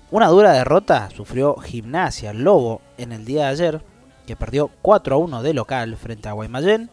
Una 0.10 0.28
dura 0.28 0.52
derrota 0.52 1.10
sufrió 1.16 1.56
Gimnasia 1.56 2.34
Lobo 2.34 2.82
en 2.98 3.14
el 3.14 3.24
día 3.24 3.44
de 3.44 3.52
ayer, 3.52 3.82
que 4.28 4.36
perdió 4.36 4.70
4 4.82 5.16
a 5.16 5.18
1 5.18 5.44
de 5.44 5.54
local 5.54 5.96
frente 5.96 6.28
a 6.28 6.34
Guaymallén. 6.34 6.90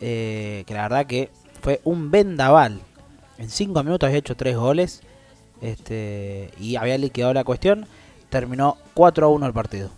eh, 0.00 0.64
que 0.66 0.74
la 0.74 0.82
verdad 0.82 1.06
que 1.06 1.30
fue 1.62 1.80
un 1.84 2.10
vendaval. 2.10 2.80
En 3.38 3.48
5 3.48 3.82
minutos 3.82 4.06
había 4.06 4.18
hecho 4.18 4.36
3 4.36 4.56
goles 4.56 5.00
este, 5.62 6.50
y 6.60 6.76
había 6.76 6.98
liquidado 6.98 7.32
la 7.32 7.44
cuestión. 7.44 7.86
Terminó 8.28 8.76
4 8.94 9.26
a 9.26 9.30
1 9.30 9.46
el 9.46 9.52
partido. 9.52 9.90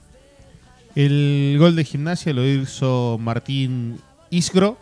El 0.94 1.56
gol 1.58 1.76
de 1.76 1.84
gimnasia 1.84 2.32
lo 2.32 2.44
hizo 2.46 3.18
Martín 3.20 4.00
Isgro. 4.30 4.76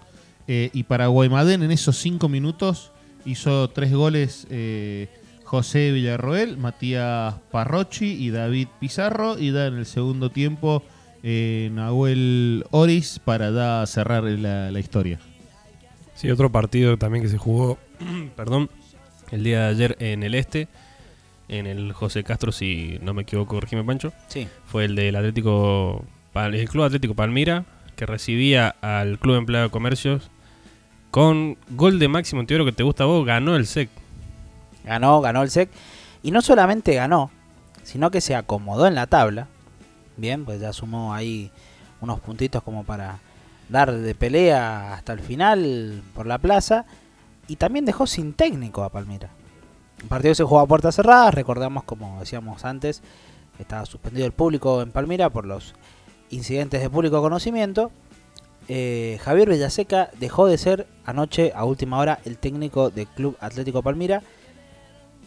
eh, 0.48 0.70
y 0.72 0.84
para 0.84 1.08
Guaymadén 1.08 1.62
en 1.62 1.70
esos 1.72 1.96
cinco 1.98 2.28
minutos 2.28 2.92
hizo 3.24 3.68
tres 3.70 3.92
goles 3.92 4.46
eh, 4.50 5.08
José 5.44 5.90
Villarroel, 5.92 6.56
Matías 6.56 7.34
Parrochi 7.50 8.06
y 8.12 8.30
David 8.30 8.68
Pizarro. 8.80 9.38
Y 9.38 9.50
da 9.50 9.66
en 9.66 9.74
el 9.74 9.86
segundo 9.86 10.30
tiempo 10.30 10.82
eh, 11.22 11.70
Nahuel 11.72 12.64
Oris 12.70 13.18
para 13.24 13.50
ya 13.50 13.84
cerrar 13.86 14.22
la, 14.24 14.70
la 14.70 14.78
historia. 14.80 15.18
Sí, 16.14 16.30
otro 16.30 16.50
partido 16.52 16.96
también 16.96 17.22
que 17.24 17.28
se 17.30 17.38
jugó, 17.38 17.78
perdón, 18.36 18.70
el 19.32 19.42
día 19.44 19.62
de 19.62 19.68
ayer 19.68 19.96
en 20.00 20.22
el 20.22 20.34
este, 20.34 20.68
en 21.48 21.66
el 21.66 21.92
José 21.92 22.22
Castro, 22.24 22.52
si 22.52 22.98
no 23.02 23.12
me 23.14 23.22
equivoco, 23.22 23.54
corregime 23.56 23.82
Pancho, 23.84 24.12
Sí. 24.28 24.46
fue 24.66 24.84
el 24.86 24.94
del 24.96 25.14
Atlético, 25.16 26.04
el 26.34 26.68
Club 26.68 26.84
Atlético 26.84 27.14
Palmira, 27.14 27.64
que 27.96 28.06
recibía 28.06 28.76
al 28.82 29.18
Club 29.18 29.36
Empleado 29.36 29.66
de 29.66 29.70
Comercios 29.70 30.30
con 31.10 31.56
gol 31.70 31.98
de 31.98 32.08
Máximo 32.08 32.42
Antioro 32.42 32.64
que 32.64 32.72
te 32.72 32.82
gusta 32.82 33.04
a 33.04 33.06
vos, 33.06 33.24
ganó 33.24 33.56
el 33.56 33.66
SEC. 33.66 33.88
Ganó, 34.84 35.20
ganó 35.22 35.42
el 35.42 35.50
SEC. 35.50 35.70
Y 36.22 36.30
no 36.30 36.42
solamente 36.42 36.94
ganó, 36.94 37.30
sino 37.82 38.10
que 38.10 38.20
se 38.20 38.34
acomodó 38.34 38.86
en 38.86 38.94
la 38.94 39.06
tabla. 39.06 39.48
Bien, 40.18 40.44
pues 40.44 40.60
ya 40.60 40.72
sumó 40.72 41.14
ahí 41.14 41.50
unos 42.00 42.20
puntitos 42.20 42.62
como 42.62 42.84
para 42.84 43.20
dar 43.68 43.92
de 43.92 44.14
pelea 44.14 44.94
hasta 44.94 45.14
el 45.14 45.20
final 45.20 46.02
por 46.14 46.26
la 46.26 46.38
plaza. 46.38 46.84
Y 47.48 47.56
también 47.56 47.86
dejó 47.86 48.06
sin 48.06 48.34
técnico 48.34 48.84
a 48.84 48.90
Palmira. 48.90 49.30
Un 50.02 50.08
partido 50.08 50.34
se 50.34 50.44
jugó 50.44 50.60
a 50.60 50.66
puertas 50.66 50.96
cerradas. 50.96 51.32
Recordamos, 51.32 51.84
como 51.84 52.20
decíamos 52.20 52.64
antes, 52.64 53.02
estaba 53.58 53.86
suspendido 53.86 54.26
el 54.26 54.32
público 54.32 54.82
en 54.82 54.90
Palmira 54.90 55.30
por 55.30 55.46
los 55.46 55.74
incidentes 56.30 56.80
de 56.80 56.90
público 56.90 57.20
conocimiento. 57.20 57.90
Eh, 58.68 59.18
Javier 59.22 59.48
Villaseca 59.48 60.10
dejó 60.18 60.46
de 60.46 60.58
ser 60.58 60.86
anoche 61.04 61.52
a 61.54 61.64
última 61.64 61.98
hora 61.98 62.18
el 62.24 62.38
técnico 62.38 62.90
del 62.90 63.06
Club 63.06 63.36
Atlético 63.40 63.82
Palmira 63.82 64.22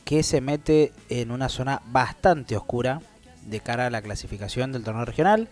que 0.03 0.23
se 0.23 0.41
mete 0.41 0.91
en 1.09 1.31
una 1.31 1.49
zona 1.49 1.81
bastante 1.85 2.57
oscura 2.57 3.01
de 3.45 3.59
cara 3.59 3.85
a 3.85 3.89
la 3.89 4.01
clasificación 4.01 4.71
del 4.71 4.83
torneo 4.83 5.05
regional. 5.05 5.49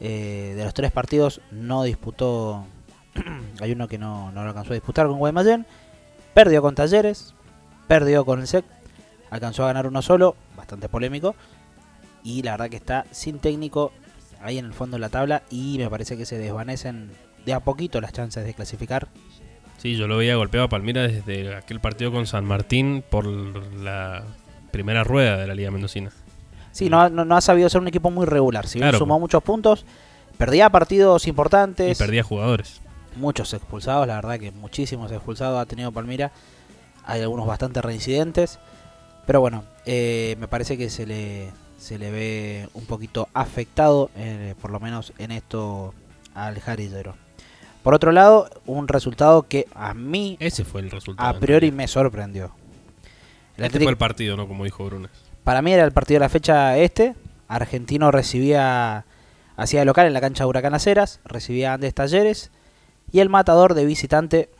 Eh, 0.00 0.54
de 0.56 0.64
los 0.64 0.74
tres 0.74 0.90
partidos 0.90 1.40
no 1.52 1.84
disputó, 1.84 2.66
hay 3.60 3.72
uno 3.72 3.86
que 3.88 3.96
no, 3.96 4.32
no 4.32 4.42
lo 4.42 4.48
alcanzó 4.48 4.72
a 4.72 4.74
disputar 4.74 5.06
con 5.06 5.18
Guaymallén, 5.18 5.66
perdió 6.34 6.62
con 6.62 6.74
Talleres, 6.74 7.34
perdió 7.86 8.24
con 8.24 8.40
el 8.40 8.46
SEC, 8.46 8.64
alcanzó 9.30 9.62
a 9.62 9.68
ganar 9.68 9.86
uno 9.86 10.02
solo, 10.02 10.36
bastante 10.56 10.88
polémico, 10.88 11.36
y 12.24 12.42
la 12.42 12.52
verdad 12.52 12.68
que 12.68 12.76
está 12.76 13.06
sin 13.12 13.38
técnico 13.38 13.92
ahí 14.46 14.58
en 14.58 14.64
el 14.66 14.72
fondo 14.74 14.96
de 14.96 15.00
la 15.00 15.08
tabla 15.08 15.42
y 15.50 15.76
me 15.78 15.88
parece 15.90 16.16
que 16.16 16.26
se 16.26 16.38
desvanecen 16.38 17.10
de 17.44 17.52
a 17.52 17.60
poquito 17.60 18.00
las 18.00 18.12
chances 18.12 18.44
de 18.44 18.54
clasificar. 18.54 19.08
Sí, 19.78 19.96
yo 19.96 20.06
lo 20.08 20.16
veía 20.16 20.36
golpeado 20.36 20.66
a 20.66 20.68
Palmira 20.68 21.02
desde 21.02 21.54
aquel 21.54 21.80
partido 21.80 22.10
con 22.10 22.26
San 22.26 22.44
Martín 22.44 23.04
por 23.08 23.26
la 23.26 24.24
primera 24.70 25.04
rueda 25.04 25.36
de 25.36 25.46
la 25.46 25.54
Liga 25.54 25.70
Mendocina. 25.70 26.10
Sí, 26.72 26.88
no, 26.90 27.00
ha- 27.00 27.08
no, 27.10 27.24
no 27.24 27.36
ha 27.36 27.40
sabido 27.40 27.68
ser 27.68 27.80
un 27.80 27.88
equipo 27.88 28.10
muy 28.10 28.26
regular. 28.26 28.66
Si 28.66 28.78
bien 28.78 28.84
Claro. 28.88 28.98
sumó 28.98 29.18
muchos 29.20 29.42
puntos, 29.42 29.84
perdía 30.38 30.70
partidos 30.70 31.26
Y 31.26 31.30
importantes, 31.30 31.96
perdía 31.98 32.22
jugadores. 32.22 32.80
muchos 33.16 33.52
expulsados, 33.54 34.06
la 34.06 34.16
verdad 34.16 34.38
que 34.38 34.50
muchísimos 34.50 35.10
expulsados 35.12 35.60
ha 35.60 35.66
tenido 35.66 35.92
Palmira. 35.92 36.32
Hay 37.04 37.20
algunos 37.22 37.46
bastante 37.46 37.80
reincidentes. 37.82 38.58
Pero 39.26 39.40
bueno, 39.40 39.64
eh, 39.86 40.36
me 40.38 40.48
parece 40.48 40.76
que 40.78 40.88
se 40.90 41.04
le, 41.06 41.50
se 41.86 41.98
le 41.98 42.10
ve 42.10 42.68
un 42.74 42.84
poquito 42.84 43.28
afectado, 43.32 44.10
eh, 44.16 44.56
por 44.60 44.72
lo 44.72 44.80
menos 44.80 45.12
en 45.18 45.30
esto, 45.30 45.94
al 46.34 46.58
Jarillero. 46.58 47.14
Por 47.84 47.94
otro 47.94 48.10
lado, 48.10 48.50
un 48.66 48.88
resultado 48.88 49.44
que 49.44 49.68
a 49.72 49.94
mí, 49.94 50.36
Ese 50.40 50.64
fue 50.64 50.80
el 50.80 50.90
resultado. 50.90 51.28
a 51.28 51.38
priori, 51.38 51.70
me 51.70 51.86
sorprendió. 51.86 52.46
El 53.56 53.64
Este 53.64 53.78
Atlético- 53.78 53.84
fue 53.84 53.92
el 53.92 53.98
partido, 53.98 54.36
¿no? 54.36 54.48
Como 54.48 54.64
dijo 54.64 54.84
Brunes. 54.84 55.12
para 55.44 55.62
mí 55.62 55.72
era 55.72 55.84
el 55.84 55.92
partido 55.92 56.16
de 56.16 56.24
la 56.24 56.28
fecha 56.28 56.76
este. 56.76 57.14
Argentino 57.46 58.10
recibía, 58.10 59.06
hacía 59.56 59.78
de 59.78 59.86
local 59.86 60.08
en 60.08 60.12
la 60.12 60.20
cancha 60.20 60.42
de 60.42 60.48
Huracán 60.48 60.74
Aceras, 60.74 61.20
recibía 61.24 61.72
Andes 61.74 61.94
Talleres. 61.94 62.50
Y 63.12 63.20
el 63.20 63.28
matador 63.28 63.74
de 63.74 63.84
visitante 63.84 64.50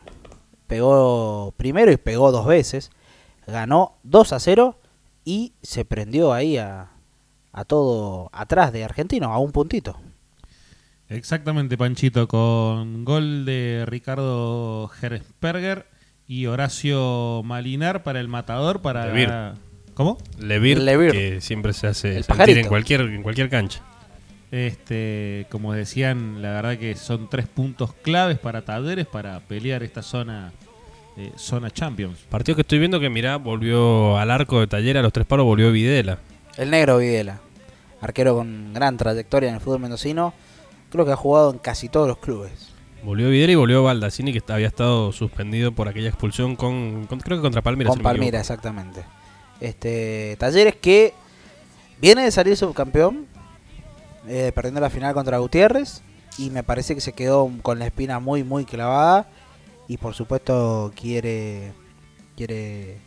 pegó 0.67 1.53
primero 1.57 1.91
y 1.91 1.97
pegó 1.97 2.31
dos 2.31 2.45
veces. 2.45 2.91
Ganó 3.45 3.97
2 4.03 4.31
a 4.31 4.39
0 4.39 4.79
y 5.25 5.51
se 5.61 5.83
prendió 5.83 6.31
ahí 6.31 6.57
a, 6.57 6.91
a 7.57 7.65
todo 7.65 8.29
atrás 8.33 8.71
de 8.71 8.83
Argentino, 8.83 9.33
a 9.33 9.39
un 9.39 9.51
puntito. 9.51 9.97
Exactamente, 11.09 11.77
Panchito, 11.77 12.27
con 12.27 13.05
gol 13.05 13.45
de 13.45 13.83
Ricardo 13.87 14.89
Gersperger 14.89 15.85
y 16.27 16.45
Horacio 16.47 17.41
Malinar 17.45 18.03
para 18.03 18.19
el 18.19 18.27
matador 18.27 18.81
para 18.81 19.05
De 19.07 19.13
Vir. 19.13 19.29
ganar- 19.29 19.55
¿Cómo? 19.93 20.17
Levir, 20.39 20.77
Levir. 20.79 21.11
que 21.13 21.41
siempre 21.41 21.73
se 21.73 21.87
hace 21.87 22.09
El 22.09 22.13
sentir 22.23 22.27
pajarito. 22.27 22.59
en 22.59 22.67
cualquier, 22.67 23.01
en 23.01 23.23
cualquier 23.23 23.49
cancha. 23.49 23.81
Este, 24.51 25.47
como 25.49 25.73
decían, 25.73 26.41
la 26.43 26.51
verdad 26.51 26.77
que 26.77 26.95
son 26.95 27.27
tres 27.29 27.47
puntos 27.47 27.93
claves 28.03 28.37
para 28.37 28.61
Talleres 28.63 29.07
para 29.07 29.39
pelear 29.39 29.81
esta 29.81 30.03
zona 30.03 30.51
eh, 31.17 31.31
zona 31.35 31.71
Champions. 31.71 32.19
Partido 32.29 32.55
que 32.55 32.61
estoy 32.61 32.77
viendo 32.77 32.99
que, 32.99 33.09
mirá, 33.09 33.37
volvió 33.37 34.17
al 34.19 34.29
arco 34.29 34.59
de 34.59 34.67
taller 34.67 34.97
a 34.97 35.01
los 35.01 35.11
tres 35.11 35.25
palos, 35.25 35.45
volvió 35.45 35.71
Videla. 35.71 36.19
El 36.57 36.69
negro 36.69 36.99
Videla, 36.99 37.39
arquero 38.01 38.35
con 38.35 38.73
gran 38.73 38.97
trayectoria 38.97 39.49
en 39.49 39.55
el 39.55 39.61
fútbol 39.61 39.79
mendocino, 39.79 40.33
creo 40.91 41.05
que 41.05 41.11
ha 41.11 41.15
jugado 41.15 41.51
en 41.51 41.57
casi 41.59 41.89
todos 41.89 42.07
los 42.07 42.17
clubes. 42.17 42.69
Volvió 43.03 43.29
Videla 43.29 43.51
y 43.53 43.55
volvió 43.55 43.83
Baldacini, 43.83 44.33
que 44.33 44.41
había 44.51 44.67
estado 44.67 45.11
suspendido 45.11 45.71
por 45.71 45.87
aquella 45.87 46.09
expulsión 46.09 46.55
con, 46.55 47.05
con- 47.07 47.19
creo 47.19 47.37
que 47.37 47.41
contra 47.43 47.61
Palmeiras. 47.61 47.91
con 47.91 47.99
si 47.99 48.03
Palmira, 48.03 48.39
exactamente. 48.39 49.03
Este, 49.59 50.35
Talleres 50.39 50.75
que 50.75 51.13
viene 52.01 52.23
de 52.23 52.31
salir 52.31 52.57
subcampeón, 52.57 53.25
eh, 54.27 54.51
perdiendo 54.53 54.81
la 54.81 54.89
final 54.89 55.13
contra 55.13 55.37
Gutiérrez, 55.37 56.01
y 56.37 56.49
me 56.49 56.63
parece 56.63 56.95
que 56.95 57.01
se 57.01 57.13
quedó 57.13 57.49
con 57.61 57.79
la 57.79 57.85
espina 57.85 58.19
muy, 58.19 58.43
muy 58.43 58.65
clavada, 58.65 59.27
y 59.87 59.97
por 59.97 60.13
supuesto 60.13 60.91
quiere, 60.95 61.71
quiere 62.35 62.97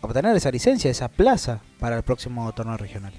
obtener 0.00 0.34
esa 0.34 0.50
licencia, 0.50 0.90
esa 0.90 1.08
plaza 1.08 1.60
para 1.78 1.96
el 1.96 2.02
próximo 2.02 2.50
torneo 2.52 2.76
regional. 2.76 3.12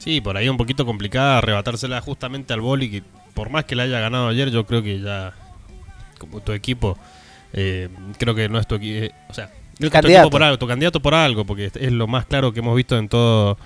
Sí, 0.00 0.20
por 0.20 0.36
ahí 0.36 0.48
un 0.48 0.56
poquito 0.56 0.84
complicada 0.86 1.38
arrebatársela 1.38 2.00
justamente 2.00 2.52
al 2.52 2.60
boli, 2.60 2.90
que 2.90 3.02
por 3.34 3.50
más 3.50 3.64
que 3.66 3.76
la 3.76 3.82
haya 3.84 4.00
ganado 4.00 4.28
ayer, 4.28 4.50
yo 4.50 4.64
creo 4.66 4.82
que 4.82 4.98
ya, 5.00 5.34
como 6.18 6.40
tu 6.40 6.52
equipo, 6.52 6.98
eh, 7.52 7.88
creo 8.18 8.34
que 8.34 8.48
no 8.48 8.58
es 8.58 8.66
tu 8.66 8.76
equipo, 8.76 9.14
o 9.28 9.34
sea, 9.34 9.50
tu 9.78 9.90
candidato. 9.90 10.08
equipo 10.26 10.30
por 10.30 10.42
algo, 10.42 10.58
tu 10.58 10.66
candidato 10.66 11.00
por 11.00 11.14
algo, 11.14 11.44
porque 11.44 11.66
es- 11.66 11.76
es 11.76 11.92
lo 11.92 12.06
más 12.06 12.24
claro 12.26 12.52
que 12.52 12.60
hemos 12.60 12.74
visto 12.74 12.96
en 12.98 13.08
todo 13.08 13.56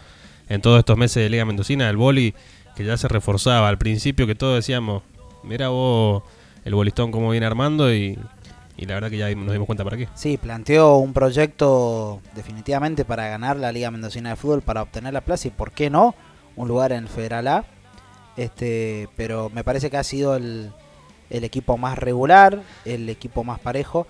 en 0.49 0.61
todos 0.61 0.79
estos 0.79 0.99
meses 0.99 1.23
de 1.23 1.31
Liga 1.31 1.47
Mendocina, 1.47 1.89
el 1.89 1.97
boli 1.97 2.35
que 2.77 2.85
ya 2.85 2.99
se 2.99 3.09
reforzaba 3.09 3.67
al 3.69 3.79
principio, 3.79 4.27
que 4.27 4.35
todos 4.35 4.57
decíamos, 4.57 5.03
mira 5.43 5.69
vos 5.71 6.23
el 6.67 6.75
bolistón 6.75 7.11
cómo 7.13 7.31
viene 7.31 7.47
armando 7.47 7.95
y, 7.95 8.19
y 8.77 8.87
la 8.87 8.95
verdad 8.95 9.11
que 9.11 9.19
ya 9.19 9.35
nos 9.35 9.53
dimos 9.53 9.67
cuenta 9.67 9.85
para 9.85 9.97
qué. 9.97 10.09
Sí, 10.15 10.37
planteó 10.37 10.97
un 10.97 11.13
proyecto 11.13 12.21
definitivamente 12.35 13.05
para 13.05 13.29
ganar 13.29 13.57
la 13.57 13.73
Liga 13.73 13.91
Mendocina 13.91 14.31
de 14.31 14.37
Fútbol, 14.37 14.63
para 14.63 14.83
obtener 14.83 15.13
la 15.13 15.21
plaza 15.21 15.49
y, 15.49 15.51
¿por 15.51 15.73
qué 15.73 15.91
no?, 15.91 16.15
un 16.57 16.69
lugar 16.69 16.93
en 16.93 17.05
el 17.05 17.09
Federal 17.09 17.49
A. 17.49 17.65
Este, 18.37 19.09
pero 19.17 19.51
me 19.51 19.63
parece 19.65 19.91
que 19.91 19.97
ha 19.97 20.05
sido 20.05 20.37
el, 20.37 20.73
el 21.31 21.45
equipo 21.45 21.77
más 21.77 21.99
regular, 21.99 22.63
el 22.85 23.09
equipo 23.09 23.45
más 23.45 23.61
parejo. 23.61 24.07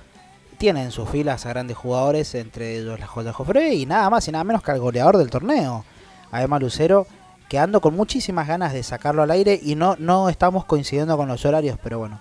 Tiene 0.59 0.83
en 0.83 0.93
sus 0.93 1.09
filas 1.09 1.45
a 1.47 1.51
grandes 1.51 1.77
jugadores, 1.77 2.35
entre 2.35 2.79
ellos 2.79 2.99
la 2.99 3.07
Joya 3.07 3.33
Jofre 3.33 3.75
y 3.75 3.87
nada 3.87 4.09
más 4.09 4.27
y 4.29 4.33
nada 4.33 4.45
menos 4.45 4.63
que 4.63 4.71
al 4.71 4.81
goleador 4.81 5.19
del 5.19 5.31
torneo, 5.31 5.85
Además 6.31 6.63
Lucero, 6.63 7.07
que 7.49 7.59
ando 7.59 7.81
con 7.81 7.95
muchísimas 7.95 8.49
ganas 8.49 8.73
de 8.73 8.83
sacarlo 8.83 9.23
al 9.23 9.31
aire 9.31 9.61
y 9.63 9.75
no, 9.75 9.97
no 9.99 10.29
estamos 10.29 10.65
coincidiendo 10.65 11.17
con 11.17 11.29
los 11.29 11.45
horarios, 11.45 11.79
pero 11.83 11.99
bueno, 11.99 12.21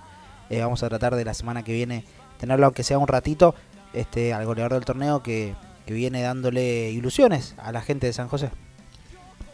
eh, 0.50 0.62
vamos 0.62 0.84
a 0.84 0.90
tratar 0.90 1.16
de 1.16 1.26
la 1.26 1.34
semana 1.34 1.64
que 1.64 1.74
viene 1.74 2.06
tenerlo 2.44 2.66
aunque 2.66 2.84
sea 2.84 2.98
un 2.98 3.08
ratito 3.08 3.56
este 3.94 4.34
al 4.34 4.46
goleador 4.46 4.74
del 4.74 4.84
torneo 4.84 5.24
que, 5.24 5.54
que 5.86 5.94
viene 5.94 6.22
dándole 6.22 6.92
ilusiones 6.92 7.56
a 7.58 7.72
la 7.72 7.82
gente 7.82 8.08
de 8.08 8.12
San 8.14 8.28
José. 8.28 8.52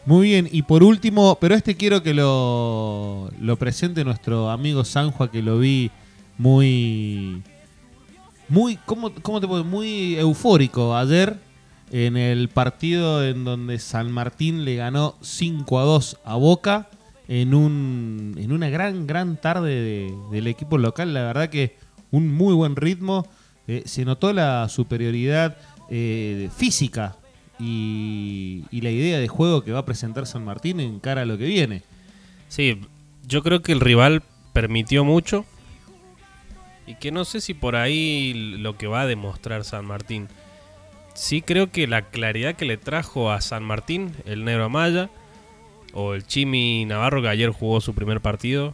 Muy 0.07 0.29
bien, 0.29 0.49
y 0.51 0.63
por 0.63 0.81
último, 0.81 1.37
pero 1.39 1.53
este 1.53 1.75
quiero 1.75 2.01
que 2.01 2.15
lo, 2.15 3.29
presente 3.59 4.03
nuestro 4.03 4.49
amigo 4.49 4.83
Sanjua, 4.83 5.29
que 5.29 5.43
lo 5.43 5.59
vi 5.59 5.91
muy. 6.39 7.43
Muy. 8.47 8.77
¿Cómo, 8.87 9.11
cómo 9.21 9.39
te 9.39 9.47
puedo 9.47 9.63
Muy 9.63 10.15
eufórico 10.15 10.95
ayer 10.95 11.37
en 11.91 12.17
el 12.17 12.49
partido 12.49 13.23
en 13.23 13.43
donde 13.43 13.77
San 13.77 14.11
Martín 14.11 14.65
le 14.65 14.75
ganó 14.77 15.15
5 15.21 15.79
a 15.79 15.83
2 15.83 16.17
a 16.23 16.35
Boca 16.37 16.89
en, 17.27 17.53
un, 17.53 18.33
en 18.39 18.51
una 18.51 18.69
gran, 18.69 19.05
gran 19.05 19.37
tarde 19.37 19.69
de- 19.69 20.13
del 20.31 20.47
equipo 20.47 20.79
local. 20.79 21.13
La 21.13 21.21
verdad 21.21 21.49
que 21.49 21.77
un 22.11 22.33
muy 22.33 22.53
buen 22.53 22.75
ritmo. 22.75 23.27
eh, 23.67 23.83
se 23.85 24.03
notó 24.05 24.33
la 24.33 24.67
superioridad 24.69 25.57
eh, 25.89 26.49
física 26.55 27.17
y, 27.59 28.63
y 28.71 28.81
la 28.81 28.89
idea 28.89 29.19
de 29.19 29.27
juego 29.27 29.63
que 29.63 29.71
va 29.71 29.79
a 29.79 29.85
presentar 29.85 30.25
San 30.25 30.43
Martín 30.43 30.79
en 30.79 30.99
cara 30.99 31.21
a 31.21 31.25
lo 31.25 31.37
que 31.37 31.45
viene. 31.45 31.83
Sí, 32.47 32.81
yo 33.27 33.43
creo 33.43 33.61
que 33.61 33.71
el 33.71 33.79
rival 33.79 34.23
permitió 34.53 35.03
mucho 35.03 35.45
y 36.87 36.95
que 36.95 37.11
no 37.11 37.25
sé 37.25 37.41
si 37.41 37.53
por 37.53 37.75
ahí 37.75 38.57
lo 38.57 38.75
que 38.75 38.87
va 38.87 39.01
a 39.01 39.05
demostrar 39.05 39.63
San 39.63 39.85
Martín. 39.85 40.27
Sí 41.13 41.41
creo 41.41 41.71
que 41.71 41.85
la 41.85 42.03
claridad 42.03 42.55
que 42.55 42.65
le 42.65 42.77
trajo 42.77 43.31
a 43.31 43.41
San 43.41 43.63
Martín 43.63 44.13
el 44.25 44.45
Negro 44.45 44.65
Amaya 44.65 45.09
o 45.93 46.13
el 46.15 46.25
Chimi 46.25 46.85
Navarro 46.85 47.21
que 47.21 47.29
ayer 47.29 47.51
jugó 47.51 47.81
su 47.81 47.93
primer 47.93 48.21
partido, 48.21 48.73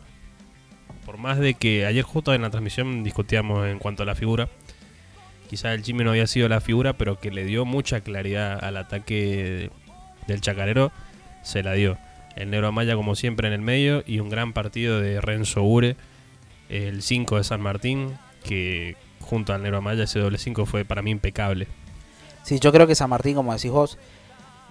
por 1.06 1.18
más 1.18 1.38
de 1.38 1.54
que 1.54 1.86
ayer 1.86 2.04
justo 2.04 2.34
en 2.34 2.42
la 2.42 2.50
transmisión 2.50 3.04
discutíamos 3.04 3.68
en 3.68 3.80
cuanto 3.80 4.04
a 4.04 4.06
la 4.06 4.16
figura, 4.16 4.50
quizás 5.50 5.76
el 5.76 5.84
Chimi 5.84 6.04
no 6.04 6.10
había 6.12 6.28
sido 6.28 6.50
la 6.50 6.62
figura, 6.62 6.94
pero 6.94 7.20
que 7.20 7.32
le 7.32 7.46
dio 7.46 7.64
mucha 7.66 8.02
claridad 8.02 8.64
al 8.64 8.78
ataque 8.78 9.70
del 10.28 10.42
Chacarero, 10.42 10.92
se 11.44 11.64
la 11.64 11.74
dio. 11.74 11.98
El 12.36 12.50
Negro 12.50 12.68
Amaya 12.68 12.96
como 12.96 13.16
siempre 13.16 13.48
en 13.48 13.54
el 13.54 13.62
medio 13.62 14.04
y 14.06 14.20
un 14.20 14.30
gran 14.30 14.52
partido 14.52 15.00
de 15.00 15.22
Renzo 15.22 15.64
Ure, 15.64 15.96
el 16.70 17.02
5 17.02 17.38
de 17.38 17.44
San 17.44 17.62
Martín, 17.62 18.18
que 18.44 18.98
junto 19.22 19.54
al 19.54 19.62
Negro 19.62 19.78
Amaya 19.78 20.04
ese 20.04 20.20
doble 20.20 20.38
5 20.38 20.66
fue 20.66 20.84
para 20.84 21.02
mí 21.02 21.12
impecable. 21.12 21.68
Sí, 22.44 22.60
yo 22.60 22.72
creo 22.72 22.88
que 22.88 22.96
San 22.96 23.10
Martín, 23.10 23.36
como 23.36 23.54
decís 23.54 23.72
vos, 23.72 23.98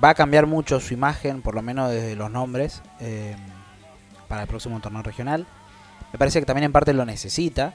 va 0.03 0.11
a 0.11 0.15
cambiar 0.15 0.47
mucho 0.47 0.81
su 0.81 0.95
imagen, 0.95 1.43
por 1.43 1.55
lo 1.55 1.63
menos 1.63 1.91
desde 1.91 2.17
los 2.17 2.31
nombres, 2.31 2.83
eh, 3.01 3.35
para 4.29 4.43
el 4.43 4.49
próximo 4.49 4.81
torneo 4.81 5.03
regional. 5.03 5.47
Me 6.15 6.19
parece 6.19 6.39
que 6.39 6.47
también 6.47 6.67
en 6.67 6.71
parte 6.71 6.93
lo 6.93 7.05
necesita, 7.05 7.75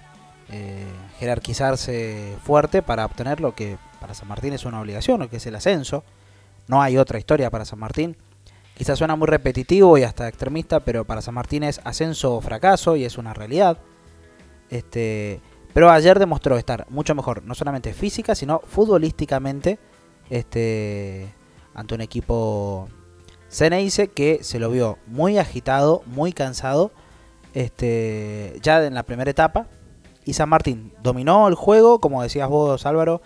eh, 0.50 0.88
jerarquizarse 1.20 2.38
fuerte 2.42 2.82
para 2.82 3.04
obtener 3.04 3.42
lo 3.42 3.54
que 3.54 3.78
para 4.00 4.14
San 4.14 4.30
Martín 4.30 4.54
es 4.54 4.64
una 4.64 4.80
obligación, 4.80 5.20
lo 5.20 5.30
que 5.30 5.36
es 5.36 5.46
el 5.46 5.56
ascenso. 5.56 6.06
No 6.70 6.82
hay 6.82 6.96
otra 6.96 7.20
historia 7.20 7.50
para 7.50 7.66
San 7.66 7.80
Martín. 7.80 8.16
Quizás 8.78 8.98
suena 8.98 9.18
muy 9.18 9.28
repetitivo 9.28 9.98
y 9.98 10.04
hasta 10.04 10.30
extremista, 10.30 10.80
pero 10.80 11.04
para 11.04 11.22
San 11.22 11.34
Martín 11.34 11.64
es 11.64 11.82
ascenso 11.84 12.34
o 12.36 12.40
fracaso 12.40 12.96
y 12.96 13.04
es 13.04 13.18
una 13.18 13.34
realidad. 13.34 13.78
Este, 14.70 15.42
pero 15.74 15.92
ayer 15.92 16.18
demostró 16.18 16.58
estar 16.58 16.86
mucho 16.90 17.16
mejor, 17.16 17.44
no 17.44 17.56
solamente 17.56 17.92
física, 17.92 18.36
sino 18.36 18.62
futbolísticamente, 18.62 19.80
este, 20.30 21.28
ante 21.74 21.94
un 21.94 22.00
equipo 22.00 22.88
Ceneice 23.50 24.08
que 24.08 24.46
se 24.46 24.60
lo 24.60 24.72
vio 24.72 24.98
muy 25.08 25.38
agitado, 25.38 26.04
muy 26.06 26.32
cansado, 26.32 26.94
este, 27.54 28.58
ya 28.62 28.86
en 28.86 28.94
la 28.94 29.04
primera 29.04 29.32
etapa. 29.32 29.68
Y 30.26 30.34
San 30.34 30.50
Martín 30.50 30.94
dominó 31.02 31.48
el 31.48 31.56
juego, 31.56 32.00
como 32.00 32.22
decías 32.22 32.50
vos, 32.50 32.86
Álvaro, 32.86 33.22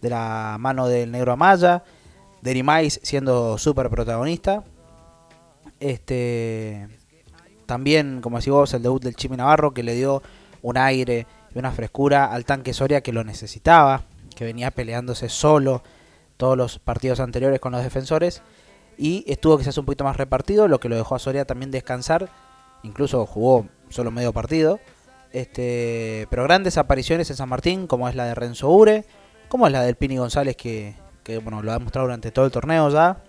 de 0.00 0.10
la 0.10 0.56
mano 0.58 0.88
del 0.88 1.12
Negro 1.12 1.32
Amaya, 1.32 1.84
de 2.40 2.54
Nimais 2.54 3.00
siendo 3.02 3.58
súper 3.58 3.88
protagonista. 3.90 4.64
Este, 5.78 6.88
también, 7.66 8.20
como 8.20 8.38
decís 8.38 8.52
vos, 8.52 8.74
el 8.74 8.82
debut 8.82 9.02
del 9.02 9.16
Chimi 9.16 9.36
Navarro 9.36 9.72
que 9.72 9.82
le 9.82 9.94
dio 9.94 10.22
un 10.62 10.76
aire 10.78 11.26
y 11.54 11.58
una 11.58 11.72
frescura 11.72 12.26
al 12.26 12.44
tanque 12.44 12.72
Soria 12.72 13.02
que 13.02 13.12
lo 13.12 13.24
necesitaba, 13.24 14.02
que 14.34 14.44
venía 14.44 14.70
peleándose 14.70 15.28
solo 15.28 15.82
todos 16.36 16.56
los 16.56 16.78
partidos 16.78 17.20
anteriores 17.20 17.60
con 17.60 17.72
los 17.72 17.82
defensores 17.82 18.42
y 18.98 19.24
estuvo 19.26 19.58
quizás 19.58 19.78
un 19.78 19.84
poquito 19.84 20.04
más 20.04 20.16
repartido, 20.16 20.68
lo 20.68 20.80
que 20.80 20.88
lo 20.88 20.96
dejó 20.96 21.14
a 21.14 21.18
Soria 21.18 21.44
también 21.44 21.70
descansar, 21.70 22.30
incluso 22.82 23.24
jugó 23.26 23.66
solo 23.88 24.10
medio 24.10 24.32
partido. 24.32 24.80
Este, 25.32 26.26
pero 26.30 26.42
grandes 26.44 26.76
apariciones 26.76 27.30
en 27.30 27.36
San 27.36 27.48
Martín, 27.48 27.86
como 27.86 28.08
es 28.08 28.14
la 28.14 28.26
de 28.26 28.34
Renzo 28.34 28.68
Ure, 28.70 29.04
como 29.48 29.66
es 29.66 29.72
la 29.72 29.82
del 29.82 29.96
Pini 29.96 30.18
González 30.18 30.56
que, 30.56 30.94
que, 31.24 31.38
bueno, 31.38 31.62
lo 31.62 31.70
ha 31.70 31.78
demostrado 31.78 32.06
durante 32.06 32.30
todo 32.30 32.44
el 32.44 32.52
torneo 32.52 32.90
ya. 32.90 33.22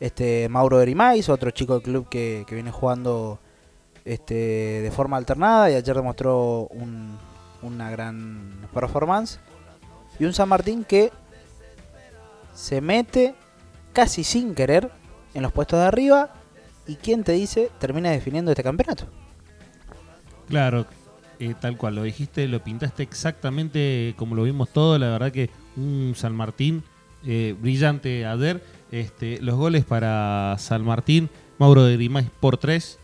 Este, 0.00 0.48
Mauro 0.48 0.80
Erimais, 0.80 1.28
otro 1.28 1.50
chico 1.50 1.74
del 1.74 1.82
club 1.82 2.08
que, 2.08 2.44
viene 2.50 2.70
jugando 2.70 3.38
este, 4.04 4.34
de 4.82 4.90
forma 4.90 5.16
alternada 5.16 5.70
y 5.70 5.74
ayer 5.74 5.96
demostró 5.96 6.68
un- 6.70 7.18
una 7.62 7.90
gran 7.90 8.68
performance. 8.72 9.38
Y 10.18 10.24
un 10.24 10.32
San 10.32 10.48
Martín 10.48 10.84
que 10.84 11.10
se 12.54 12.80
mete 12.80 13.34
casi 13.92 14.24
sin 14.24 14.54
querer 14.54 14.90
en 15.34 15.42
los 15.42 15.52
puestos 15.52 15.78
de 15.80 15.86
arriba 15.86 16.32
y 16.86 16.96
quien 16.96 17.24
te 17.24 17.32
dice 17.32 17.70
termina 17.78 18.10
definiendo 18.10 18.50
este 18.50 18.62
campeonato. 18.62 19.06
Claro, 20.48 20.86
eh, 21.38 21.54
tal 21.60 21.76
cual, 21.76 21.96
lo 21.96 22.02
dijiste, 22.02 22.48
lo 22.48 22.62
pintaste 22.62 23.02
exactamente 23.02 24.14
como 24.16 24.34
lo 24.34 24.44
vimos 24.44 24.70
todo. 24.70 24.98
La 24.98 25.08
verdad 25.08 25.32
que 25.32 25.50
un 25.76 26.14
San 26.16 26.34
Martín 26.34 26.82
eh, 27.26 27.54
brillante 27.60 28.24
ayer. 28.24 28.62
Este, 28.92 29.40
los 29.42 29.56
goles 29.56 29.84
para 29.84 30.54
San 30.58 30.84
Martín, 30.84 31.28
Mauro 31.58 31.82
de 31.82 31.96
Grimais 31.96 32.28
por 32.40 32.56
tres, 32.56 33.00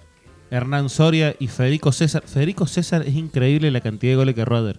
Hernán 0.50 0.88
Soria 0.88 1.34
y 1.40 1.48
Federico 1.48 1.90
César. 1.90 2.22
Federico 2.24 2.66
César 2.66 3.02
es 3.02 3.14
increíble 3.14 3.70
la 3.70 3.80
cantidad 3.80 4.12
de 4.12 4.16
goles 4.16 4.34
que 4.34 4.42
ayer. 4.42 4.78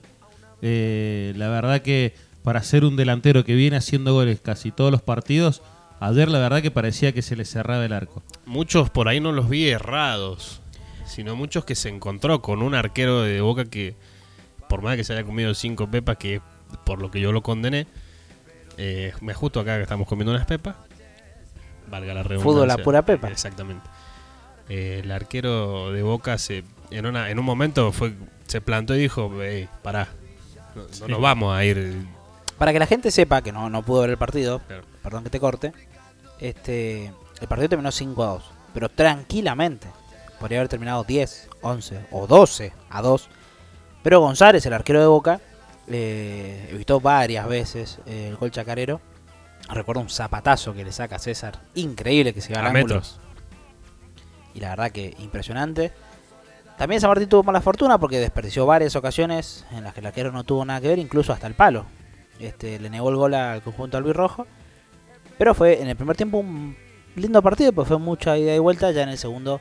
Eh, 0.62 1.34
la 1.36 1.50
verdad 1.50 1.82
que 1.82 2.14
para 2.42 2.64
ser 2.64 2.86
un 2.86 2.96
delantero 2.96 3.44
que 3.44 3.56
viene 3.56 3.76
haciendo 3.76 4.14
goles 4.14 4.40
casi 4.40 4.72
todos 4.72 4.92
los 4.92 5.02
partidos, 5.02 5.62
ayer 6.08 6.30
la 6.30 6.40
verdad 6.40 6.62
que 6.62 6.72
parecía 6.72 7.12
que 7.14 7.22
se 7.22 7.36
le 7.36 7.46
cerraba 7.46 7.86
el 7.86 7.94
arco. 7.94 8.22
Muchos 8.46 8.90
por 8.90 9.08
ahí 9.08 9.20
no 9.20 9.32
los 9.32 9.50
vi 9.50 9.70
errados, 9.70 10.62
sino 11.06 11.36
muchos 11.36 11.66
que 11.66 11.76
se 11.76 11.90
encontró 11.90 12.42
con 12.42 12.62
un 12.62 12.76
arquero 12.76 13.22
de 13.22 13.42
Boca 13.42 13.66
que, 13.66 13.96
por 14.70 14.82
más 14.82 14.96
que 14.96 15.04
se 15.04 15.14
haya 15.14 15.24
comido 15.24 15.54
cinco 15.54 15.90
pepas, 15.90 16.18
que 16.18 16.42
por 16.86 17.00
lo 17.02 17.12
que 17.12 17.20
yo 17.22 17.32
lo 17.32 17.42
condené, 17.44 17.88
eh, 18.78 19.14
me 19.22 19.34
justo 19.34 19.60
acá 19.60 19.78
que 19.78 19.84
estamos 19.84 20.08
comiendo 20.08 20.32
unas 20.34 20.46
pepas, 20.46 20.76
valga 21.90 22.14
la 22.14 22.24
redundancia. 22.24 22.44
Fútbol 22.52 22.72
a 22.72 22.78
pura 22.78 23.02
pepa. 23.04 23.30
Exactamente. 23.30 23.88
Eh, 24.70 25.02
el 25.04 25.12
arquero 25.12 25.92
de 25.92 26.02
Boca 26.04 26.38
se, 26.38 26.64
en, 26.90 27.06
una, 27.06 27.30
en 27.30 27.38
un 27.40 27.46
momento 27.46 27.92
fue, 27.92 28.14
se 28.48 28.62
plantó 28.62 28.96
y 28.96 29.00
dijo, 29.00 29.42
"Ey, 29.44 29.68
pará, 29.84 30.08
no, 30.76 30.84
no 31.02 31.08
nos 31.08 31.22
vamos 31.22 31.56
a 31.56 31.64
ir. 31.66 32.06
Para 32.58 32.72
que 32.72 32.80
la 32.80 32.88
gente 32.88 33.12
sepa 33.12 33.42
que 33.42 33.52
no, 33.52 33.70
no 33.70 33.84
pudo 33.84 34.02
ver 34.02 34.12
el 34.12 34.18
partido, 34.18 34.62
Claro. 34.68 34.84
perdón 35.04 35.24
que 35.26 35.30
te 35.30 35.40
corte, 35.40 35.74
este, 36.44 37.14
el 37.40 37.48
partido 37.48 37.70
terminó 37.70 37.90
5 37.90 38.22
a 38.22 38.28
2, 38.28 38.52
pero 38.74 38.90
tranquilamente. 38.90 39.88
Podría 40.40 40.60
haber 40.60 40.68
terminado 40.68 41.06
10, 41.06 41.50
11 41.62 42.08
o 42.12 42.28
12 42.28 42.74
a 42.90 43.02
2. 43.02 43.30
Pero 44.04 44.20
González, 44.20 44.66
el 44.66 44.74
arquero 44.74 45.00
de 45.00 45.08
Boca, 45.08 45.40
eh, 45.88 46.68
evitó 46.70 47.00
varias 47.00 47.48
veces 47.48 48.00
eh, 48.06 48.28
el 48.28 48.36
gol 48.36 48.52
chacarero. 48.52 49.00
Recuerdo 49.70 50.02
un 50.02 50.10
zapatazo 50.10 50.74
que 50.74 50.84
le 50.84 50.92
saca 50.92 51.16
a 51.16 51.20
César, 51.20 51.62
increíble 51.76 52.34
que 52.34 52.42
se 52.42 52.54
va 52.54 52.68
A 52.68 52.74
metros. 52.74 53.22
Y 54.54 54.60
la 54.60 54.72
verdad 54.72 54.92
que 54.92 55.16
impresionante. 55.20 55.94
También 56.78 57.00
San 57.00 57.10
Martín 57.10 57.30
tuvo 57.30 57.44
mala 57.44 57.62
fortuna 57.62 57.98
porque 57.98 58.20
desperdició 58.20 58.66
varias 58.66 58.98
ocasiones 58.98 59.66
en 59.72 59.86
las 59.86 59.94
que 59.94 60.02
el 60.02 60.08
arquero 60.08 60.34
no 60.34 60.44
tuvo 60.44 60.66
nada 60.66 60.82
que 60.82 60.90
ver, 60.90 61.00
incluso 61.00 61.32
hasta 61.32 61.48
el 61.48 61.54
palo. 61.54 61.86
Este, 62.40 62.80
le 62.80 62.90
negó 62.90 63.10
el 63.10 63.16
gol 63.16 63.34
al 63.34 63.62
conjunto 63.62 63.96
albirrojo. 63.96 64.46
Pero 65.44 65.54
fue 65.56 65.82
en 65.82 65.90
el 65.90 65.98
primer 65.98 66.16
tiempo 66.16 66.38
un 66.38 66.74
lindo 67.18 67.42
partido, 67.42 67.74
pues 67.74 67.86
fue 67.86 68.00
mucha 68.00 68.38
ida 68.38 68.56
y 68.56 68.60
vuelta. 68.60 68.92
Ya 68.94 69.04
en 69.04 69.10
el 69.10 69.18
segundo 69.18 69.60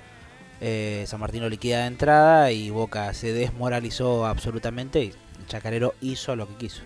eh, 0.61 1.03
San 1.09 1.19
Martín 1.19 1.43
lo 1.43 1.49
liquida 1.49 1.81
de 1.81 1.87
entrada 1.89 2.53
y 2.53 2.71
Boca 2.71 3.13
se 3.15 3.33
desmoralizó 3.33 4.25
absolutamente 4.25 5.03
y 5.03 5.07
el 5.09 5.47
Chacarero 5.49 5.97
hizo 6.01 6.37
lo 6.37 6.47
que 6.47 6.55
quiso. 6.55 6.83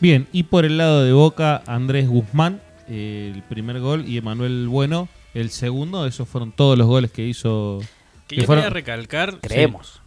Bien, 0.00 0.26
y 0.32 0.42
por 0.42 0.64
el 0.64 0.76
lado 0.76 1.04
de 1.04 1.12
Boca, 1.12 1.62
Andrés 1.68 2.08
Guzmán, 2.08 2.60
eh, 2.88 3.30
el 3.32 3.44
primer 3.44 3.78
gol, 3.78 4.04
y 4.04 4.16
Emanuel 4.16 4.66
Bueno, 4.66 5.08
el 5.32 5.50
segundo. 5.50 6.04
Esos 6.04 6.28
fueron 6.28 6.50
todos 6.50 6.76
los 6.76 6.88
goles 6.88 7.12
que 7.12 7.24
hizo. 7.24 7.78
Que 8.26 8.34
que 8.34 8.40
yo 8.40 8.46
fueron- 8.48 8.64
quería 8.64 8.74
recalcar, 8.74 9.38
Creemos. 9.40 10.00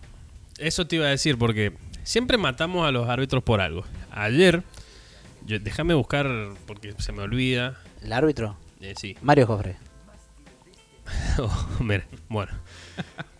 Eso 0.57 0.85
te 0.87 0.97
iba 0.97 1.05
a 1.05 1.09
decir, 1.09 1.37
porque 1.37 1.71
siempre 2.03 2.37
matamos 2.37 2.85
a 2.85 2.91
los 2.91 3.07
árbitros 3.07 3.43
por 3.43 3.61
algo. 3.61 3.85
Ayer, 4.11 4.61
déjame 5.47 5.93
buscar, 5.93 6.29
porque 6.67 6.93
se 6.97 7.13
me 7.13 7.21
olvida. 7.21 7.77
El 8.03 8.13
árbitro, 8.13 8.57
Eh, 8.81 8.93
sí, 8.99 9.15
Mario 9.21 9.47
Jofre. 9.47 9.75
Oh, 11.39 11.67
mira, 11.79 12.05
bueno. 12.29 12.51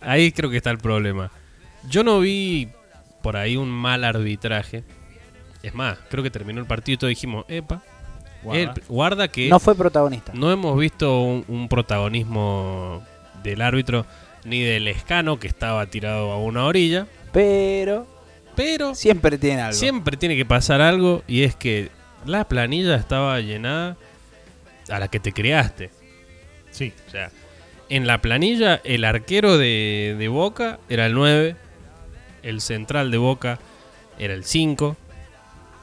Ahí 0.00 0.32
creo 0.32 0.50
que 0.50 0.56
está 0.56 0.70
el 0.70 0.78
problema. 0.78 1.30
Yo 1.88 2.02
no 2.02 2.20
vi 2.20 2.68
por 3.22 3.36
ahí 3.36 3.56
un 3.56 3.68
mal 3.70 4.04
arbitraje. 4.04 4.84
Es 5.62 5.74
más, 5.74 5.98
creo 6.10 6.22
que 6.22 6.30
terminó 6.30 6.60
el 6.60 6.66
partido 6.66 6.94
y 6.94 6.98
todos 6.98 7.08
dijimos, 7.10 7.44
epa, 7.48 7.82
Guarda. 8.42 8.62
el- 8.62 8.82
guarda 8.88 9.28
que 9.28 9.48
No 9.48 9.58
fue 9.60 9.74
protagonista. 9.74 10.32
no 10.34 10.50
hemos 10.50 10.78
visto 10.78 11.22
un, 11.22 11.44
un 11.48 11.68
protagonismo 11.68 13.02
del 13.42 13.62
árbitro 13.62 14.04
ni 14.44 14.60
del 14.62 14.88
escano 14.88 15.38
que 15.38 15.46
estaba 15.46 15.86
tirado 15.86 16.32
a 16.32 16.38
una 16.38 16.64
orilla, 16.66 17.06
Pero 17.32 18.06
pero 18.56 18.94
siempre 18.94 19.38
tiene 19.38 19.62
algo. 19.62 19.72
Siempre 19.78 20.16
tiene 20.16 20.36
que 20.36 20.44
pasar 20.44 20.80
algo 20.80 21.22
y 21.26 21.42
es 21.44 21.56
que 21.56 21.90
la 22.26 22.46
planilla 22.46 22.94
estaba 22.96 23.40
llenada 23.40 23.96
a 24.88 24.98
la 24.98 25.08
que 25.08 25.20
te 25.20 25.32
creaste. 25.32 25.90
Sí. 26.70 26.92
O 27.06 27.10
sea, 27.10 27.30
en 27.88 28.06
la 28.06 28.20
planilla 28.20 28.80
el 28.84 29.04
arquero 29.04 29.58
de, 29.58 30.16
de 30.18 30.28
Boca 30.28 30.78
era 30.88 31.06
el 31.06 31.14
9, 31.14 31.56
el 32.42 32.60
central 32.60 33.10
de 33.10 33.18
Boca 33.18 33.58
era 34.18 34.34
el 34.34 34.44
5, 34.44 34.96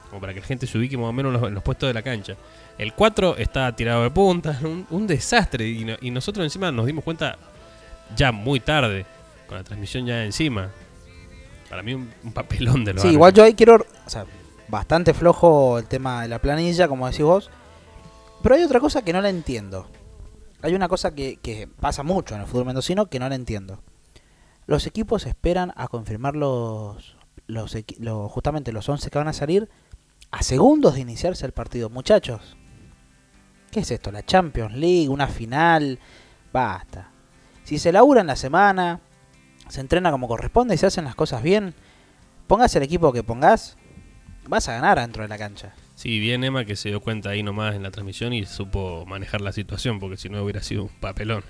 como 0.10 0.22
para 0.22 0.34
que 0.34 0.41
la 0.41 0.45
gente 0.45 0.68
se 0.68 0.78
ubique 0.78 0.97
más 0.97 1.08
o 1.08 1.14
menos 1.14 1.34
en 1.34 1.39
los, 1.39 1.47
en 1.49 1.54
los 1.56 1.64
puestos 1.64 1.88
de 1.88 1.93
la 1.93 2.02
cancha. 2.02 2.36
El 2.78 2.93
4 2.93 3.38
estaba 3.38 3.76
tirado 3.76 4.04
de 4.04 4.10
punta, 4.12 4.58
un, 4.64 4.86
un 4.89 5.08
desastre. 5.08 5.68
Y, 5.68 5.86
no- 5.86 5.97
y 6.02 6.12
nosotros 6.12 6.43
encima 6.43 6.72
nos 6.72 6.86
dimos 6.86 7.04
cuenta 7.04 7.38
ya 8.16 8.32
muy 8.32 8.60
tarde, 8.60 9.06
con 9.47 9.58
la 9.58 9.64
transmisión 9.64 10.06
ya 10.06 10.24
encima. 10.26 10.70
Para 11.70 11.84
mí 11.84 11.93
un, 11.93 12.12
un 12.24 12.34
papelón 12.34 12.84
de 12.84 12.93
los 12.93 13.02
Sí, 13.02 13.08
árbitros. 13.10 13.14
igual 13.14 13.34
yo 13.34 13.43
ahí 13.43 13.54
quiero. 13.54 13.86
O 14.06 14.10
sea, 14.10 14.26
bastante 14.68 15.14
flojo 15.14 15.80
el 15.80 15.86
tema 15.86 16.24
de 16.24 16.28
la 16.28 16.39
planilla, 16.39 16.88
como 16.89 17.06
decís 17.08 17.24
vos. 17.24 17.49
Pero 18.41 18.55
hay 18.55 18.63
otra 18.63 18.79
cosa 18.79 19.03
que 19.03 19.13
no 19.13 19.21
la 19.21 19.29
entiendo. 19.29 19.87
Hay 20.61 20.75
una 20.75 20.87
cosa 20.87 21.13
que, 21.13 21.37
que 21.37 21.67
pasa 21.67 22.03
mucho 22.03 22.35
en 22.35 22.41
el 22.41 22.47
fútbol 22.47 22.65
mendocino 22.65 23.07
que 23.07 23.19
no 23.19 23.29
la 23.29 23.35
entiendo. 23.35 23.81
Los 24.67 24.85
equipos 24.87 25.25
esperan 25.25 25.73
a 25.75 25.87
confirmar 25.87 26.35
los, 26.35 27.17
los, 27.47 27.75
justamente 28.29 28.71
los 28.71 28.87
11 28.87 29.09
que 29.09 29.17
van 29.17 29.27
a 29.27 29.33
salir 29.33 29.69
a 30.31 30.43
segundos 30.43 30.95
de 30.95 31.01
iniciarse 31.01 31.45
el 31.45 31.51
partido. 31.51 31.89
Muchachos, 31.89 32.55
¿qué 33.71 33.81
es 33.81 33.91
esto? 33.91 34.11
¿La 34.11 34.23
Champions 34.23 34.75
League? 34.75 35.09
¿Una 35.09 35.27
final? 35.27 35.99
Basta. 36.53 37.11
Si 37.63 37.77
se 37.77 37.91
labura 37.91 38.21
en 38.21 38.27
la 38.27 38.35
semana, 38.35 39.01
se 39.67 39.81
entrena 39.81 40.11
como 40.11 40.27
corresponde 40.27 40.75
y 40.75 40.77
se 40.77 40.87
hacen 40.87 41.05
las 41.05 41.15
cosas 41.15 41.43
bien, 41.43 41.73
pongas 42.47 42.75
el 42.75 42.83
equipo 42.83 43.11
que 43.13 43.23
pongas, 43.23 43.77
vas 44.47 44.67
a 44.69 44.73
ganar 44.73 44.99
dentro 44.99 45.23
de 45.23 45.29
la 45.29 45.37
cancha. 45.37 45.73
Sí, 46.02 46.20
bien 46.20 46.43
Emma 46.43 46.66
que 46.66 46.76
se 46.76 46.89
dio 46.89 46.99
cuenta 46.99 47.30
ahí 47.30 47.43
nomás 47.43 47.76
en 47.76 47.84
la 47.84 47.91
transmisión 47.91 48.34
y 48.34 48.43
supo 48.47 49.06
manejar 49.06 49.39
la 49.39 49.52
situación, 49.52 49.99
porque 49.99 50.18
si 50.18 50.30
no 50.30 50.41
hubiera 50.41 50.64
sido 50.64 50.82
un 50.82 50.89
papelón. 50.89 51.43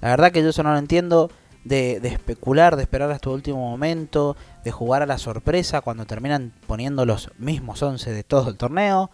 La 0.00 0.10
verdad 0.10 0.30
que 0.30 0.40
yo 0.40 0.50
eso 0.50 0.62
no 0.62 0.70
lo 0.70 0.78
entiendo. 0.78 1.32
De, 1.64 1.96
especular, 2.04 2.76
de 2.76 2.82
esperar 2.82 3.10
hasta 3.10 3.28
el 3.28 3.34
último 3.34 3.58
momento, 3.58 4.36
de 4.62 4.70
jugar 4.70 5.02
a 5.02 5.06
la 5.06 5.18
sorpresa 5.18 5.80
cuando 5.80 6.06
terminan 6.06 6.52
poniendo 6.68 7.04
los 7.06 7.32
mismos 7.38 7.82
11 7.82 8.12
de 8.12 8.22
todo 8.22 8.50
el 8.50 8.56
torneo. 8.56 9.10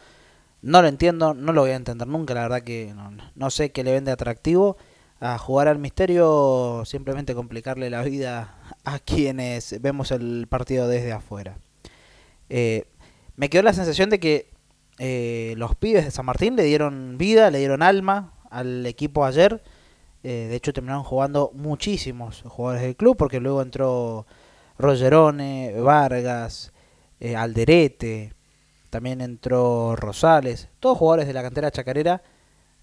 No 0.61 0.83
lo 0.83 0.89
entiendo, 0.89 1.33
no 1.33 1.55
lo 1.55 1.63
voy 1.63 1.71
a 1.71 1.77
entender 1.77 2.07
nunca. 2.07 2.35
La 2.35 2.43
verdad 2.43 2.61
que 2.61 2.93
no, 2.95 3.11
no 3.35 3.49
sé 3.49 3.73
qué 3.73 3.85
le 3.85 3.93
vende 3.93 4.13
atractivo 4.13 4.77
a 5.19 5.39
jugar 5.39 5.69
al 5.69 5.79
misterio, 5.79 6.83
simplemente 6.85 7.35
complicarle 7.35 7.89
la 7.89 8.03
vida 8.03 8.59
a 8.85 8.99
quienes 8.99 9.81
vemos 9.81 10.11
el 10.11 10.47
partido 10.47 10.89
desde 10.89 11.13
afuera. 11.13 11.57
Eh, 12.51 12.85
me 13.37 13.49
quedó 13.49 13.63
la 13.63 13.73
sensación 13.73 14.11
de 14.11 14.21
que 14.21 14.54
eh, 14.99 15.55
los 15.57 15.75
pibes 15.75 16.05
de 16.05 16.11
San 16.11 16.27
Martín 16.27 16.57
le 16.57 16.65
dieron 16.65 17.19
vida, 17.19 17.51
le 17.51 17.59
dieron 17.59 17.83
alma 17.83 18.35
al 18.51 18.87
equipo 18.87 19.25
ayer. 19.25 19.63
Eh, 20.23 20.47
de 20.49 20.57
hecho, 20.57 20.73
terminaron 20.73 21.05
jugando 21.05 21.51
muchísimos 21.55 22.43
jugadores 22.43 22.83
del 22.83 22.97
club, 22.97 23.17
porque 23.17 23.41
luego 23.41 23.61
entró 23.61 24.27
Rogerone, 24.79 25.75
Vargas, 25.81 26.73
eh, 27.21 27.37
Alderete, 27.37 28.33
también 28.91 29.21
entró 29.21 29.97
Rosales, 29.97 30.69
todos 30.81 30.99
jugadores 30.99 31.27
de 31.27 31.33
la 31.33 31.43
cantera 31.43 31.71
chacarera 31.71 32.23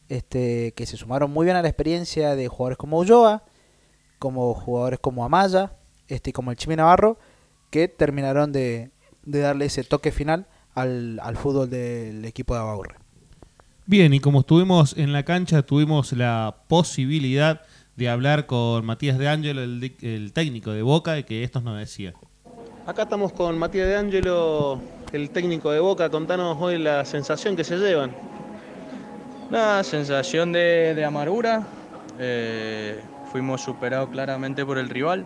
este, 0.09 0.74
que 0.74 0.86
se 0.86 0.97
sumaron 0.97 1.32
muy 1.32 1.45
bien 1.45 1.55
a 1.55 1.62
la 1.62 1.70
experiencia 1.70 2.36
de 2.36 2.49
jugadores 2.49 2.78
como 2.78 2.99
Ulloa, 2.99 3.43
como 4.20 4.53
jugadores 4.53 4.99
como 4.99 5.24
Amaya, 5.24 5.78
este, 6.09 6.34
como 6.34 6.51
el 6.51 6.57
Chimi 6.57 6.76
Navarro, 6.76 7.18
que 7.70 7.88
terminaron 7.88 8.51
de 8.51 8.91
darle 9.24 9.66
ese 9.66 9.86
toque 9.86 10.12
final 10.12 10.47
al, 10.76 11.19
al 11.22 11.38
fútbol 11.38 11.69
del 11.69 12.24
equipo 12.26 12.53
de 12.53 12.59
Abaurre. 12.59 12.95
Bien, 13.86 14.13
y 14.13 14.19
como 14.19 14.41
estuvimos 14.41 14.97
en 14.97 15.11
la 15.11 15.24
cancha, 15.24 15.63
tuvimos 15.63 16.13
la 16.13 16.55
posibilidad 16.67 17.61
de 17.95 18.09
hablar 18.09 18.45
con 18.45 18.86
Matías 18.86 19.17
de 19.17 19.28
Ángelo, 19.28 19.61
el, 19.61 19.95
el 20.01 20.34
técnico 20.34 20.72
de 20.72 20.82
Boca, 20.82 21.17
y 21.17 21.24
que 21.24 21.43
estos 21.43 21.63
nos 21.63 21.78
decía. 21.78 22.13
Acá 22.86 23.03
estamos 23.03 23.34
con 23.34 23.57
Matías 23.59 23.88
de 23.88 23.95
Angelo, 23.95 24.80
el 25.11 25.30
técnico 25.30 25.72
de 25.72 25.80
Boca. 25.80 26.09
Contanos 26.09 26.57
hoy 26.59 26.80
la 26.80 27.05
sensación 27.05 27.55
que 27.55 27.63
se 27.63 27.78
llevan. 27.78 28.11
Nada, 29.51 29.84
sensación 29.84 30.51
de, 30.51 30.93
de 30.95 31.03
amargura. 31.03 31.67
Eh, 32.17 33.01
fuimos 33.32 33.61
superados 33.61 34.09
claramente 34.09 34.65
por 34.65 34.78
el 34.78 34.89
rival. 34.89 35.26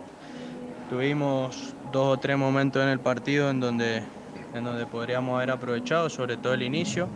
Tuvimos 0.90 1.74
dos 1.92 2.16
o 2.16 2.20
tres 2.20 2.36
momentos 2.36 2.82
en 2.82 2.88
el 2.88 2.98
partido 2.98 3.48
en 3.50 3.60
donde, 3.60 4.02
en 4.56 4.64
donde 4.64 4.86
podríamos 4.86 5.36
haber 5.36 5.50
aprovechado, 5.50 6.08
sobre 6.08 6.36
todo 6.36 6.54
el 6.54 6.62
inicio. 6.62 7.08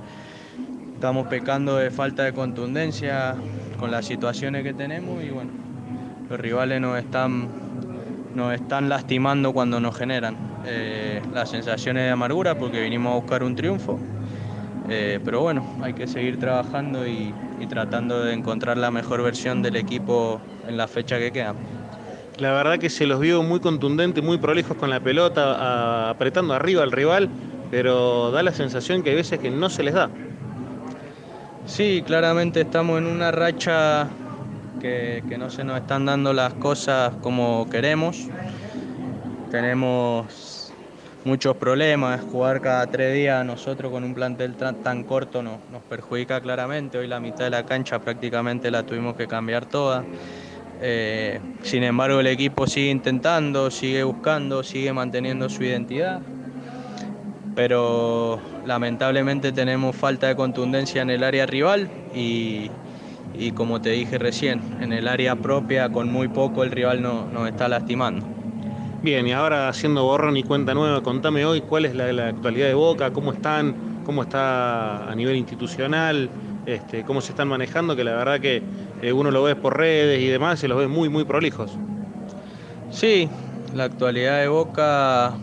Estamos 0.95 1.27
pecando 1.29 1.77
de 1.77 1.91
falta 1.91 2.25
de 2.25 2.33
contundencia 2.33 3.35
con 3.79 3.91
las 3.91 4.05
situaciones 4.05 4.63
que 4.63 4.75
tenemos 4.75 5.23
y 5.25 5.31
bueno, 5.31 5.51
los 6.29 6.39
rivales 6.39 6.81
nos 6.81 6.99
están, 6.99 7.49
nos 8.35 8.53
están 8.55 8.89
lastimando 8.89 9.53
cuando 9.53 9.81
nos 9.81 9.97
generan. 9.97 10.37
Eh, 10.67 11.23
las 11.33 11.49
sensaciones 11.49 12.05
de 12.05 12.11
amargura 12.11 12.59
porque 12.59 12.83
vinimos 12.83 13.13
a 13.13 13.17
buscar 13.17 13.43
un 13.43 13.57
triunfo. 13.57 13.99
Eh, 14.91 15.21
pero 15.25 15.41
bueno, 15.41 15.65
hay 15.83 15.95
que 15.95 16.07
seguir 16.07 16.39
trabajando 16.39 17.07
y, 17.07 17.33
y 17.59 17.67
tratando 17.67 18.23
de 18.23 18.35
encontrar 18.35 18.77
la 18.77 18.91
mejor 18.91 19.23
versión 19.23 19.63
del 19.63 19.77
equipo 19.77 20.41
en 20.69 20.77
la 20.77 20.87
fecha 20.89 21.19
que 21.19 21.33
queda. 21.33 21.55
La 22.41 22.53
verdad 22.53 22.79
que 22.79 22.89
se 22.89 23.07
los 23.07 23.21
vio 23.21 23.43
muy 23.43 23.61
contundentes, 23.61 24.25
muy 24.25 24.39
prolijos 24.39 24.77
con 24.77 24.89
la 24.89 25.01
pelota, 25.01 26.09
apretando 26.09 26.55
arriba 26.55 26.83
al 26.83 26.91
rival. 26.91 27.31
pero 27.69 28.33
da 28.33 28.43
la 28.43 28.53
sensación 28.53 29.03
que 29.03 29.11
hay 29.11 29.17
veces 29.17 29.39
que 29.39 29.51
no 29.51 29.69
se 29.71 29.85
les 29.85 29.95
da. 29.95 30.11
Sí, 31.67 32.03
claramente 32.05 32.63
estamos 32.63 32.99
en 32.99 33.07
una 33.07 33.31
racha 33.31 34.11
que, 34.81 35.23
no 35.39 35.51
se 35.51 35.63
nos 35.65 35.79
están 35.79 36.07
dando 36.07 36.33
las 36.33 36.55
cosas 36.55 37.15
como 37.17 37.69
queremos. 37.71 38.27
Tenemos 39.51 40.73
muchos 41.25 41.57
problemas, 41.57 42.23
jugar 42.23 42.61
cada 42.61 42.87
tres 42.91 43.15
días 43.15 43.45
nosotros 43.45 43.93
con 43.93 44.03
un 44.05 44.15
plantel 44.15 44.57
tan, 44.57 45.05
corto 45.05 45.43
no- 45.43 45.61
nos 45.69 45.83
perjudica 45.85 46.41
claramente. 46.41 46.99
Hoy 46.99 47.07
la 47.07 47.21
mitad 47.21 47.45
de 47.45 47.51
la 47.51 47.65
cancha 47.67 47.99
prácticamente 48.01 48.71
la 48.71 48.85
tuvimos 48.85 49.15
que 49.17 49.29
cambiar 49.29 49.67
toda. 49.67 50.09
Eh, 50.83 51.41
sin 51.63 51.83
embargo, 51.83 52.21
el 52.21 52.27
equipo 52.27 52.67
sigue 52.67 52.91
intentando, 52.91 53.71
sigue 53.71 54.03
buscando, 54.03 54.63
sigue 54.63 54.93
manteniendo 54.93 55.49
su 55.49 55.65
identidad 55.65 56.23
pero 57.55 58.41
lamentablemente 58.65 59.53
tenemos 59.53 59.97
falta 59.97 60.29
de 60.29 60.37
contundencia 60.37 61.03
en 61.03 61.11
el 61.11 61.23
área 61.25 61.47
rival 61.47 61.91
y, 62.15 62.71
y 63.35 63.53
como 63.53 63.81
te 63.81 63.91
dije 63.91 64.19
recién, 64.19 64.63
en 64.81 64.93
el 64.93 65.09
área 65.09 65.37
propia 65.37 65.91
con 65.91 66.09
muy 66.11 66.29
poco 66.29 66.63
el 66.63 66.71
rival 66.71 67.03
no- 67.03 67.29
nos 67.31 67.49
está 67.49 67.69
lastimando. 67.69 68.27
Bien, 69.03 69.27
y 69.27 69.33
ahora 69.33 69.69
haciendo 69.69 70.05
borrón 70.05 70.37
y 70.37 70.43
cuenta 70.43 70.75
nueva, 70.75 71.03
contame 71.03 71.45
hoy 71.45 71.63
cuál 71.63 71.87
es 71.87 71.95
la, 71.95 72.13
la 72.13 72.29
actualidad 72.29 72.67
de 72.67 72.75
Boca, 72.75 73.13
cómo 73.13 73.33
están, 73.33 73.77
cómo 74.03 74.23
está 74.23 75.11
a 75.11 75.15
nivel 75.15 75.37
institucional, 75.37 76.31
este, 76.67 77.05
cómo 77.05 77.21
se 77.21 77.33
están 77.33 77.49
manejando, 77.49 77.97
que 77.97 78.05
la 78.05 78.13
verdad 78.15 78.41
que 78.41 78.63
eh, 79.03 79.13
uno 79.13 79.31
lo 79.31 79.43
ve 79.43 79.57
por 79.57 79.77
redes 79.77 80.21
y 80.21 80.29
demás 80.29 80.63
y 80.63 80.69
los 80.69 80.79
ve 80.79 80.89
muy, 80.89 81.09
muy 81.09 81.25
prolijos. 81.25 81.79
Sí, 82.91 83.31
la 83.73 83.85
actualidad 83.85 84.41
de 84.41 84.49
Boca 84.49 85.37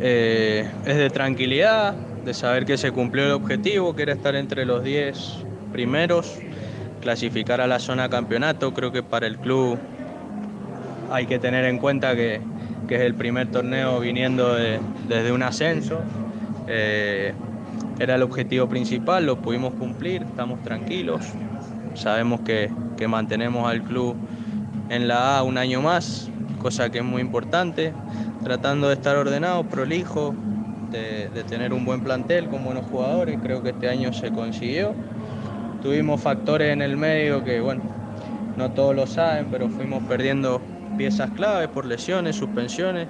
eh, 0.00 0.68
es 0.84 0.96
de 0.96 1.10
tranquilidad, 1.10 1.94
de 2.24 2.34
saber 2.34 2.64
que 2.66 2.76
se 2.76 2.92
cumplió 2.92 3.24
el 3.26 3.32
objetivo, 3.32 3.94
que 3.94 4.02
era 4.02 4.12
estar 4.12 4.34
entre 4.34 4.64
los 4.66 4.82
10 4.82 5.46
primeros, 5.72 6.44
clasificar 7.00 7.60
a 7.60 7.66
la 7.66 7.78
zona 7.78 8.08
campeonato. 8.08 8.72
Creo 8.72 8.92
que 8.92 9.02
para 9.02 9.26
el 9.26 9.38
club 9.38 9.78
hay 11.10 11.26
que 11.26 11.38
tener 11.38 11.64
en 11.64 11.78
cuenta 11.78 12.14
que, 12.16 12.40
que 12.88 12.96
es 12.96 13.00
el 13.02 13.14
primer 13.14 13.50
torneo 13.50 14.00
viniendo 14.00 14.54
de- 14.54 14.80
desde 15.08 15.32
un 15.32 15.42
ascenso. 15.42 16.02
Eh, 16.66 17.32
era 17.98 18.14
el 18.14 18.22
objetivo 18.22 18.68
principal, 18.68 19.26
lo 19.26 19.40
pudimos 19.40 19.74
cumplir, 19.74 20.22
estamos 20.22 20.62
tranquilos. 20.62 21.22
Sabemos 21.94 22.40
que, 22.40 22.70
que 22.96 23.08
mantenemos 23.08 23.68
al 23.68 23.82
club 23.82 24.16
en 24.90 25.08
la 25.08 25.38
A 25.38 25.42
un 25.42 25.58
año 25.58 25.80
más, 25.80 26.30
cosa 26.60 26.90
que 26.90 26.98
es 26.98 27.04
muy 27.04 27.22
importante, 27.22 27.92
tratando 28.44 28.88
de 28.88 28.94
estar 28.94 29.16
ordenado, 29.16 29.64
prolijo, 29.64 30.34
de, 30.90 31.28
de 31.28 31.44
tener 31.44 31.72
un 31.72 31.84
buen 31.84 32.02
plantel 32.02 32.48
con 32.48 32.64
buenos 32.64 32.84
jugadores, 32.86 33.38
creo 33.42 33.62
que 33.62 33.70
este 33.70 33.88
año 33.88 34.12
se 34.12 34.30
consiguió. 34.30 34.94
Tuvimos 35.82 36.20
factores 36.20 36.72
en 36.72 36.82
el 36.82 36.96
medio 36.96 37.44
que, 37.44 37.60
bueno, 37.60 37.82
no 38.56 38.70
todos 38.70 38.94
lo 38.94 39.06
saben, 39.06 39.46
pero 39.50 39.68
fuimos 39.68 40.02
perdiendo 40.04 40.60
piezas 40.96 41.30
claves 41.32 41.68
por 41.68 41.84
lesiones, 41.84 42.36
suspensiones. 42.36 43.08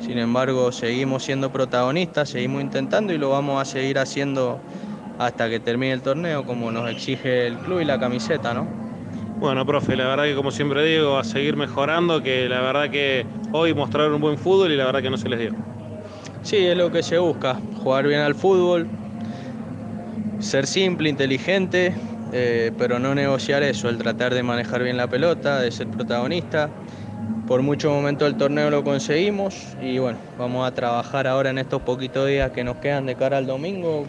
Sin 0.00 0.18
embargo, 0.18 0.72
seguimos 0.72 1.22
siendo 1.24 1.50
protagonistas, 1.50 2.30
seguimos 2.30 2.62
intentando 2.62 3.12
y 3.12 3.18
lo 3.18 3.30
vamos 3.30 3.60
a 3.60 3.64
seguir 3.64 3.98
haciendo 3.98 4.58
hasta 5.18 5.50
que 5.50 5.60
termine 5.60 5.92
el 5.92 6.02
torneo, 6.02 6.44
como 6.44 6.70
nos 6.70 6.88
exige 6.90 7.46
el 7.46 7.56
club 7.58 7.80
y 7.80 7.84
la 7.84 7.98
camiseta, 7.98 8.54
¿no? 8.54 8.66
Bueno, 9.40 9.64
profe, 9.66 9.96
la 9.96 10.06
verdad 10.06 10.24
que 10.24 10.34
como 10.34 10.50
siempre 10.50 10.84
digo, 10.84 11.18
a 11.18 11.24
seguir 11.24 11.56
mejorando, 11.56 12.22
que 12.22 12.48
la 12.48 12.60
verdad 12.60 12.90
que 12.90 13.26
hoy 13.52 13.74
mostraron 13.74 14.14
un 14.14 14.20
buen 14.20 14.38
fútbol 14.38 14.72
y 14.72 14.76
la 14.76 14.84
verdad 14.84 15.02
que 15.02 15.10
no 15.10 15.16
se 15.16 15.28
les 15.28 15.38
dio. 15.38 15.52
Sí, 16.42 16.56
es 16.56 16.76
lo 16.76 16.90
que 16.90 17.02
se 17.02 17.18
busca, 17.18 17.60
jugar 17.82 18.06
bien 18.06 18.20
al 18.20 18.34
fútbol, 18.34 18.88
ser 20.40 20.66
simple, 20.66 21.08
inteligente, 21.08 21.94
eh, 22.32 22.72
pero 22.78 22.98
no 22.98 23.14
negociar 23.14 23.62
eso, 23.62 23.88
el 23.88 23.98
tratar 23.98 24.34
de 24.34 24.42
manejar 24.42 24.82
bien 24.82 24.96
la 24.96 25.08
pelota, 25.08 25.60
de 25.60 25.70
ser 25.70 25.88
protagonista. 25.88 26.70
Por 27.48 27.62
muchos 27.62 27.90
momentos 27.90 28.28
del 28.28 28.36
torneo 28.36 28.68
lo 28.68 28.84
conseguimos 28.84 29.74
y 29.80 29.96
bueno, 29.98 30.18
vamos 30.38 30.68
a 30.68 30.74
trabajar 30.74 31.26
ahora 31.26 31.48
en 31.48 31.56
estos 31.56 31.80
poquitos 31.80 32.28
días 32.28 32.50
que 32.50 32.62
nos 32.62 32.76
quedan 32.76 33.06
de 33.06 33.14
cara 33.14 33.38
al 33.38 33.46
domingo 33.46 34.04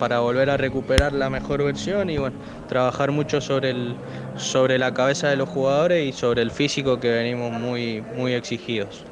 para 0.00 0.18
volver 0.18 0.50
a 0.50 0.56
recuperar 0.56 1.12
la 1.12 1.30
mejor 1.30 1.62
versión 1.62 2.10
y 2.10 2.18
bueno, 2.18 2.36
trabajar 2.68 3.12
mucho 3.12 3.40
sobre, 3.40 3.70
el, 3.70 3.94
sobre 4.34 4.76
la 4.76 4.92
cabeza 4.92 5.28
de 5.28 5.36
los 5.36 5.48
jugadores 5.48 6.04
y 6.04 6.12
sobre 6.12 6.42
el 6.42 6.50
físico 6.50 6.98
que 6.98 7.10
venimos 7.10 7.52
muy, 7.52 8.02
muy 8.16 8.32
exigidos. 8.32 9.04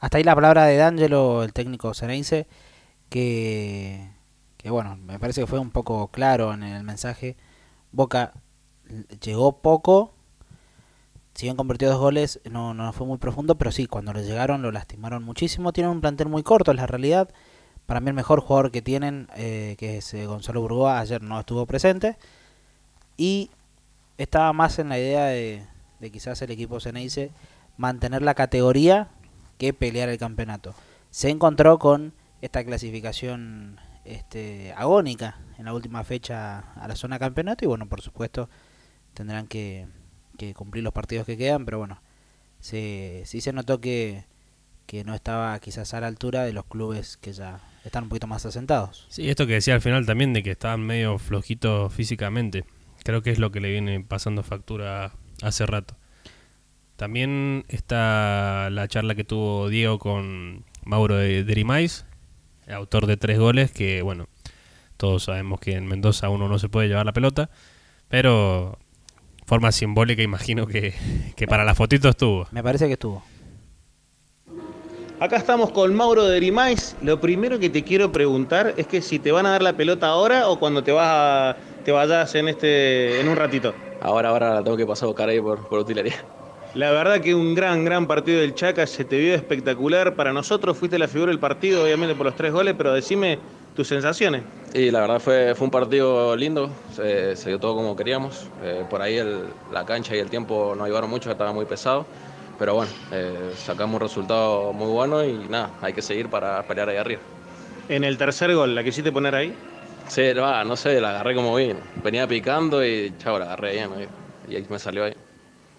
Hasta 0.00 0.18
ahí 0.18 0.24
la 0.24 0.34
palabra 0.34 0.64
de 0.64 0.78
D'Angelo, 0.78 1.44
el 1.44 1.52
técnico 1.52 1.94
ceneice, 1.94 2.48
que, 3.08 4.10
que 4.56 4.68
bueno, 4.68 4.96
me 4.96 5.20
parece 5.20 5.42
que 5.42 5.46
fue 5.46 5.60
un 5.60 5.70
poco 5.70 6.08
claro 6.08 6.52
en 6.54 6.64
el 6.64 6.82
mensaje. 6.82 7.36
Boca 7.92 8.32
llegó 9.20 9.58
poco, 9.62 10.12
si 11.34 11.46
bien 11.46 11.56
convirtió 11.56 11.88
dos 11.88 11.98
goles, 11.98 12.40
no, 12.50 12.74
no 12.74 12.92
fue 12.92 13.06
muy 13.06 13.18
profundo, 13.18 13.56
pero 13.56 13.72
sí, 13.72 13.86
cuando 13.86 14.12
le 14.12 14.24
llegaron 14.24 14.62
lo 14.62 14.72
lastimaron 14.72 15.22
muchísimo. 15.22 15.72
Tienen 15.72 15.92
un 15.92 16.00
plantel 16.00 16.28
muy 16.28 16.42
corto, 16.42 16.70
es 16.70 16.76
la 16.76 16.86
realidad. 16.86 17.30
Para 17.86 18.00
mí 18.00 18.08
el 18.08 18.14
mejor 18.14 18.40
jugador 18.40 18.70
que 18.70 18.82
tienen, 18.82 19.28
eh, 19.36 19.76
que 19.78 19.98
es 19.98 20.14
eh, 20.14 20.26
Gonzalo 20.26 20.60
Burgoa, 20.60 21.00
ayer 21.00 21.22
no 21.22 21.40
estuvo 21.40 21.66
presente. 21.66 22.16
Y 23.16 23.50
estaba 24.18 24.52
más 24.52 24.78
en 24.78 24.88
la 24.88 24.98
idea 24.98 25.26
de, 25.26 25.66
quizás 26.12 26.40
el 26.42 26.50
equipo 26.50 26.80
Ceneice 26.80 27.30
mantener 27.76 28.22
la 28.22 28.34
categoría 28.34 29.08
que 29.58 29.72
pelear 29.72 30.08
el 30.08 30.18
campeonato. 30.18 30.74
Se 31.10 31.30
encontró 31.30 31.78
con 31.78 32.12
esta 32.42 32.64
clasificación 32.64 33.78
este, 34.04 34.72
agónica 34.76 35.38
en 35.58 35.66
la 35.66 35.74
última 35.74 36.04
fecha 36.04 36.72
a 36.74 36.88
la 36.88 36.96
zona 36.96 37.18
campeonato 37.18 37.64
y 37.64 37.68
bueno, 37.68 37.86
por 37.86 38.00
supuesto 38.00 38.48
tendrán 39.14 39.46
que, 39.46 39.86
que 40.40 40.54
cumplir 40.54 40.82
los 40.82 40.94
partidos 40.94 41.26
que 41.26 41.36
quedan, 41.36 41.66
pero 41.66 41.76
bueno, 41.76 42.00
se, 42.60 43.22
sí 43.26 43.42
se 43.42 43.52
notó 43.52 43.78
que, 43.78 44.24
que 44.86 45.04
no 45.04 45.14
estaba 45.14 45.58
quizás 45.60 45.92
a 45.92 46.00
la 46.00 46.06
altura 46.06 46.44
de 46.44 46.54
los 46.54 46.64
clubes 46.64 47.18
que 47.18 47.34
ya 47.34 47.60
están 47.84 48.04
un 48.04 48.08
poquito 48.08 48.26
más 48.26 48.46
asentados. 48.46 49.06
Sí, 49.10 49.28
esto 49.28 49.46
que 49.46 49.52
decía 49.52 49.74
al 49.74 49.82
final 49.82 50.06
también 50.06 50.32
de 50.32 50.42
que 50.42 50.52
estaban 50.52 50.80
medio 50.80 51.18
flojitos 51.18 51.92
físicamente. 51.92 52.64
Creo 53.04 53.22
que 53.22 53.30
es 53.30 53.38
lo 53.38 53.50
que 53.50 53.60
le 53.60 53.70
viene 53.70 54.00
pasando 54.00 54.42
factura 54.42 55.12
hace 55.42 55.66
rato. 55.66 55.96
También 56.96 57.66
está 57.68 58.70
la 58.70 58.88
charla 58.88 59.14
que 59.14 59.24
tuvo 59.24 59.68
Diego 59.68 59.98
con 59.98 60.64
Mauro 60.84 61.16
de 61.16 61.44
Derimais, 61.44 62.06
autor 62.66 63.06
de 63.06 63.18
tres 63.18 63.38
goles, 63.38 63.72
que 63.72 64.00
bueno, 64.00 64.26
todos 64.96 65.24
sabemos 65.24 65.60
que 65.60 65.76
en 65.76 65.86
Mendoza 65.86 66.30
uno 66.30 66.48
no 66.48 66.58
se 66.58 66.70
puede 66.70 66.88
llevar 66.88 67.04
la 67.04 67.12
pelota, 67.12 67.50
pero 68.08 68.78
forma 69.50 69.72
simbólica 69.72 70.22
imagino 70.22 70.64
que, 70.68 70.94
que 71.34 71.48
para 71.48 71.64
la 71.64 71.74
fotito 71.74 72.08
estuvo. 72.08 72.46
Me 72.52 72.62
parece 72.62 72.86
que 72.86 72.92
estuvo. 72.92 73.20
Acá 75.18 75.36
estamos 75.38 75.72
con 75.72 75.92
Mauro 75.92 76.24
de 76.24 76.38
Rimais. 76.38 76.96
Lo 77.02 77.20
primero 77.20 77.58
que 77.58 77.68
te 77.68 77.82
quiero 77.82 78.12
preguntar 78.12 78.74
es 78.76 78.86
que 78.86 79.02
si 79.02 79.18
te 79.18 79.32
van 79.32 79.46
a 79.46 79.50
dar 79.50 79.62
la 79.62 79.72
pelota 79.76 80.06
ahora 80.06 80.48
o 80.48 80.60
cuando 80.60 80.84
te 80.84 80.92
vas 80.92 81.08
a- 81.08 81.56
te 81.84 81.90
vayas 81.90 82.32
en 82.36 82.46
este 82.46 83.20
en 83.20 83.28
un 83.28 83.34
ratito. 83.34 83.74
Ahora, 84.00 84.28
ahora 84.28 84.54
la 84.54 84.62
tengo 84.62 84.76
que 84.76 84.86
pasar 84.86 85.06
a 85.06 85.08
buscar 85.08 85.28
ahí 85.28 85.40
por, 85.40 85.66
por 85.68 85.80
utilería. 85.80 86.24
La 86.74 86.92
verdad 86.92 87.20
que 87.20 87.34
un 87.34 87.52
gran, 87.56 87.84
gran 87.84 88.06
partido 88.06 88.40
del 88.40 88.54
Chaca, 88.54 88.86
se 88.86 89.04
te 89.04 89.18
vio 89.18 89.34
espectacular. 89.34 90.14
Para 90.14 90.32
nosotros 90.32 90.78
fuiste 90.78 90.96
la 90.96 91.08
figura 91.08 91.30
del 91.32 91.40
partido, 91.40 91.82
obviamente 91.82 92.14
por 92.14 92.24
los 92.26 92.36
tres 92.36 92.52
goles, 92.52 92.76
pero 92.78 92.92
decime 92.92 93.40
tus 93.74 93.88
sensaciones. 93.88 94.42
Y 94.72 94.90
la 94.90 95.00
verdad 95.00 95.20
fue, 95.20 95.54
fue 95.54 95.64
un 95.66 95.70
partido 95.70 96.36
lindo, 96.36 96.70
se, 96.94 97.34
se 97.36 97.48
dio 97.50 97.58
todo 97.58 97.74
como 97.74 97.96
queríamos. 97.96 98.46
Eh, 98.62 98.84
por 98.88 99.02
ahí 99.02 99.16
el- 99.16 99.44
la 99.72 99.84
cancha 99.84 100.14
y 100.14 100.18
el 100.18 100.30
tiempo 100.30 100.74
nos 100.76 100.84
ayudaron 100.86 101.10
mucho, 101.10 101.30
estaba 101.30 101.52
muy 101.52 101.64
pesado. 101.64 102.06
Pero 102.58 102.74
bueno, 102.74 102.90
eh, 103.10 103.52
sacamos 103.56 103.94
un 103.94 104.00
resultado 104.00 104.72
muy 104.72 104.88
bueno 104.88 105.24
y 105.24 105.48
nada, 105.48 105.70
hay 105.80 105.92
que 105.92 106.02
seguir 106.02 106.28
para 106.28 106.62
pelear 106.64 106.88
ahí 106.90 106.98
arriba. 106.98 107.20
En 107.88 108.04
el 108.04 108.18
tercer 108.18 108.54
gol, 108.54 108.74
¿la 108.74 108.84
quisiste 108.84 109.10
poner 109.10 109.34
ahí? 109.34 109.54
Sí, 110.08 110.32
no, 110.34 110.64
no 110.64 110.76
sé, 110.76 111.00
la 111.00 111.10
agarré 111.10 111.34
como 111.34 111.54
vino. 111.56 111.80
Venía 112.02 112.26
picando 112.26 112.84
y 112.84 113.14
chao, 113.18 113.38
la 113.38 113.46
agarré 113.46 113.72
bien 113.72 113.90
ahí. 113.92 114.08
Y 114.48 114.56
ahí 114.56 114.66
me 114.68 114.78
salió 114.78 115.04
ahí. 115.04 115.14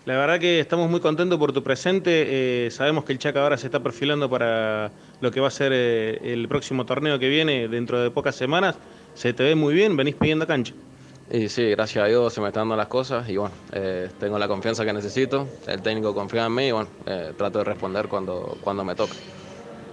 La 0.05 0.17
verdad 0.17 0.39
que 0.39 0.59
estamos 0.59 0.89
muy 0.89 0.99
contentos 0.99 1.37
por 1.37 1.53
tu 1.53 1.61
presente. 1.61 2.65
Eh, 2.65 2.71
sabemos 2.71 3.03
que 3.03 3.13
el 3.13 3.19
Chaca 3.19 3.43
ahora 3.43 3.55
se 3.55 3.67
está 3.67 3.81
perfilando 3.81 4.27
para 4.27 4.91
lo 5.19 5.29
que 5.29 5.39
va 5.39 5.47
a 5.47 5.51
ser 5.51 5.71
eh, 5.75 6.19
el 6.23 6.47
próximo 6.47 6.87
torneo 6.87 7.19
que 7.19 7.29
viene 7.29 7.67
dentro 7.67 8.01
de 8.01 8.09
pocas 8.09 8.35
semanas. 8.35 8.77
Se 9.13 9.33
te 9.33 9.43
ve 9.43 9.53
muy 9.53 9.75
bien, 9.75 9.95
venís 9.95 10.15
pidiendo 10.15 10.47
cancha. 10.47 10.73
Y 11.31 11.49
sí, 11.49 11.69
gracias 11.69 12.03
a 12.03 12.07
Dios 12.07 12.33
se 12.33 12.41
me 12.41 12.47
están 12.47 12.61
dando 12.61 12.77
las 12.77 12.87
cosas 12.87 13.29
y 13.29 13.37
bueno, 13.37 13.53
eh, 13.73 14.09
tengo 14.19 14.39
la 14.39 14.47
confianza 14.47 14.83
que 14.83 14.91
necesito. 14.91 15.47
El 15.67 15.83
técnico 15.83 16.15
confía 16.15 16.47
en 16.47 16.55
mí 16.55 16.67
y 16.67 16.71
bueno, 16.71 16.89
trato 17.37 17.59
de 17.59 17.63
responder 17.63 18.07
cuando, 18.07 18.57
cuando 18.61 18.83
me 18.83 18.95
toca. 18.95 19.13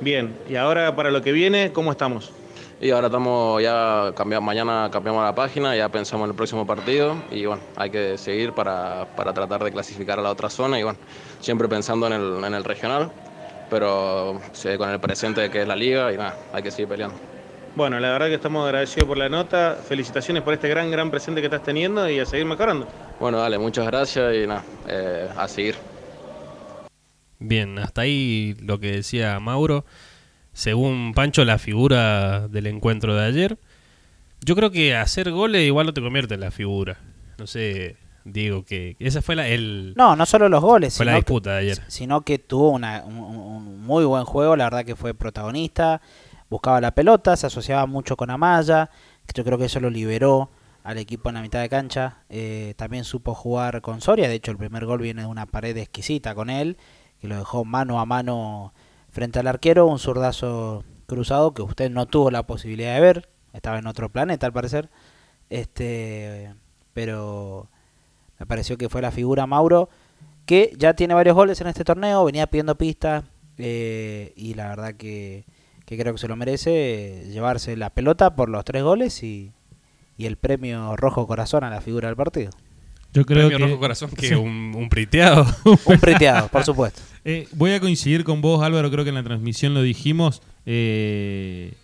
Bien, 0.01 0.35
y 0.49 0.57
ahora 0.57 0.97
para 0.97 1.11
lo 1.11 1.21
que 1.21 1.33
viene, 1.33 1.71
¿cómo 1.73 1.93
estamos? 1.93 2.33
Y 2.81 2.91
ahora 2.91 3.09
estamos 3.09 3.61
ya, 3.61 4.13
cambiamos, 4.17 4.47
mañana 4.47 4.89
cambiamos 4.93 5.25
la 5.25 5.35
página, 5.35 5.75
ya 5.75 5.89
pensamos 5.89 6.27
en 6.27 6.31
el 6.31 6.37
próximo 6.37 6.65
partido 6.65 7.17
y 7.31 7.45
bueno, 7.45 7.61
hay 7.75 7.91
que 7.91 8.17
seguir 8.17 8.53
para, 8.53 9.07
para 9.17 9.33
tratar 9.33 9.65
de 9.65 9.73
clasificar 9.73 10.21
a 10.21 10.23
la 10.23 10.31
otra 10.31 10.49
zona 10.49 10.79
y 10.79 10.85
bueno, 10.85 10.99
siempre 11.41 11.69
pensando 11.69 12.07
en 12.07 12.13
el, 12.13 12.45
en 12.45 12.55
el 12.55 12.63
regional. 12.63 13.11
pero 13.71 14.41
sí, 14.53 14.77
con 14.77 14.91
el 14.91 15.01
presente 15.01 15.51
que 15.51 15.63
es 15.63 15.69
la 15.69 15.77
liga 15.77 16.13
y 16.13 16.17
nada, 16.17 16.37
hay 16.53 16.63
que 16.63 16.71
seguir 16.71 16.89
peleando. 16.89 17.17
Bueno, 17.77 18.01
la 18.01 18.11
verdad 18.11 18.27
que 18.27 18.35
estamos 18.35 18.65
agradecidos 18.65 19.07
por 19.07 19.19
la 19.19 19.29
nota. 19.29 19.77
Felicitaciones 19.87 20.43
por 20.43 20.55
este 20.55 20.69
gran, 20.69 20.91
gran 20.91 21.11
presente 21.11 21.41
que 21.41 21.47
estás 21.47 21.63
teniendo 21.63 22.09
y 22.09 22.19
a 22.19 22.27
seguir 22.27 22.47
mejorando. 22.47 22.89
Bueno, 23.21 23.39
dale, 23.39 23.59
muchas 23.59 23.87
gracias 23.87 24.35
y 24.35 24.47
nada, 24.47 24.65
eh, 24.89 25.29
a 25.37 25.47
seguir. 25.47 25.77
Bien, 27.39 27.79
hasta 27.79 28.01
ahí 28.01 28.57
lo 28.61 28.81
que 28.81 28.93
decía 28.93 29.39
Mauro. 29.39 29.85
Según 30.59 31.13
Pancho, 31.15 31.45
la 31.45 31.57
figura 31.57 32.49
del 32.49 32.67
encuentro 32.67 33.15
de 33.15 33.25
ayer. 33.25 33.59
Yo 34.45 34.57
creo 34.57 34.73
que 34.73 34.97
hacer 34.97 35.31
goles 35.31 35.63
igual 35.65 35.87
no 35.87 35.95
te 35.95 36.01
convierte 36.01 36.35
en 36.35 36.41
la 36.41 36.51
figura. 36.51 36.99
No 37.39 37.47
sé, 37.47 37.95
digo 38.25 38.65
que 38.65 38.97
esa 38.99 39.23
fue 39.23 39.37
la, 39.37 39.47
el, 39.47 39.95
No, 39.97 40.17
no 40.17 40.27
solo 40.27 40.49
los 40.49 40.61
goles, 40.61 40.97
fue 40.97 41.07
la 41.07 41.13
sino 41.13 41.21
que- 41.21 41.25
disputa 41.25 41.51
de 41.53 41.59
ayer. 41.59 41.79
sino 41.87 42.23
que 42.23 42.41
tuvo 42.41 42.71
una- 42.71 43.05
un, 43.07 43.19
un 43.19 43.83
muy 43.87 44.05
buen 44.05 44.25
juego, 44.25 44.57
la 44.57 44.65
verdad 44.65 44.85
que 44.85 44.97
fue 44.97 45.15
protagonista, 45.15 46.01
buscaba 46.51 46.81
la 46.81 46.93
pelota, 46.93 47.37
se 47.37 47.47
asociaba 47.47 47.87
mucho 47.87 48.17
con 48.17 48.29
Amaya, 48.29 48.91
que 49.29 49.35
yo 49.37 49.45
creo 49.45 49.59
que 49.59 49.67
eso 49.67 49.79
lo 49.79 49.91
liberó 49.91 50.51
al 50.83 50.99
equipo 50.99 51.29
en 51.29 51.37
la 51.37 51.43
mitad 51.43 51.61
de 51.61 51.69
cancha, 51.69 52.25
eh, 52.31 52.75
también 52.77 53.05
supo 53.05 53.33
jugar 53.33 53.81
con 53.81 54.01
Soria, 54.01 54.29
de 54.29 54.35
hecho 54.35 54.51
el 54.51 54.57
primer 54.57 54.87
gol 54.87 55.03
viene 55.03 55.23
de 55.23 55.29
una 55.29 55.47
pared 55.47 55.77
exquisita 55.77 56.35
con 56.35 56.51
él, 56.51 56.77
que 57.21 57.29
lo 57.29 57.37
dejó 57.37 57.65
mano 57.65 58.01
a 58.01 58.07
mano 58.07 58.73
frente 59.19 59.41
al 59.41 59.49
arquero, 59.49 59.87
un 59.87 59.99
zurdazo 59.99 60.85
cruzado 61.07 61.53
que 61.53 61.63
usted 61.63 61.91
no 61.91 62.07
tuvo 62.07 62.31
la 62.31 62.45
posibilidad 62.47 62.95
de 62.95 63.01
ver, 63.01 63.29
estaba 63.53 63.77
en 63.81 63.89
otro 63.89 64.11
planeta 64.11 64.47
al 64.47 64.53
parecer, 64.53 64.91
este, 65.51 66.55
pero 66.93 67.69
me 68.39 68.47
pareció 68.47 68.79
que 68.79 68.89
fue 68.89 69.03
la 69.03 69.11
figura 69.11 69.45
Mauro, 69.49 69.89
que 70.47 70.73
ya 70.79 70.95
tiene 70.95 71.15
varios 71.15 71.35
goles 71.35 71.61
en 71.61 71.67
este 71.67 71.83
torneo, 71.83 72.25
venía 72.27 72.47
pidiendo 72.47 72.79
pistas 72.79 73.25
eh, 73.57 74.33
y 74.37 74.55
la 74.55 74.69
verdad 74.69 74.95
que, 74.95 75.45
que 75.85 75.99
creo 75.99 76.13
que 76.15 76.21
se 76.21 76.29
lo 76.29 76.37
merece 76.37 76.71
eh, 76.71 77.29
llevarse 77.29 77.77
la 77.77 77.91
pelota 77.91 78.37
por 78.37 78.49
los 78.49 78.65
tres 78.65 78.85
goles 78.85 79.25
y, 79.25 79.53
y 80.17 80.27
el 80.27 80.37
premio 80.37 80.95
rojo 80.97 81.27
corazón 81.27 81.65
a 81.65 81.71
la 81.71 81.81
figura 81.81 82.07
del 82.07 82.17
partido. 82.17 82.53
Yo 83.15 83.25
creo 83.25 83.49
Premio 83.49 83.59
que 83.59 83.65
Rojo 83.73 83.81
Corazón, 83.81 84.11
que 84.11 84.29
Sí. 84.29 84.35
un, 84.35 84.75
un 84.77 84.89
priteado. 84.91 85.47
Un 85.87 85.99
priteado, 85.99 86.47
por 86.49 86.63
supuesto. 86.71 87.01
Eh, 87.31 87.47
voy 87.53 87.73
a 87.73 87.81
coincidir 87.81 88.25
con 88.25 88.41
vos, 88.41 88.63
Álvaro, 88.65 88.91
creo 88.91 89.05
que 89.05 89.11
en 89.11 89.17
la 89.17 89.23
transmisión 89.23 89.75
lo 89.75 89.83
dijimos. 89.83 90.41
eh, 90.65 91.75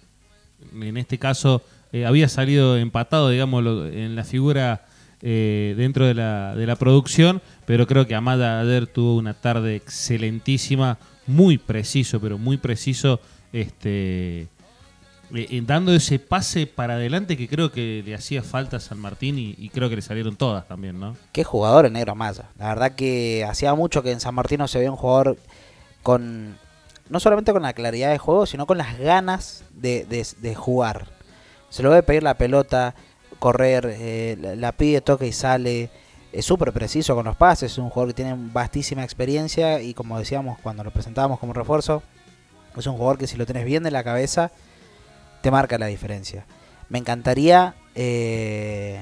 en 0.73 0.97
este 0.97 1.19
caso, 1.19 1.63
eh, 1.93 2.07
había 2.07 2.31
salido 2.31 2.79
empatado, 2.79 3.29
digamos, 3.29 3.63
en 3.93 4.17
la 4.17 4.25
figura 4.25 4.87
dentro 5.21 6.07
de 6.07 6.15
la, 6.15 6.77
producción, 6.79 7.43
pero 7.67 7.87
creo 7.87 8.07
que 8.07 8.15
Amada 8.15 8.59
ayer 8.59 8.87
tuvo 8.87 9.17
una 9.17 9.35
tarde 9.35 9.77
excelentísima, 9.77 10.97
muy 11.27 11.59
preciso, 11.59 12.21
pero 12.21 12.39
muy 12.39 12.57
preciso, 12.57 13.21
este, 13.53 14.49
eh, 15.35 15.47
eh, 15.51 15.63
dando 15.65 15.93
ese 15.93 16.19
pase 16.19 16.67
para 16.67 16.95
adelante 16.95 17.37
que 17.37 17.49
creo 17.49 17.73
que 17.73 18.03
le 18.05 18.15
hacía 18.15 18.43
falta 18.43 18.77
a 18.77 18.81
San 18.81 18.99
Martín 18.99 19.37
y, 19.39 19.69
creo 19.71 19.89
que 19.89 19.97
le 19.97 20.03
salieron 20.03 20.37
todas 20.37 20.67
también, 20.69 21.01
¿no? 21.01 21.17
Qué 21.33 21.45
jugador 21.45 21.87
el 21.87 21.93
negro 21.93 22.15
Maya. 22.15 22.51
La 22.59 22.69
verdad 22.69 22.93
que 22.93 23.45
hacía 23.49 23.75
mucho 23.75 24.03
que 24.03 24.13
en 24.13 24.21
San 24.21 24.35
Martín 24.35 24.67
se 24.69 24.79
veía 24.79 24.91
un 24.91 24.97
jugador 24.97 25.37
con 26.03 26.57
no 27.09 27.21
solamente 27.21 27.53
con 27.53 27.63
la 27.63 27.73
claridad 27.73 28.11
de 28.11 28.19
juego, 28.19 28.47
sino 28.47 28.67
con 28.67 28.79
las 28.79 28.99
ganas 28.99 29.65
de, 29.73 30.55
jugar. 30.57 31.09
Se 31.69 31.83
lo 31.83 31.91
ve 31.91 32.03
pedir 32.03 32.23
la 32.23 32.35
pelota, 32.35 32.95
correr, 33.39 33.87
eh, 33.91 34.39
la, 34.41 34.57
la 34.57 34.73
pide, 34.73 35.01
toca 35.01 35.27
y 35.27 35.33
sale. 35.33 35.91
Es 36.33 36.47
súper 36.47 36.73
preciso 36.73 37.15
con 37.15 37.27
los 37.27 37.37
pases, 37.37 37.73
es 37.73 37.79
un 37.79 37.91
jugador 37.91 38.15
que 38.15 38.23
tiene 38.23 38.35
vastísima 38.37 39.05
experiencia 39.05 39.81
y 39.81 39.95
como 39.95 40.19
decíamos 40.19 40.59
cuando 40.61 40.83
lo 40.83 40.91
presentábamos 40.91 41.39
como 41.39 41.53
refuerzo, 41.53 42.03
es 42.77 42.87
un 42.87 42.97
jugador 42.97 43.19
que 43.19 43.27
si 43.27 43.37
lo 43.37 43.47
tenés 43.47 43.65
bien 43.65 43.85
de 43.85 43.93
la 43.93 44.03
cabeza, 44.03 44.51
te 45.45 45.51
marca 45.51 45.77
la 45.77 45.87
diferencia. 45.87 46.47
Me 46.89 46.99
encantaría 46.99 47.75
eh, 47.95 48.99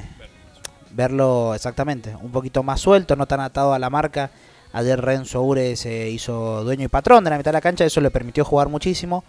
verlo 0.90 1.54
exactamente, 1.54 2.16
un 2.20 2.32
poquito 2.32 2.64
más 2.64 2.80
suelto, 2.80 3.14
no 3.14 3.26
tan 3.26 3.38
atado 3.38 3.72
a 3.72 3.78
la 3.78 3.90
marca. 3.90 4.32
Ayer 4.72 5.00
Renzo 5.00 5.40
Ure 5.42 5.76
se 5.76 6.10
hizo 6.10 6.64
dueño 6.64 6.86
y 6.86 6.88
patrón 6.88 7.22
de 7.22 7.30
la 7.30 7.36
mitad 7.36 7.52
de 7.52 7.58
la 7.58 7.60
cancha, 7.60 7.84
eso 7.84 8.00
le 8.00 8.10
permitió 8.10 8.44
jugar 8.44 8.68
muchísimo. 8.68 9.22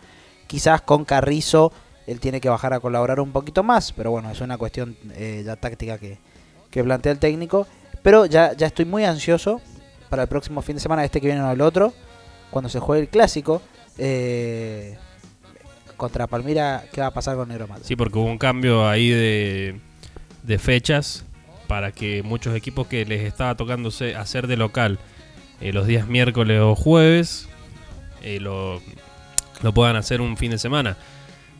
Quizás 0.48 0.82
con 0.82 1.06
Carrizo 1.06 1.72
él 2.08 2.20
tiene 2.20 2.42
que 2.42 2.50
bajar 2.50 2.74
a 2.74 2.80
colaborar 2.80 3.20
un 3.20 3.32
poquito 3.32 3.62
más, 3.62 3.92
pero 3.92 4.10
bueno, 4.10 4.32
es 4.32 4.42
una 4.42 4.58
cuestión 4.58 4.98
eh, 5.14 5.44
ya 5.46 5.56
táctica 5.56 6.00
que, 6.00 6.18
que 6.72 6.84
plantea 6.84 7.12
el 7.12 7.20
técnico. 7.20 7.68
Pero 8.02 8.26
ya, 8.26 8.54
ya 8.54 8.66
estoy 8.66 8.86
muy 8.86 9.06
ansioso 9.06 9.62
para 10.10 10.24
el 10.24 10.30
próximo 10.30 10.64
fin 10.64 10.78
de 10.78 10.82
semana, 10.82 11.06
este 11.06 11.22
que 11.22 11.28
viene 11.28 11.44
o 11.44 11.52
el 11.52 11.62
otro, 11.62 11.94
cuando 12.50 12.70
se 12.70 12.80
juegue 12.80 13.04
el 13.04 13.10
clásico. 13.10 13.62
eh, 14.00 14.98
contra 15.98 16.28
Palmira, 16.28 16.84
¿qué 16.92 17.02
va 17.02 17.08
a 17.08 17.12
pasar 17.12 17.36
con 17.36 17.48
Negro 17.48 17.68
Mata? 17.68 17.84
Sí, 17.84 17.96
porque 17.96 18.18
hubo 18.18 18.26
un 18.26 18.38
cambio 18.38 18.88
ahí 18.88 19.10
de, 19.10 19.80
de 20.44 20.60
fechas 20.60 21.26
para 21.68 21.92
que 21.92 22.24
muchos 22.24 22.56
equipos 22.56 22.88
que 22.88 23.06
les 23.06 23.22
estaba 23.22 23.56
tocándose 23.56 24.16
hacer 24.16 24.48
de 24.48 24.58
local 24.58 25.00
eh, 25.62 25.74
los 25.74 25.88
días 25.88 26.08
miércoles 26.08 26.60
o 26.62 26.76
jueves 26.76 27.48
eh, 28.22 28.40
lo, 28.40 28.82
lo 29.62 29.74
puedan 29.74 29.96
hacer 29.96 30.22
un 30.22 30.38
fin 30.38 30.52
de 30.52 30.58
semana. 30.58 30.98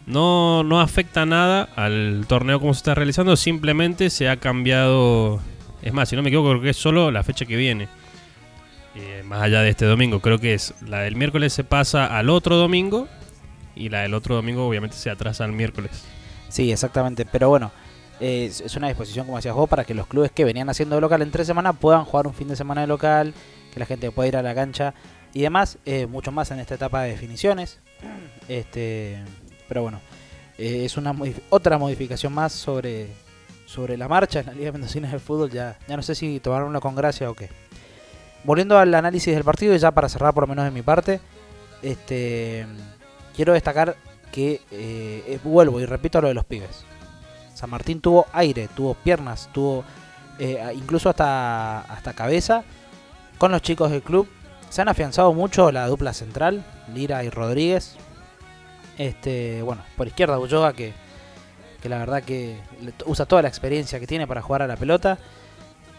No, 0.06 0.64
no 0.64 0.82
afecta 0.82 1.26
nada 1.26 1.70
al 1.76 2.26
torneo 2.28 2.60
como 2.60 2.74
se 2.74 2.80
está 2.80 2.94
realizando, 2.94 3.38
simplemente 3.38 4.10
se 4.10 4.28
ha 4.30 4.38
cambiado. 4.38 5.40
Es 5.82 5.94
más, 5.94 6.10
si 6.10 6.16
no 6.16 6.22
me 6.22 6.30
equivoco, 6.30 6.50
creo 6.50 6.62
que 6.62 6.70
es 6.72 6.78
solo 6.78 7.10
la 7.12 7.24
fecha 7.24 7.46
que 7.46 7.56
viene. 7.56 7.88
Eh, 8.96 9.24
más 9.26 9.42
allá 9.42 9.62
de 9.62 9.70
este 9.70 9.86
domingo, 9.86 10.20
creo 10.20 10.38
que 10.38 10.54
es 10.54 10.76
la 10.86 11.00
del 11.00 11.16
miércoles 11.16 11.54
se 11.54 11.64
pasa 11.64 12.06
al 12.06 12.30
otro 12.30 12.58
domingo 12.58 13.08
y 13.76 13.90
la 13.90 14.02
del 14.02 14.14
otro 14.14 14.36
domingo 14.36 14.68
obviamente 14.68 14.96
se 14.96 15.10
atrasa 15.10 15.44
al 15.44 15.52
miércoles. 15.52 15.92
Sí, 16.50 16.72
exactamente. 16.72 17.26
Pero 17.26 17.50
bueno, 17.50 17.72
eh, 18.20 18.46
es, 18.46 18.76
una 18.76 18.88
disposición, 18.88 19.26
como 19.26 19.38
decías 19.38 19.56
vos, 19.56 19.70
para 19.70 19.84
que 19.86 19.94
los 19.94 20.08
clubes 20.08 20.32
que 20.32 20.44
venían 20.46 20.70
haciendo 20.70 20.96
de 20.96 21.02
local 21.02 21.22
en 21.22 21.32
tres 21.32 21.48
semanas 21.48 21.76
puedan 21.80 22.06
jugar 22.06 22.28
un 22.28 22.34
fin 22.34 22.48
de 22.48 22.56
semana 22.56 22.82
de 22.82 22.88
local, 22.88 23.34
que 23.74 23.80
la 23.80 23.86
gente 23.86 24.12
pueda 24.12 24.28
ir 24.28 24.38
a 24.38 24.44
la 24.44 24.54
cancha 24.54 24.94
y 25.34 25.42
demás. 25.42 25.78
eh, 25.86 26.06
mucho 26.06 26.32
más 26.32 26.52
en 26.52 26.60
esta 26.60 26.76
etapa 26.76 27.04
de 27.04 27.10
definiciones. 27.10 27.80
Este, 28.48 29.18
pero 29.68 29.82
bueno, 29.82 30.00
eh, 30.58 30.86
es 30.86 30.98
una 30.98 31.14
modif- 31.14 31.42
otra 31.50 31.78
modificación 31.78 32.34
más 32.34 32.52
sobre, 32.52 33.08
sobre 33.66 33.98
la 33.98 34.08
marcha 34.08 34.42
en 34.42 34.46
la 34.48 34.54
Liga 34.54 34.72
Mendocina 34.72 35.10
de 35.12 35.20
Fútbol. 35.20 35.50
Ya, 35.50 35.80
ya 35.88 35.98
no 35.98 36.04
sé 36.04 36.14
si 36.14 36.40
tomarlo 36.40 36.80
con 36.82 36.96
gracia 36.96 37.30
o 37.30 37.34
qué. 37.34 37.50
Volviendo 38.44 38.78
al 38.78 38.94
análisis 38.94 39.34
del 39.34 39.44
partido, 39.44 39.76
ya 39.76 39.92
para 39.92 40.10
cerrar 40.10 40.34
por 40.34 40.44
lo 40.44 40.48
menos 40.48 40.66
de 40.66 40.72
mi 40.72 40.82
parte, 40.82 41.22
este, 41.82 42.66
quiero 43.36 43.54
destacar 43.54 43.96
que 44.32 44.62
eh, 44.72 45.24
eh, 45.28 45.40
vuelvo 45.44 45.80
y 45.80 45.86
repito 45.86 46.22
lo 46.22 46.28
de 46.28 46.34
los 46.34 46.46
pibes. 46.46 46.86
San 47.54 47.70
Martín 47.70 48.02
tuvo 48.02 48.26
aire, 48.34 48.68
tuvo 48.76 48.96
piernas, 48.96 49.50
tuvo 49.54 49.84
eh, 50.40 50.72
incluso 50.76 51.10
hasta, 51.10 51.82
hasta 51.82 52.14
cabeza 52.14 52.64
con 53.38 53.52
los 53.52 53.62
chicos 53.62 53.92
del 53.92 54.02
club. 54.02 54.28
Se 54.70 54.82
han 54.82 54.90
afianzado 54.90 55.34
mucho 55.34 55.72
la 55.72 55.88
dupla 55.88 56.14
central, 56.14 56.66
Lira 56.94 57.24
y 57.24 57.30
Rodríguez. 57.30 57.96
Este, 58.98 59.62
bueno, 59.62 59.84
por 59.98 60.08
izquierda 60.08 60.40
Ulloa 60.40 60.74
que, 60.74 60.94
que 61.82 61.90
la 61.90 62.00
verdad 62.00 62.24
que 62.24 62.60
usa 63.06 63.26
toda 63.26 63.42
la 63.42 63.48
experiencia 63.48 64.00
que 64.00 64.08
tiene 64.08 64.26
para 64.26 64.42
jugar 64.42 64.62
a 64.62 64.68
la 64.68 64.78
pelota. 64.78 65.18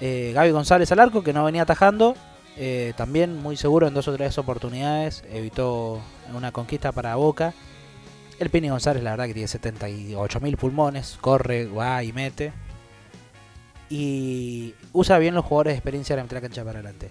Eh, 0.01 0.33
Gaby 0.35 0.51
González 0.51 0.91
al 0.93 1.01
arco 1.01 1.23
que 1.23 1.33
no 1.33 1.45
venía 1.45 1.63
atajando. 1.63 2.17
Eh, 2.57 2.93
también 2.97 3.37
muy 3.43 3.57
seguro 3.57 3.89
en 3.89 3.95
dos 3.95 4.09
o 4.09 4.13
tres 4.13 4.39
oportunidades. 4.39 5.25
Evitó 5.31 6.01
una 6.35 6.53
conquista 6.53 6.93
para 6.93 7.17
Boca. 7.17 7.53
El 8.39 8.51
Pini 8.51 8.69
González, 8.69 9.03
la 9.03 9.11
verdad, 9.11 9.27
que 9.27 9.35
tiene 9.35 9.49
78 9.49 10.41
mil 10.41 10.57
pulmones. 10.57 11.19
Corre, 11.21 11.67
va 11.67 12.03
y 12.03 12.13
mete. 12.13 12.53
Y 13.91 14.75
usa 14.93 15.19
bien 15.19 15.35
los 15.35 15.45
jugadores 15.45 15.73
de 15.73 15.79
experiencia 15.79 16.15
de 16.15 16.21
la 16.21 16.25
mitad 16.25 16.37
la 16.37 16.41
cancha 16.43 16.65
para 16.65 16.79
adelante. 16.79 17.11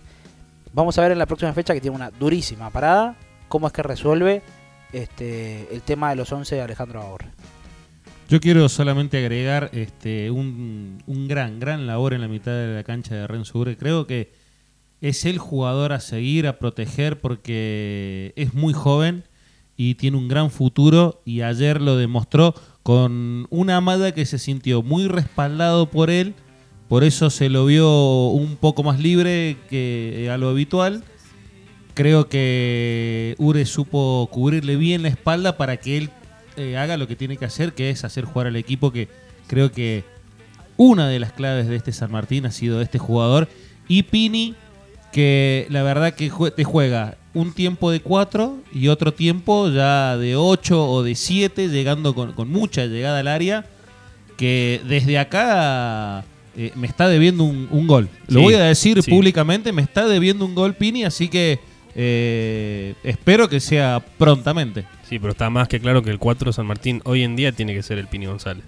Vamos 0.73 0.97
a 0.97 1.01
ver 1.01 1.11
en 1.11 1.19
la 1.19 1.25
próxima 1.25 1.53
fecha 1.53 1.73
que 1.73 1.81
tiene 1.81 1.95
una 1.95 2.09
durísima 2.09 2.69
parada. 2.69 3.15
Cómo 3.47 3.67
es 3.67 3.73
que 3.73 3.83
resuelve 3.83 4.41
este, 4.91 5.73
el 5.73 5.81
tema 5.81 6.09
de 6.09 6.15
los 6.15 6.31
11 6.31 6.55
de 6.55 6.61
Alejandro 6.61 7.01
Ahorre. 7.01 7.27
Yo 8.27 8.39
quiero 8.39 8.67
solamente 8.69 9.17
agregar 9.17 9.69
este, 9.73 10.31
un, 10.31 11.03
un 11.05 11.27
gran, 11.27 11.59
gran 11.59 11.85
labor 11.85 12.13
en 12.13 12.21
la 12.21 12.27
mitad 12.27 12.51
de 12.51 12.75
la 12.75 12.83
cancha 12.83 13.13
de 13.13 13.27
Renzo 13.27 13.59
Ure. 13.59 13.77
Creo 13.77 14.07
que 14.07 14.42
es 15.03 15.25
el 15.25 15.37
jugador 15.37 15.91
a 15.91 15.99
seguir, 15.99 16.47
a 16.47 16.59
proteger, 16.59 17.19
porque 17.19 18.31
es 18.37 18.53
muy 18.53 18.73
joven 18.73 19.25
y 19.75 19.95
tiene 19.95 20.15
un 20.15 20.29
gran 20.29 20.49
futuro. 20.49 21.21
Y 21.25 21.41
ayer 21.41 21.81
lo 21.81 21.97
demostró 21.97 22.55
con 22.83 23.45
una 23.49 23.75
amada 23.75 24.13
que 24.13 24.25
se 24.25 24.39
sintió 24.39 24.81
muy 24.81 25.09
respaldado 25.09 25.87
por 25.87 26.09
él. 26.09 26.35
Por 26.87 27.03
eso 27.03 27.29
se 27.29 27.49
lo 27.49 27.65
vio 27.65 28.29
un 28.29 28.55
poco 28.55 28.81
más 28.81 28.97
libre 28.97 29.57
que 29.69 30.29
a 30.31 30.37
lo 30.37 30.47
habitual. 30.47 31.03
Creo 31.95 32.29
que 32.29 33.35
Ure 33.39 33.65
supo 33.65 34.29
cubrirle 34.31 34.77
bien 34.77 35.01
la 35.01 35.09
espalda 35.09 35.57
para 35.57 35.75
que 35.75 35.97
él 35.97 36.09
eh, 36.55 36.77
haga 36.77 36.95
lo 36.95 37.09
que 37.09 37.17
tiene 37.17 37.35
que 37.35 37.43
hacer, 37.43 37.73
que 37.73 37.89
es 37.89 38.05
hacer 38.05 38.23
jugar 38.23 38.47
al 38.47 38.55
equipo, 38.55 38.93
que 38.93 39.09
creo 39.47 39.69
que 39.69 40.05
una 40.77 41.09
de 41.09 41.19
las 41.19 41.33
claves 41.33 41.67
de 41.67 41.75
este 41.75 41.91
San 41.91 42.09
Martín 42.09 42.45
ha 42.45 42.51
sido 42.51 42.81
este 42.81 42.99
jugador. 42.99 43.49
Y 43.89 44.03
Pini 44.03 44.55
que 45.13 45.67
la 45.69 45.83
verdad 45.83 46.13
que 46.15 46.29
te 46.55 46.63
juega 46.65 47.15
un 47.33 47.53
tiempo 47.53 47.89
de 47.91 48.01
4 48.01 48.57
y 48.73 48.89
otro 48.89 49.13
tiempo 49.13 49.69
ya 49.69 50.17
de 50.17 50.35
8 50.35 50.89
o 50.89 51.03
de 51.03 51.15
7, 51.15 51.69
llegando 51.69 52.13
con, 52.13 52.33
con 52.33 52.49
mucha 52.49 52.85
llegada 52.87 53.19
al 53.19 53.27
área, 53.27 53.65
que 54.37 54.81
desde 54.87 55.17
acá 55.19 56.25
eh, 56.57 56.71
me 56.75 56.87
está 56.87 57.07
debiendo 57.07 57.43
un, 57.43 57.67
un 57.71 57.87
gol. 57.87 58.09
Lo 58.27 58.39
Sí, 58.39 58.43
voy 58.43 58.53
a 58.55 58.63
decir 58.63 59.01
sí. 59.01 59.09
públicamente, 59.11 59.71
me 59.71 59.81
está 59.83 60.05
debiendo 60.07 60.45
un 60.45 60.55
gol 60.55 60.73
Pini, 60.73 61.03
así 61.05 61.27
que 61.29 61.59
eh, 61.95 62.95
espero 63.03 63.47
que 63.47 63.59
sea 63.59 64.03
prontamente. 64.17 64.85
Sí, 65.07 65.19
pero 65.19 65.31
está 65.31 65.49
más 65.51 65.67
que 65.67 65.79
claro 65.79 66.01
que 66.01 66.09
el 66.09 66.17
4 66.19 66.51
San 66.53 66.65
Martín 66.65 67.01
hoy 67.05 67.21
en 67.23 67.35
día 67.35 67.51
tiene 67.51 67.73
que 67.73 67.83
ser 67.83 67.99
el 67.99 68.07
Pini 68.07 68.25
González. 68.25 68.63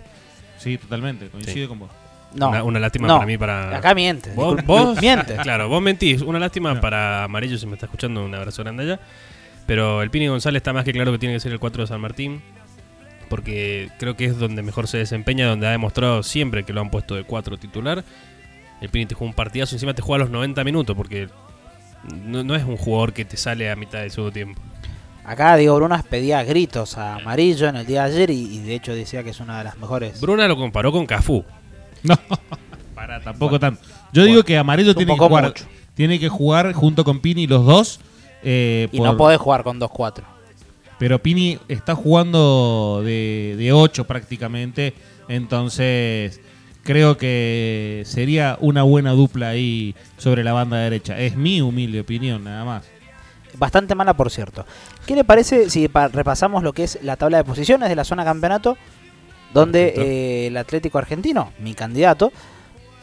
Sí, 0.59 0.77
totalmente, 0.77 1.27
coincido 1.27 1.65
Sí. 1.65 1.67
con 1.67 1.79
vos. 1.79 1.89
No. 2.35 2.49
Una, 2.49 2.63
una 2.63 2.79
lástima 2.79 3.07
No. 3.07 3.15
para 3.15 3.25
mí 3.25 3.37
para. 3.37 3.77
Acá 3.77 3.95
mientes, 3.95 4.35
¿Vos, 4.35 4.63
vos- 4.65 4.99
Mientes. 5.01 5.39
Claro, 5.39 5.69
vos 5.69 5.81
mentís. 5.81 6.21
Una 6.21 6.37
lástima 6.39 6.79
para 6.81 7.23
Amarillo 7.23 7.57
si 7.57 7.65
me 7.65 7.73
está 7.73 7.85
escuchando. 7.85 8.23
Un 8.23 8.35
abrazo 8.35 8.61
grande 8.63 8.83
allá. 8.83 8.99
Pero 9.65 10.01
el 10.03 10.11
Pini 10.11 10.27
González 10.27 10.59
está 10.59 10.73
más 10.73 10.83
que 10.85 10.91
claro 10.93 11.11
que 11.11 11.17
tiene 11.17 11.33
que 11.35 11.39
ser 11.39 11.51
el 11.51 11.59
4 11.59 11.83
de 11.83 11.87
San 11.87 11.99
Martín. 12.01 12.41
Porque 13.29 13.89
creo 13.97 14.15
que 14.15 14.25
es 14.25 14.37
donde 14.37 14.61
mejor 14.61 14.87
se 14.87 14.97
desempeña, 14.99 15.47
donde 15.47 15.65
ha 15.67 15.71
demostrado 15.71 16.21
siempre 16.21 16.63
que 16.63 16.73
lo 16.73 16.81
han 16.81 16.91
puesto 16.91 17.15
de 17.15 17.23
4 17.23 17.57
titular. 17.57 18.03
El 18.81 18.89
Pini 18.89 19.05
te 19.07 19.15
juega 19.15 19.29
un 19.31 19.35
partidazo, 19.35 19.75
encima 19.75 19.93
te 19.93 20.01
juega 20.01 20.17
a 20.23 20.25
los 20.25 20.29
90 20.31 20.63
minutos, 20.63 20.95
porque 20.95 21.29
no, 22.23 22.43
no 22.43 22.55
es 22.55 22.63
un 22.63 22.77
jugador 22.77 23.13
que 23.13 23.25
te 23.25 23.37
sale 23.37 23.71
a 23.71 23.75
mitad 23.75 23.99
del 24.01 24.11
segundo 24.11 24.31
tiempo. 24.33 24.61
Acá 25.23 25.55
Diego 25.55 25.75
Brunas 25.77 26.03
pedía 26.03 26.43
gritos 26.43 26.99
a 26.99 27.15
Amarillo 27.15 27.67
en 27.67 27.77
el 27.77 27.85
día 27.87 28.03
de 28.05 28.13
ayer 28.13 28.29
y, 28.29 28.57
y 28.57 28.59
de 28.59 28.75
hecho 28.75 28.93
decía 28.93 29.23
que 29.23 29.31
es 29.31 29.39
una 29.39 29.57
de 29.57 29.63
las 29.63 29.77
mejores. 29.79 30.21
Bruna 30.21 30.47
lo 30.47 30.55
comparó 30.55 30.91
con 30.91 31.07
Cafú. 31.07 31.43
No, 32.07 32.17
para 32.95 33.19
tampoco 33.21 33.59
tanto. 33.59 33.81
Yo 34.13 34.23
digo 34.23 34.43
que 34.43 34.57
Amarillo 34.57 34.91
un 34.91 34.95
tiene 34.95 35.11
que, 35.13 35.17
poco 35.17 35.29
jugar, 35.29 35.45
mucho. 35.45 35.65
tiene 35.93 36.19
que 36.19 36.29
jugar 36.29 36.73
junto 36.73 37.03
con 37.03 37.19
Pini 37.19 37.47
los 37.47 37.65
dos. 37.65 37.99
eh, 38.43 38.87
Y 38.91 38.97
por- 38.97 39.07
no 39.07 39.17
podés 39.17 39.37
jugar 39.39 39.63
con 39.63 39.79
2-4. 39.79 40.23
Pero 40.97 41.21
Pini 41.21 41.59
está 41.67 41.93
jugando 41.95 43.01
de, 43.03 43.55
de 43.57 43.73
8 43.73 44.05
prácticamente. 44.05 44.93
Entonces 45.27 46.39
creo 46.83 47.17
que 47.17 48.03
sería 48.05 48.57
una 48.61 48.83
buena 48.83 49.11
dupla 49.11 49.49
ahí 49.49 49.93
sobre 50.17 50.43
la 50.43 50.53
banda 50.53 50.77
derecha. 50.77 51.17
Es 51.19 51.35
mi 51.35 51.61
humilde 51.61 51.99
opinión, 52.01 52.43
nada 52.43 52.63
más. 52.63 52.83
Bastante 53.57 53.95
mala, 53.95 54.13
por 54.13 54.29
cierto. 54.31 54.65
¿Qué 55.05 55.15
le 55.15 55.23
parece 55.23 55.69
si 55.69 55.87
pa- 55.87 56.07
repasamos 56.09 56.63
lo 56.63 56.73
que 56.73 56.83
es 56.83 56.99
la 57.01 57.15
tabla 57.15 57.37
de 57.37 57.43
posiciones 57.43 57.87
de 57.89 57.95
la 57.95 58.03
zona 58.03 58.23
campeonato? 58.25 58.77
Donde 59.53 59.93
eh, 59.95 60.47
el 60.47 60.57
Atlético 60.57 60.97
Argentino, 60.97 61.53
mi 61.59 61.73
candidato, 61.73 62.31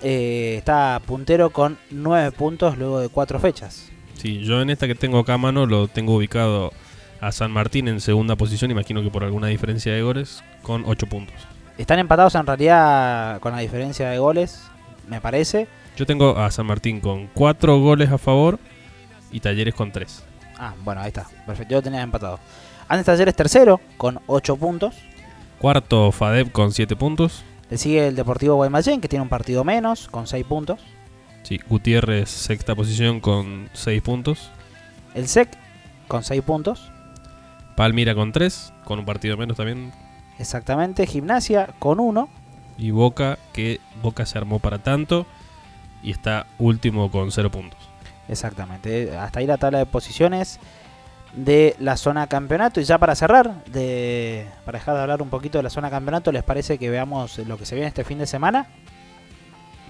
eh, 0.03 0.57
está 0.59 1.01
puntero 1.07 1.51
con 1.51 1.79
9 1.91 2.33
puntos 2.33 2.77
luego 2.77 3.01
de 3.01 3.09
4 3.09 3.39
fechas. 3.39 3.91
Sí, 4.15 4.41
yo 4.41 4.61
en 4.61 4.71
esta 4.71 4.87
que 4.87 4.95
tengo 4.95 5.19
acá 5.19 5.35
a 5.35 5.39
mano 5.39 5.67
lo 5.67 5.89
tengo 5.89 6.17
ubicado 6.17 6.73
a 7.21 7.33
San 7.33 7.51
Martín 7.53 7.89
en 7.89 8.01
segunda 8.01 8.37
posición, 8.37 8.71
imagino 8.71 9.03
que 9.03 9.11
por 9.11 9.25
alguna 9.25 9.47
diferencia 9.47 9.93
de 9.93 10.03
goles, 10.03 10.43
con 10.63 10.85
8 10.87 11.07
puntos. 11.07 11.37
Están 11.79 11.99
empatados 11.99 12.35
en 12.35 12.47
realidad 12.47 13.41
con 13.41 13.53
la 13.53 13.61
diferencia 13.61 14.11
de 14.11 14.19
goles, 14.19 14.65
me 15.09 15.21
parece. 15.21 15.69
Yo 15.97 16.05
tengo 16.05 16.37
a 16.37 16.51
San 16.51 16.67
Martín 16.67 17.01
con 17.01 17.29
4 17.29 17.79
goles 17.81 18.11
a 18.11 18.19
favor 18.19 18.59
y 19.31 19.41
Talleres 19.41 19.75
con 19.75 19.93
3. 19.93 20.25
Ah, 20.59 20.75
bueno, 20.85 21.01
ahí 21.01 21.09
está. 21.09 21.27
Perfecto, 21.47 21.73
yo 21.73 21.79
lo 21.79 21.83
tenía 21.83 22.03
empatado. 22.03 22.39
Antes 22.89 23.07
Talleres 23.07 23.35
tercero 23.35 23.81
con 23.97 24.21
8 24.27 24.57
puntos. 24.57 24.95
Cuarto 25.63 26.11
Fadep 26.11 26.51
con 26.51 26.73
7 26.73 26.97
puntos. 26.97 27.45
Le 27.71 27.79
sigue 27.79 28.09
el 28.09 28.17
Deportivo 28.17 28.57
Guaymallén, 28.57 29.01
que 29.01 29.07
tiene 29.07 29.23
un 29.23 29.29
partido 29.29 29.63
menos, 29.63 30.09
con 30.09 30.27
6 30.27 30.45
puntos. 30.45 30.81
Sí, 31.45 31.61
Gutiérrez 31.69 32.29
sexta 32.29 32.75
posición 32.75 33.21
con 33.21 33.71
6 33.73 34.03
puntos. 34.03 34.51
El 35.15 35.29
SEC 35.29 35.57
con 36.09 36.25
6 36.25 36.43
puntos. 36.43 36.91
Palmira 37.77 38.13
con 38.17 38.33
3, 38.33 38.73
con 38.85 38.99
un 38.99 39.05
partido 39.05 39.37
menos 39.37 39.57
también. 39.57 39.93
Exactamente. 40.37 41.07
Gimnasia 41.07 41.69
con 41.79 42.01
1. 42.01 42.29
Y 42.77 42.91
Boca, 42.91 43.39
que 43.53 43.79
Boca 44.03 44.27
se 44.27 44.39
armó 44.39 44.59
para 44.59 44.79
tanto 44.79 45.27
y 46.03 46.11
está 46.11 46.49
último 46.59 47.09
con 47.09 47.31
0 47.31 47.53
puntos. 47.53 47.79
Exactamente. 48.27 49.17
Hasta 49.17 49.39
ahí 49.39 49.47
la 49.47 49.59
tabla 49.59 49.79
de 49.79 49.87
posiciones 49.87 50.59
de 51.35 51.77
la 51.79 51.97
zona 51.97 52.27
campeonato. 52.27 52.81
Y 52.81 52.85
ya 52.85 52.99
para 52.99 53.15
cerrar, 53.15 53.65
de, 53.67 54.47
para 54.65 54.79
dejar 54.79 54.95
de 54.95 55.01
hablar 55.03 55.23
un 55.23 55.31
poquito 55.31 55.59
de 55.59 55.65
la 55.65 55.71
zona 55.71 55.91
campeonato, 55.91 56.33
¿les 56.33 56.43
parece 56.43 56.79
que 56.79 56.91
veamos 56.91 57.39
lo 57.39 57.59
que 57.59 57.67
se 57.67 57.75
viene 57.75 57.89
este 57.89 58.05
fin 58.05 58.19
de 58.19 58.27
semana? 58.27 58.67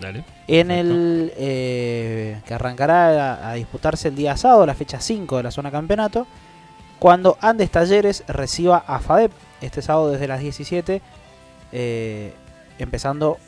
Dale. 0.01 0.25
En 0.49 0.71
el 0.71 1.33
eh, 1.37 2.41
que 2.47 2.55
arrancará 2.55 3.35
a, 3.35 3.51
a 3.51 3.55
disputarse 3.55 4.09
el 4.09 4.17
día 4.17 4.37
sábado, 4.37 4.67
la 4.67 4.75
fecha 4.75 5.01
5 5.01 5.37
de 5.37 5.43
la 5.43 5.51
zona 5.51 5.71
campeonato, 5.71 6.27
cuando 6.99 7.37
Andes 7.41 7.71
Talleres 7.71 8.25
reciba 8.29 8.85
a 8.87 9.01
FADEP 9.01 9.33
este 9.61 9.83
sábado 9.83 10.11
desde 10.11 10.29
las 10.29 10.41
17, 10.41 11.03
eh, 11.73 12.35
empezando 12.79 13.39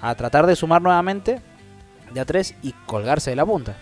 a 0.00 0.14
tratar 0.14 0.46
de 0.46 0.54
sumar 0.56 0.82
nuevamente 0.82 1.40
de 2.12 2.20
a 2.20 2.24
3 2.24 2.56
y 2.62 2.72
colgarse 2.86 3.30
de 3.30 3.36
la 3.36 3.46
punta. 3.46 3.76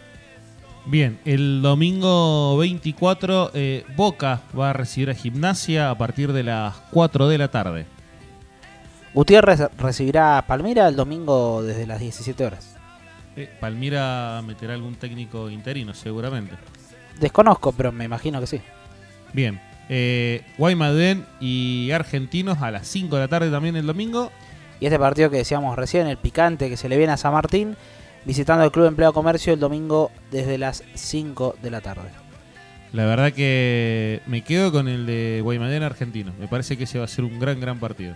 Bien, 0.85 1.21
el 1.25 1.63
domingo 1.63 2.57
24 2.59 3.53
eh, 3.55 3.85
Boca 3.95 4.41
va 4.59 4.71
a 4.71 4.73
recibir 4.73 5.11
a 5.11 5.15
Gimnasia 5.15 5.91
a 5.91 5.97
partir 5.97 6.33
de 6.33 6.43
las 6.43 6.75
4 6.91 7.29
de 7.29 7.39
la 7.39 7.49
tarde. 7.49 7.87
Gutiérrez 9.15 9.61
recibirá 9.79 10.39
a 10.39 10.47
Palmira 10.47 10.89
el 10.89 10.97
domingo 10.97 11.63
desde 11.63 11.87
las 11.87 12.01
17 12.01 12.45
horas. 12.45 12.77
Eh, 13.37 13.49
Palmira 13.61 14.43
meterá 14.45 14.75
algún 14.75 14.97
técnico 14.97 15.49
interino, 15.51 15.95
seguramente. 15.95 16.57
Desconozco, 17.21 17.73
pero 17.73 17.93
me 17.93 18.05
imagino 18.05 18.41
que 18.41 18.47
sí. 18.49 18.61
Bien, 19.33 19.61
eh, 19.89 20.43
Guaymallén 20.59 21.25
y 21.41 21.91
Argentinos 21.93 22.61
a 22.61 22.73
las 22.73 22.89
5 22.89 23.15
de 23.15 23.23
la 23.23 23.29
tarde 23.29 23.51
también 23.51 23.77
el 23.77 23.87
domingo. 23.87 24.33
Y 24.81 24.87
este 24.87 24.99
partido 24.99 25.31
que 25.31 25.37
decíamos 25.37 25.77
recién, 25.77 26.09
el 26.09 26.17
picante 26.17 26.69
que 26.69 26.77
se 26.77 26.89
le 26.89 26.97
viene 26.99 27.13
a 27.13 27.17
San 27.17 27.33
Martín, 27.33 27.77
visitando 28.25 28.65
el 28.65 28.71
Club 28.71 28.87
Empleo 28.87 29.13
Comercio 29.13 29.53
el 29.53 29.61
domingo 29.61 30.11
desde 30.31 30.59
las 30.59 30.85
5 30.95 31.57
de 31.63 31.71
la 31.71 31.81
tarde. 31.81 32.09
La 32.93 33.07
verdad 33.07 33.33
que 33.33 34.21
me 34.27 34.45
quedo 34.45 34.71
con 34.71 34.87
el 34.87 35.07
de 35.07 35.41
Guaymallén 35.43 35.83
Argentinos. 35.83 36.35
Me 36.39 36.49
parece 36.49 36.77
que 36.77 36.85
ese 36.85 36.99
va 36.99 37.07
a 37.07 37.09
ser 37.09 37.25
un 37.25 37.39
gran, 37.41 37.59
gran 37.59 37.79
partido. 37.79 38.15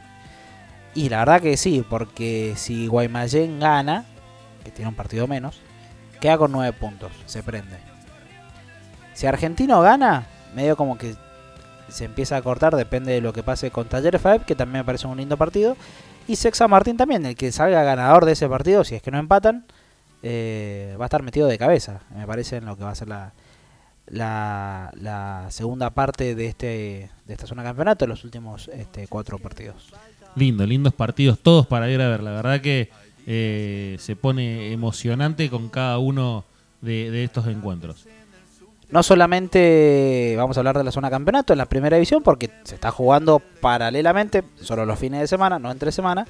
Y 0.94 1.08
la 1.08 1.18
verdad 1.20 1.40
que 1.40 1.56
sí, 1.56 1.84
porque 1.88 2.54
si 2.56 2.86
Guaymallén 2.86 3.58
gana, 3.58 4.04
que 4.64 4.70
tiene 4.70 4.88
un 4.88 4.94
partido 4.94 5.26
menos, 5.26 5.60
queda 6.20 6.36
con 6.38 6.52
9 6.52 6.72
puntos, 6.74 7.12
se 7.24 7.42
prende. 7.42 7.76
Si 9.14 9.26
Argentino 9.26 9.80
gana, 9.80 10.26
medio 10.54 10.76
como 10.76 10.98
que 10.98 11.14
se 11.88 12.04
empieza 12.04 12.36
a 12.36 12.42
cortar, 12.42 12.76
depende 12.76 13.12
de 13.12 13.20
lo 13.20 13.32
que 13.32 13.42
pase 13.42 13.70
con 13.70 13.88
Talleres 13.88 14.20
Faeb, 14.20 14.44
que 14.44 14.54
también 14.54 14.80
me 14.80 14.84
parece 14.84 15.06
un 15.06 15.16
lindo 15.16 15.36
partido. 15.36 15.76
Y 16.28 16.36
Sexa 16.36 16.68
Martín 16.68 16.96
también, 16.96 17.24
el 17.24 17.36
que 17.36 17.52
salga 17.52 17.82
ganador 17.82 18.24
de 18.24 18.32
ese 18.32 18.48
partido, 18.48 18.84
si 18.84 18.94
es 18.94 19.02
que 19.02 19.10
no 19.10 19.18
empatan, 19.18 19.64
eh, 20.22 20.96
va 20.98 21.04
a 21.04 21.06
estar 21.06 21.22
metido 21.22 21.46
de 21.46 21.58
cabeza, 21.58 22.00
me 22.16 22.26
parece, 22.26 22.56
en 22.56 22.66
lo 22.66 22.76
que 22.76 22.84
va 22.84 22.90
a 22.90 22.94
ser 22.94 23.08
la, 23.08 23.32
la, 24.06 24.92
la 24.94 25.46
segunda 25.50 25.90
parte 25.90 26.34
de 26.34 26.46
este 26.46 27.10
de 27.26 27.32
esta 27.32 27.46
zona 27.46 27.62
de 27.62 27.68
campeonato, 27.68 28.06
los 28.06 28.24
últimos 28.24 28.68
este, 28.68 29.08
cuatro 29.08 29.38
partidos. 29.38 29.92
Lindo, 30.36 30.66
lindos 30.66 30.92
partidos, 30.92 31.38
todos 31.38 31.66
para 31.66 31.90
ir 31.90 32.00
a 32.00 32.08
ver. 32.08 32.22
La 32.22 32.30
verdad 32.30 32.60
que 32.60 32.90
eh, 33.26 33.96
se 33.98 34.16
pone 34.16 34.72
emocionante 34.72 35.48
con 35.50 35.68
cada 35.68 35.98
uno 35.98 36.44
de, 36.82 37.10
de 37.10 37.24
estos 37.24 37.46
encuentros. 37.46 38.06
No 38.88 39.02
solamente 39.02 40.34
vamos 40.36 40.56
a 40.56 40.60
hablar 40.60 40.78
de 40.78 40.84
la 40.84 40.92
zona 40.92 41.10
campeonato 41.10 41.52
en 41.52 41.58
la 41.58 41.66
primera 41.66 41.96
división, 41.96 42.22
porque 42.22 42.50
se 42.62 42.76
está 42.76 42.92
jugando 42.92 43.42
paralelamente, 43.60 44.44
solo 44.60 44.86
los 44.86 44.98
fines 44.98 45.20
de 45.20 45.26
semana, 45.26 45.58
no 45.58 45.72
entre 45.72 45.90
semana, 45.90 46.24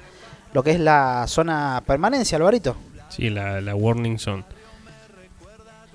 lo 0.53 0.63
que 0.63 0.71
es 0.71 0.79
la 0.79 1.25
zona 1.27 1.83
permanencia, 1.85 2.37
Alvarito. 2.37 2.75
Sí, 3.17 3.29
la, 3.29 3.59
la 3.61 3.75
Warning 3.75 4.17
Zone. 4.19 4.43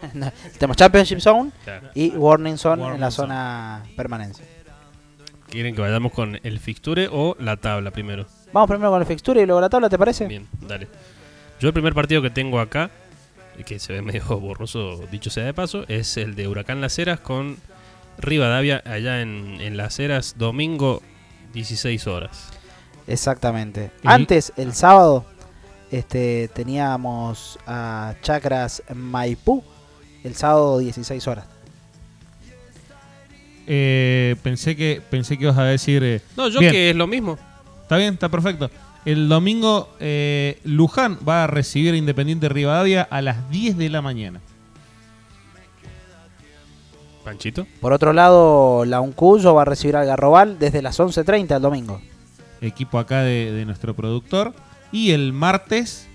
Tenemos 0.59 0.77
Championship 0.77 1.21
Zone 1.21 1.53
Claro. 1.65 1.89
y 1.95 2.11
Warning 2.11 2.59
Zone 2.59 2.83
Warning 2.83 2.97
en 2.97 3.01
la 3.01 3.11
Zone. 3.11 3.29
zona 3.29 3.83
permanencia. 3.97 4.45
¿Quieren 5.49 5.75
que 5.75 5.81
vayamos 5.81 6.13
con 6.13 6.39
el 6.43 6.59
fixture 6.59 7.09
o 7.13 7.37
la 7.39 7.57
tabla 7.57 7.91
primero? 7.93 8.27
Vamos 8.53 8.69
primero 8.69 8.91
con 8.91 9.01
el 9.01 9.07
fixture 9.07 9.41
y 9.43 9.47
luego 9.47 9.61
la 9.61 9.69
tabla, 9.69 9.89
¿te 9.89 9.99
parece? 9.99 10.27
Bien, 10.27 10.49
dale. 10.63 10.89
Yo 11.61 11.69
el 11.69 11.75
primer 11.75 11.95
partido 11.95 12.21
que 12.23 12.31
tengo 12.31 12.59
acá, 12.59 12.91
y 13.59 13.63
que 13.65 13.79
se 13.79 13.93
ve 13.93 14.03
medio 14.03 14.25
borroso, 14.41 15.01
dicho 15.11 15.31
sea 15.31 15.45
de 15.45 15.55
paso, 15.55 15.85
es 15.89 16.17
el 16.17 16.35
de 16.35 16.49
Huracán 16.49 16.81
Las 16.81 16.99
Heras 16.99 17.21
con 17.21 17.59
Rivadavia 18.19 18.83
allá 18.85 19.21
en, 19.21 19.59
en 19.61 19.77
Las 19.77 20.01
Heras, 20.01 20.35
domingo 20.39 21.01
16 21.53 22.07
horas. 22.09 22.49
Exactamente. 23.07 23.91
Y- 24.03 24.09
Antes, 24.09 24.53
el 24.57 24.73
sábado, 24.75 25.27
este, 25.93 26.49
teníamos 26.55 27.59
a 27.67 28.15
Chacras 28.23 28.83
Maipú, 28.95 29.63
el 30.25 30.35
sábado 30.35 30.79
16 30.79 31.27
horas. 31.29 31.45
Eh, 33.67 34.35
pensé 34.43 34.75
que 34.75 35.01
pensé 35.09 35.39
que 35.39 35.45
ibas 35.45 35.59
a 35.59 35.65
decir. 35.65 36.03
eh, 36.03 36.21
No, 36.37 36.49
yo 36.49 36.59
bien. 36.61 36.73
que 36.73 36.91
es 36.91 36.97
lo 36.97 37.07
mismo. 37.07 37.39
Está 37.83 37.97
bien, 37.97 38.15
está 38.15 38.29
perfecto. 38.29 38.71
El 39.05 39.29
domingo 39.29 39.89
eh, 40.01 40.61
Luján 40.65 41.19
va 41.29 41.45
a 41.45 41.47
recibir 41.47 41.95
a 41.95 41.97
Independiente 41.97 42.49
Rivadavia 42.49 43.03
a 43.03 43.21
las 43.23 43.51
10 43.51 43.77
de 43.77 43.89
la 43.89 44.01
mañana. 44.03 44.41
Panchito. 47.25 47.67
Por 47.81 47.93
otro 47.93 48.13
lado, 48.13 48.85
la 48.85 49.01
Uncuyo 49.01 49.55
va 49.55 49.63
a 49.63 49.65
recibir 49.65 49.95
al 49.97 50.07
Garrobal 50.07 50.59
desde 50.59 50.83
las 50.83 50.99
11.30 50.99 51.57
el 51.57 51.63
domingo. 51.63 52.01
Equipo 52.61 52.99
acá 52.99 53.23
de, 53.23 53.53
de 53.53 53.65
nuestro 53.65 53.95
productor. 53.95 54.53
Y 54.93 55.13
el 55.13 55.33
martes, 55.33 56.07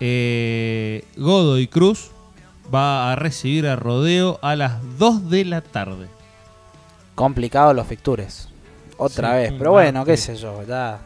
eh, 0.00 1.04
Godoy 1.16 1.66
Cruz 1.68 2.10
va 2.72 3.12
a 3.12 3.16
recibir 3.16 3.66
a 3.66 3.76
Rodeo 3.76 4.38
a 4.42 4.56
las 4.56 4.78
2 4.98 5.30
de 5.30 5.44
la 5.44 5.60
tarde. 5.62 6.06
Complicados 7.14 7.74
los 7.74 7.86
fixtures. 7.86 8.48
Otra 8.98 9.30
Sí, 9.30 9.34
vez, 9.36 9.54
pero 9.58 9.72
bueno, 9.72 10.04
qué 10.04 10.16
sé 10.16 10.36
yo, 10.36 10.62
ya. 10.64 11.00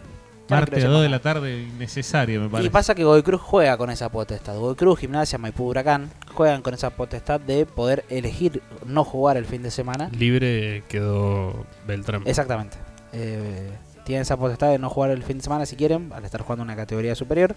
Martes 0.48 0.84
a 0.84 0.88
2 0.88 1.02
de 1.02 1.08
la 1.08 1.20
tarde, 1.20 1.62
innecesario, 1.62 2.40
me 2.40 2.48
parece. 2.48 2.66
Y 2.66 2.70
pasa 2.70 2.94
que 2.96 3.04
Godoy 3.04 3.22
Cruz 3.22 3.40
juega 3.40 3.76
con 3.76 3.88
esa 3.90 4.08
potestad. 4.08 4.56
Godoy 4.56 4.74
Cruz, 4.74 4.98
Gimnasia, 4.98 5.38
Maipú, 5.38 5.68
Huracán 5.68 6.10
juegan 6.34 6.62
con 6.62 6.74
esa 6.74 6.90
potestad 6.90 7.40
de 7.40 7.66
poder 7.66 8.04
elegir 8.10 8.60
no 8.84 9.04
jugar 9.04 9.36
el 9.36 9.44
fin 9.46 9.62
de 9.62 9.70
semana. 9.70 10.10
Libre 10.18 10.82
quedó 10.88 11.64
Beltrán. 11.86 12.22
Exactamente. 12.26 12.76
Eh, 13.12 13.70
tienen 14.10 14.22
esa 14.22 14.36
potestad 14.36 14.68
de 14.70 14.78
no 14.78 14.90
jugar 14.90 15.10
el 15.10 15.22
fin 15.22 15.38
de 15.38 15.42
semana 15.44 15.64
si 15.66 15.76
quieren, 15.76 16.12
al 16.12 16.24
estar 16.24 16.42
jugando 16.42 16.62
una 16.62 16.76
categoría 16.76 17.14
superior. 17.14 17.56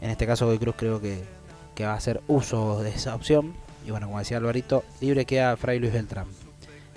En 0.00 0.10
este 0.10 0.26
caso, 0.26 0.46
Godoy 0.46 0.58
Cruz 0.58 0.74
creo 0.76 1.00
que, 1.00 1.22
que 1.74 1.84
va 1.86 1.92
a 1.92 1.96
hacer 1.96 2.20
uso 2.26 2.82
de 2.82 2.90
esa 2.90 3.14
opción. 3.14 3.54
Y 3.86 3.90
bueno, 3.90 4.06
como 4.06 4.18
decía 4.18 4.36
Alvarito, 4.38 4.84
libre 5.00 5.24
queda 5.24 5.56
Fray 5.56 5.78
Luis 5.78 5.92
Beltrán. 5.92 6.26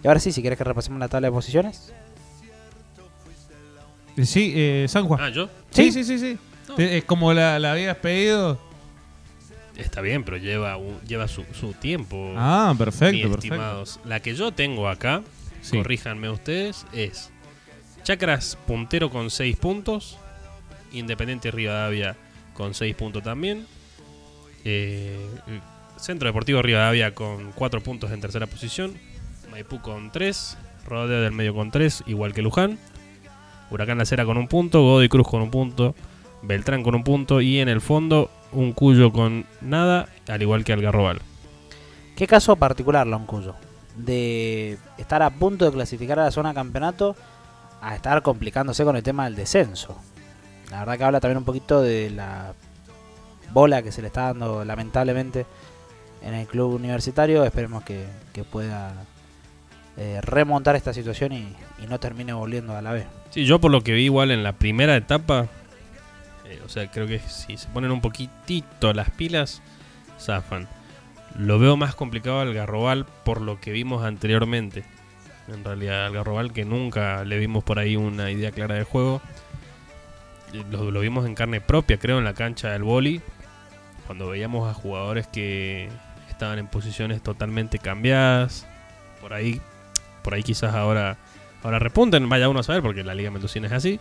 Y 0.04 0.08
ahora 0.08 0.20
sí, 0.20 0.32
si 0.32 0.42
quieres 0.42 0.58
que 0.58 0.64
repasemos 0.64 1.00
la 1.00 1.08
tabla 1.08 1.28
de 1.28 1.32
posiciones. 1.32 1.92
Eh, 4.18 4.26
Sí, 4.26 4.54
eh, 4.56 4.86
San 4.88 5.08
Juan. 5.08 5.20
Ah, 5.22 5.30
¿yo? 5.30 5.50
Sí, 5.72 5.92
sí, 5.92 6.04
sí, 6.04 6.18
sí. 6.20 6.38
Te- 6.76 6.98
Es 6.98 7.04
como 7.04 7.34
la, 7.34 7.60
la 7.60 7.74
habías 7.74 7.98
pedido. 7.98 8.60
Está 9.76 10.00
bien, 10.02 10.24
pero 10.24 10.38
lleva, 10.38 10.78
lleva 11.06 11.28
su, 11.28 11.44
su 11.54 11.74
tiempo. 11.74 12.34
Ah, 12.38 12.74
perfecto, 12.78 13.14
mis 13.28 13.36
perfecto. 13.36 13.56
estimados. 13.56 14.00
La 14.06 14.22
que 14.22 14.34
yo 14.36 14.52
tengo 14.54 14.88
acá, 14.88 15.22
Sí. 15.62 15.76
corríjanme 15.78 16.30
ustedes, 16.30 16.86
es 16.94 17.30
Chacras 18.06 18.58
puntero 18.68 19.10
con 19.10 19.30
6 19.30 19.58
puntos, 19.58 20.18
Independiente 20.94 21.52
Rivadavia 21.52 22.16
con 22.54 22.74
6 22.74 22.96
puntos 22.96 23.24
también, 23.24 23.66
eh, 24.64 25.18
Centro 25.98 26.30
Deportivo 26.30 26.62
Rivadavia 26.62 27.14
con 27.14 27.52
4 27.52 27.82
puntos 27.82 28.12
en 28.12 28.22
tercera 28.22 28.46
posición, 28.48 28.94
Maipú 29.52 29.82
con 29.82 30.12
3, 30.12 30.58
Rodeo 30.86 31.22
del 31.22 31.32
Medio 31.32 31.54
con 31.54 31.72
3, 31.72 32.04
igual 32.06 32.34
que 32.34 32.44
Luján, 32.44 32.78
Huracán 33.72 33.98
La 33.98 34.06
Cera 34.06 34.24
con 34.24 34.38
un 34.38 34.48
punto, 34.48 34.82
Godoy 34.82 35.10
Cruz 35.10 35.28
con 35.28 35.42
un 35.42 35.52
punto, 35.52 35.96
Beltrán 36.44 36.84
con 36.84 36.96
un 36.96 37.04
punto. 37.04 37.42
Y 37.42 37.60
en 37.60 37.70
el 37.70 37.82
fondo 37.82 38.30
un 38.52 38.74
Cuyo 38.74 39.12
con 39.12 39.46
nada, 39.62 40.08
al 40.28 40.42
igual 40.42 40.64
que 40.64 40.74
Algarrobal. 40.74 41.20
¿Qué 42.16 42.28
caso 42.28 42.56
particular, 42.56 43.08
Loncuyo? 43.08 43.56
De 43.98 44.78
estar 44.98 45.24
a 45.24 45.30
punto 45.32 45.66
de 45.66 45.72
clasificar 45.72 46.20
a 46.20 46.26
la 46.26 46.32
zona 46.32 46.54
campeonato 46.54 47.16
a 47.82 47.96
estar 47.96 48.22
complicándose 48.22 48.84
con 48.84 48.96
el 48.96 49.04
tema 49.04 49.26
del 49.26 49.36
descenso. 49.36 49.98
La 50.72 50.80
verdad 50.80 50.98
que 50.98 51.04
habla 51.04 51.20
también 51.20 51.38
un 51.38 51.46
poquito 51.46 51.82
de 51.82 52.10
la 52.10 52.54
bola 53.52 53.84
que 53.84 53.92
se 53.92 54.02
le 54.02 54.08
está 54.08 54.24
dando 54.24 54.66
lamentablemente 54.66 55.46
en 56.22 56.34
el 56.34 56.48
club 56.48 56.74
universitario. 56.74 57.44
Esperemos 57.44 57.84
que, 57.84 58.06
que 58.34 58.44
pueda 58.44 58.94
eh, 59.98 60.20
remontar 60.22 60.76
esta 60.76 60.94
situación 60.94 61.32
y, 61.32 61.56
no 61.88 62.00
termine 62.00 62.34
volviendo 62.34 62.76
a 62.76 62.82
la 62.82 62.92
B. 62.92 63.06
Sí, 63.30 63.46
yo 63.46 63.60
por 63.60 63.72
lo 63.72 63.82
que 63.82 63.94
vi 63.94 64.06
igual 64.06 64.32
en 64.32 64.44
la 64.44 64.54
primera 64.54 64.96
etapa, 64.96 65.48
eh, 66.46 66.60
o 66.66 66.70
sea, 66.70 66.90
creo 66.90 67.06
que 67.06 67.20
si 67.20 67.58
se 67.58 67.68
ponen 67.70 67.92
un 67.92 68.02
poquitito 68.02 68.92
las 68.92 69.12
pilas, 69.12 69.62
zafan. 70.20 70.68
Lo 71.38 71.60
veo 71.60 71.78
más 71.78 71.96
complicado 71.96 72.40
al 72.40 72.54
Garrobal 72.54 73.06
por 73.24 73.40
lo 73.40 73.62
que 73.62 73.72
vimos 73.72 74.04
anteriormente. 74.04 74.84
En 75.48 75.64
realidad, 75.64 76.08
al 76.08 76.14
Garrobal 76.14 76.54
que 76.54 76.66
nunca 76.66 77.24
le 77.24 77.38
vimos 77.38 77.64
por 77.64 77.78
ahí 77.80 77.96
una 77.96 78.32
idea 78.32 78.52
clara 78.52 78.76
de 78.76 78.84
juego. 78.84 79.22
Lo, 80.72 81.00
vimos 81.02 81.26
en 81.26 81.36
carne 81.36 81.62
propia, 81.62 81.98
creo, 81.98 82.18
en 82.18 82.24
la 82.24 82.34
cancha 82.34 82.72
del 82.72 82.84
boli. 82.84 83.22
Cuando 84.08 84.30
veíamos 84.30 84.70
a 84.70 84.74
jugadores 84.74 85.28
que 85.28 85.90
estaban 86.30 86.60
en 86.60 86.68
posiciones 86.68 87.22
totalmente 87.22 87.78
cambiadas. 87.80 88.66
Por 89.22 89.34
ahí, 89.34 89.60
por 90.24 90.34
ahí 90.34 90.44
quizás 90.44 90.74
ahora 90.74 91.18
Ahora 91.64 91.80
repunten, 91.80 92.30
vaya 92.30 92.48
uno 92.48 92.60
a 92.60 92.64
saber, 92.64 92.84
porque 92.84 93.04
la 93.04 93.16
Liga 93.16 93.32
Mendocina 93.32 93.66
es 93.66 93.74
así. 93.74 94.00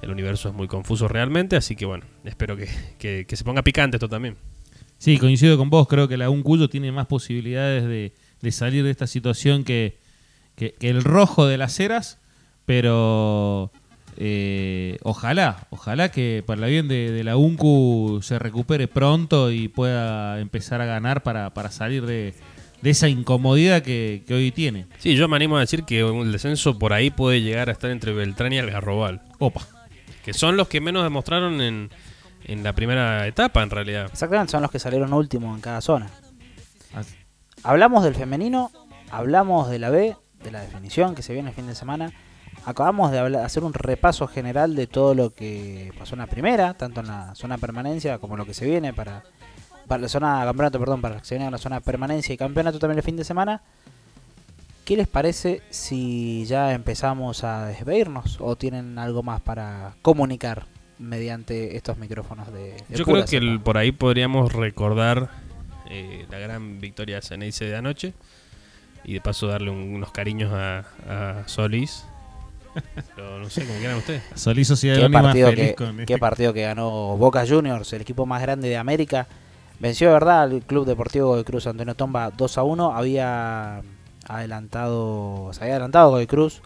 El 0.00 0.10
universo 0.10 0.48
es 0.48 0.54
muy 0.54 0.66
confuso 0.66 1.08
realmente, 1.08 1.54
así 1.54 1.76
que 1.76 1.84
bueno, 1.84 2.04
espero 2.24 2.56
que, 2.56 2.70
que- 2.98 3.26
que 3.28 3.36
se 3.36 3.44
ponga 3.44 3.60
picante 3.60 3.98
esto 3.98 4.08
también. 4.08 4.36
Sí, 4.96 5.18
coincido 5.18 5.58
con 5.58 5.68
vos. 5.68 5.88
Creo 5.88 6.08
que 6.08 6.16
la 6.16 6.30
Uncuyo 6.30 6.70
tiene 6.70 6.90
más 6.92 7.06
posibilidades 7.06 7.84
de, 7.84 8.14
de 8.40 8.50
salir 8.52 8.82
de 8.82 8.90
esta 8.90 9.06
situación 9.06 9.62
que, 9.62 9.98
que- 10.56 10.72
que 10.72 10.88
el 10.90 11.04
rojo 11.04 11.46
de 11.46 11.58
las 11.58 11.72
ceras. 11.74 12.18
Pero 12.64 13.70
eh, 14.16 14.98
ojalá, 15.02 15.66
ojalá 15.70 16.10
que 16.10 16.42
para 16.44 16.64
el 16.66 16.70
bien 16.72 16.88
de, 16.88 17.12
de 17.12 17.22
la 17.22 17.36
UNCU 17.36 18.20
se 18.22 18.38
recupere 18.40 18.88
pronto 18.88 19.50
y 19.52 19.68
pueda 19.68 20.40
empezar 20.40 20.80
a 20.80 20.86
ganar 20.86 21.22
para, 21.22 21.50
para 21.54 21.70
salir 21.70 22.04
de, 22.06 22.34
de 22.82 22.90
esa 22.90 23.08
incomodidad 23.08 23.82
que, 23.82 24.24
que 24.26 24.34
hoy 24.34 24.50
tiene. 24.50 24.86
Sí, 24.98 25.14
yo 25.14 25.28
me 25.28 25.36
animo 25.36 25.56
a 25.56 25.60
decir 25.60 25.84
que 25.84 26.00
el 26.00 26.32
descenso 26.32 26.76
por 26.78 26.92
ahí 26.92 27.10
puede 27.10 27.40
llegar 27.40 27.68
a 27.68 27.72
estar 27.72 27.90
entre 27.90 28.12
Beltrán 28.12 28.52
y 28.52 28.58
Algarrobal. 28.58 29.22
Opa. 29.38 29.60
Que 30.24 30.32
son 30.34 30.56
los 30.56 30.66
que 30.66 30.80
menos 30.80 31.04
demostraron 31.04 31.60
en, 31.60 31.90
en 32.46 32.64
la 32.64 32.72
primera 32.72 33.28
etapa, 33.28 33.62
en 33.62 33.70
realidad. 33.70 34.08
Exactamente, 34.10 34.50
son 34.50 34.62
los 34.62 34.72
que 34.72 34.80
salieron 34.80 35.12
últimos 35.12 35.54
en 35.54 35.60
cada 35.60 35.80
zona. 35.80 36.10
Hablamos 37.62 38.02
del 38.04 38.14
femenino, 38.14 38.70
hablamos 39.10 39.70
de 39.70 39.78
la 39.78 39.90
B, 39.90 40.16
de 40.42 40.50
la 40.50 40.60
definición 40.60 41.14
que 41.14 41.22
se 41.22 41.32
viene 41.32 41.50
el 41.50 41.54
fin 41.54 41.66
de 41.66 41.74
semana. 41.74 42.12
Acabamos 42.64 43.10
de 43.12 43.18
hablar- 43.18 43.44
hacer 43.44 43.64
un 43.64 43.72
repaso 43.74 44.26
general 44.26 44.74
de 44.74 44.86
todo 44.86 45.14
lo 45.14 45.30
que 45.30 45.92
pasó 45.98 46.14
en 46.14 46.20
la 46.20 46.26
primera, 46.26 46.74
tanto 46.74 47.00
en 47.00 47.06
la 47.08 47.34
zona 47.34 47.58
permanencia 47.58 48.18
como 48.18 48.36
lo 48.36 48.44
que 48.46 48.54
se 48.54 48.64
viene 48.66 48.92
para, 48.92 49.22
para 49.86 50.02
la 50.02 50.08
zona 50.08 50.42
campeonato, 50.44 50.78
perdón, 50.78 51.00
para 51.00 51.18
que 51.18 51.24
se 51.24 51.34
viene 51.36 51.46
en 51.46 51.52
la 51.52 51.58
zona 51.58 51.80
permanencia 51.80 52.32
y 52.32 52.36
campeonato 52.36 52.78
también 52.78 52.98
el 52.98 53.04
fin 53.04 53.16
de 53.16 53.24
semana. 53.24 53.62
¿Qué 54.84 54.96
les 54.96 55.08
parece 55.08 55.62
si 55.70 56.44
ya 56.46 56.72
empezamos 56.72 57.42
a 57.42 57.66
despedirnos 57.66 58.38
o 58.40 58.54
tienen 58.56 58.98
algo 59.00 59.22
más 59.24 59.40
para 59.40 59.94
comunicar 60.02 60.66
mediante 60.98 61.76
estos 61.76 61.98
micrófonos 61.98 62.52
de, 62.52 62.74
de 62.88 62.96
Yo 62.96 63.04
creo 63.04 63.24
que 63.24 63.36
el- 63.36 63.60
por 63.60 63.78
ahí 63.78 63.90
podríamos 63.92 64.52
recordar 64.52 65.28
eh, 65.90 66.26
la 66.30 66.38
gran 66.38 66.80
victoria 66.80 67.16
de 67.16 67.22
Ceneice 67.22 67.64
de 67.64 67.76
anoche 67.76 68.14
y 69.06 69.14
de 69.14 69.20
paso 69.22 69.46
darle 69.46 69.70
un- 69.70 69.94
unos 69.94 70.10
cariños 70.12 70.52
a, 70.52 70.80
a 71.08 71.48
Solís. 71.48 72.04
Pero 73.14 73.38
no 73.38 73.48
sé, 73.48 73.64
como 73.64 73.78
quieran 73.78 73.96
ustedes. 73.96 74.22
Solís 74.34 74.68
Sociedad 74.68 74.96
¿Qué 74.96 75.04
Anónima 75.04 75.22
partido, 75.22 75.48
feliz 75.48 75.66
que, 75.68 75.74
con 75.76 75.96
qué 75.96 76.02
este- 76.02 76.18
partido 76.18 76.52
que 76.52 76.62
ganó 76.62 77.16
Boca 77.16 77.46
Juniors, 77.48 77.90
el 77.94 78.02
equipo 78.02 78.26
más 78.26 78.42
grande 78.42 78.68
de 78.68 78.76
América. 78.76 79.26
Venció 79.78 80.08
de 80.08 80.14
verdad 80.14 80.42
al 80.42 80.62
Club 80.62 80.86
Deportivo 80.86 81.36
de 81.36 81.44
Cruz 81.44 81.66
Antonio 81.66 81.94
Tomba 81.94 82.30
2 82.30 82.58
a 82.58 82.62
1. 82.62 82.94
Había 82.94 83.80
adelantado, 84.28 85.50
se 85.52 85.60
había 85.62 85.74
adelantado 85.74 86.10
Godoy 86.10 86.26
Cruz 86.26 86.60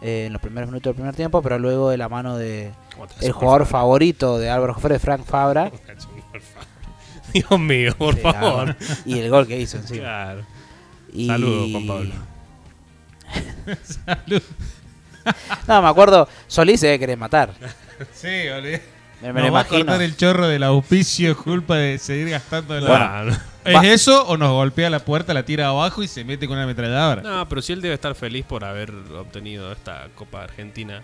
eh, 0.00 0.24
en 0.26 0.32
los 0.32 0.40
primeros 0.42 0.68
minutos 0.70 0.90
del 0.90 0.94
primer 0.94 1.14
tiempo, 1.14 1.42
pero 1.42 1.58
luego 1.58 1.90
de 1.90 1.98
la 1.98 2.08
mano 2.08 2.36
de 2.36 2.70
el 3.20 3.32
jugador 3.32 3.66
favorito 3.66 4.38
de 4.38 4.50
Álvaro 4.50 4.74
Jofre, 4.74 4.98
Frank 4.98 5.24
Fabra. 5.24 5.70
Dios 7.32 7.60
mío, 7.60 7.94
por 7.98 8.14
Sí, 8.14 8.20
favor. 8.20 8.76
Y 9.04 9.18
el 9.18 9.30
gol 9.30 9.46
que 9.46 9.58
hizo 9.60 9.76
encima. 9.76 10.00
Claro. 10.00 10.42
Y- 11.18 11.26
Saludos, 11.26 11.70
Juan 11.72 11.86
Pablo. 11.86 12.14
Salud. 14.04 14.42
No, 15.66 15.82
me 15.82 15.88
acuerdo, 15.88 16.28
Solís 16.46 16.80
se 16.80 16.86
debe 16.86 16.98
querer 16.98 17.18
matar. 17.18 17.52
Sí, 18.12 18.48
olvidé. 18.48 18.82
Me, 19.20 19.32
me 19.32 19.40
Nos 19.40 19.48
lo 19.48 19.52
va 19.54 19.60
a 19.60 19.62
imagino. 19.64 19.86
cortar 19.86 20.02
el 20.02 20.16
chorro 20.16 20.46
del 20.46 20.62
auspicio 20.62 21.36
culpa 21.36 21.76
de 21.76 21.98
seguir 21.98 22.30
gastando 22.30 22.78
la... 22.80 22.88
Bueno, 23.24 23.36
¿Es 23.64 23.74
va- 23.76 23.84
eso 23.86 24.24
o 24.28 24.36
nos 24.36 24.50
golpea 24.52 24.88
la 24.90 25.00
puerta, 25.00 25.34
la 25.34 25.42
tira 25.44 25.66
abajo 25.68 26.02
y 26.04 26.08
se 26.08 26.24
mete 26.24 26.46
con 26.46 26.54
una 26.56 26.62
ametralladora? 26.64 27.22
No, 27.22 27.48
pero 27.48 27.60
sí 27.60 27.72
él 27.72 27.82
debe 27.82 27.94
estar 27.94 28.14
feliz 28.14 28.44
por 28.46 28.64
haber 28.64 28.90
obtenido 28.92 29.72
esta 29.72 30.06
Copa 30.14 30.44
Argentina 30.44 31.02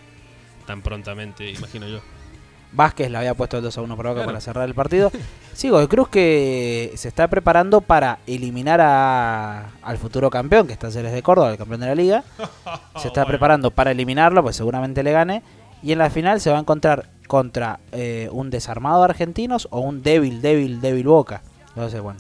tan 0.65 0.81
prontamente, 0.81 1.51
imagino 1.51 1.89
yo. 1.89 2.01
Vázquez 2.75 3.11
le 3.11 3.19
había 3.19 3.35
puesto 3.35 3.57
el 3.57 3.63
2 3.63 3.79
a 3.79 3.83
1 3.83 3.97
por 3.97 4.05
Boca 4.07 4.15
Claro. 4.17 4.27
para 4.29 4.41
cerrar 4.41 4.69
el 4.69 4.75
partido. 4.75 5.11
Sí, 5.55 5.69
Godoy 5.71 5.87
Cruz 5.87 6.09
que 6.09 6.91
se 6.97 7.07
está 7.07 7.29
preparando 7.29 7.81
para 7.81 8.19
eliminar 8.27 8.81
a- 8.81 9.69
al 9.83 9.99
futuro 9.99 10.29
campeón, 10.29 10.67
que 10.67 10.73
está 10.73 10.91
Ceres 10.91 11.13
de 11.13 11.23
Córdoba, 11.23 11.53
el 11.53 11.57
campeón 11.59 11.81
de 11.81 11.87
la 11.87 11.95
liga. 11.95 12.25
Se 13.01 13.07
está 13.07 13.25
preparando 13.25 13.71
para 13.71 13.93
eliminarlo, 13.93 14.43
pues 14.43 14.57
seguramente 14.57 15.05
le 15.05 15.13
gane. 15.13 15.43
Y 15.81 15.93
en 15.93 15.99
la 15.99 16.11
final 16.11 16.41
se 16.41 16.51
va 16.51 16.57
a 16.57 16.61
encontrar 16.61 17.09
contra 17.29 17.79
eh, 17.93 18.29
un 18.33 18.51
desarmado 18.51 18.99
de 18.99 19.05
argentinos 19.05 19.69
o 19.71 19.79
un 19.81 20.03
débil, 20.03 20.43
débil, 20.43 20.81
débil 20.81 21.07
Boca. 21.07 21.43
Entonces, 21.69 22.01
bueno, 22.01 22.19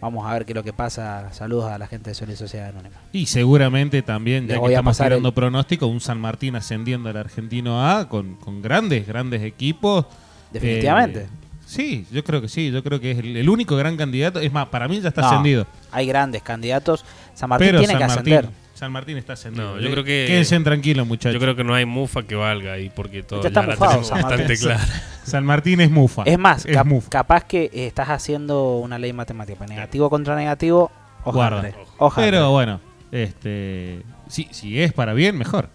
vamos 0.00 0.26
a 0.26 0.32
ver 0.32 0.44
qué 0.44 0.52
es 0.52 0.56
lo 0.56 0.62
que 0.64 0.72
pasa. 0.72 1.32
Saludos 1.32 1.70
a 1.70 1.78
la 1.78 1.86
gente 1.86 2.10
de 2.10 2.14
Sol 2.14 2.30
y 2.30 2.36
Sociedad 2.36 2.68
Anónima. 2.68 2.96
Y 3.12 3.26
seguramente 3.26 4.02
también, 4.02 4.46
Les 4.46 4.56
ya 4.56 4.62
que 4.62 4.68
estamos 4.68 4.96
tirando 4.98 5.28
el- 5.28 5.34
pronóstico, 5.34 5.86
un 5.86 6.00
San 6.00 6.20
Martín 6.20 6.56
ascendiendo 6.56 7.08
al 7.08 7.16
Argentino 7.16 7.86
A 7.88 8.08
con, 8.08 8.36
con 8.36 8.62
grandes, 8.62 9.06
grandes 9.06 9.42
equipos. 9.42 10.06
Definitivamente. 10.52 11.20
Eh, 11.22 11.28
Sí, 11.66 12.06
yo 12.10 12.24
creo 12.24 12.40
que 12.40 12.48
sí. 12.48 12.70
Yo 12.70 12.82
creo 12.82 12.98
que 12.98 13.10
es 13.10 13.18
el, 13.18 13.36
el 13.36 13.46
único 13.50 13.76
gran 13.76 13.98
candidato. 13.98 14.40
Es 14.40 14.50
más, 14.50 14.68
para 14.68 14.88
mí 14.88 15.02
ya 15.02 15.08
está 15.10 15.20
No, 15.20 15.26
ascendido. 15.28 15.66
Hay 15.92 16.06
grandes 16.06 16.40
candidatos. 16.42 17.04
San 17.34 17.50
Martín 17.50 17.66
Pero 17.68 17.78
tiene 17.80 17.92
San 17.92 18.00
que 18.00 18.06
Martín, 18.06 18.32
ascender. 18.34 18.50
San 18.78 18.92
Martín 18.92 19.16
está 19.16 19.32
ascendido. 19.34 19.74
No, 19.76 19.80
yo 19.80 19.90
creo 19.90 20.04
que. 20.04 20.24
Quédense 20.28 20.58
tranquilos, 20.60 21.06
muchachos. 21.06 21.34
Yo 21.34 21.40
creo 21.40 21.56
que 21.56 21.64
no 21.64 21.74
hay 21.74 21.84
mufa 21.84 22.22
que 22.22 22.34
valga 22.34 22.72
ahí 22.74 22.90
porque 22.94 23.22
todo 23.22 23.42
Ya 23.42 23.48
está 23.48 23.62
la 23.62 23.72
mufado, 23.74 23.90
tenemos 23.90 24.08
San 24.08 24.20
Martín. 24.22 24.38
bastante 24.38 24.62
clara. 24.62 24.86
San 25.24 25.44
Martín 25.44 25.80
es 25.80 25.90
mufa. 25.90 26.22
Es 26.24 26.38
más, 26.38 26.64
es 26.64 26.74
cap- 26.76 26.86
mufa. 26.86 27.08
capaz 27.10 27.44
que 27.44 27.64
eh, 27.64 27.86
estás 27.88 28.08
haciendo 28.08 28.78
una 28.78 28.98
ley 28.98 29.12
matemática. 29.12 29.66
Negativo 29.66 30.08
contra 30.08 30.36
negativo, 30.36 30.90
Guarda. 31.24 31.70
ojalá. 31.98 32.26
Pero 32.26 32.50
bueno, 32.52 32.80
este, 33.12 34.02
si, 34.28 34.48
si 34.52 34.80
es 34.80 34.92
para 34.92 35.12
bien, 35.12 35.36
mejor. 35.36 35.68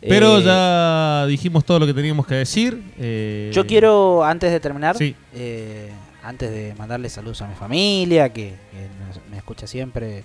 Pero 0.00 0.38
Eh, 0.38 0.42
ya 0.44 1.24
dijimos 1.26 1.64
todo 1.64 1.78
lo 1.80 1.86
que 1.86 1.94
teníamos 1.94 2.26
que 2.26 2.34
decir. 2.36 2.82
eh, 2.98 3.50
Yo 3.52 3.66
quiero, 3.66 4.24
antes 4.24 4.52
de 4.52 4.60
terminar, 4.60 4.96
Sí. 4.96 5.14
eh, 5.34 5.90
antes 6.22 6.50
de 6.50 6.74
mandarle 6.78 7.08
saludos 7.08 7.42
a 7.42 7.48
mi 7.48 7.54
familia, 7.54 8.32
que, 8.32 8.54
me 9.30 9.36
escucha 9.38 9.66
siempre, 9.66 10.22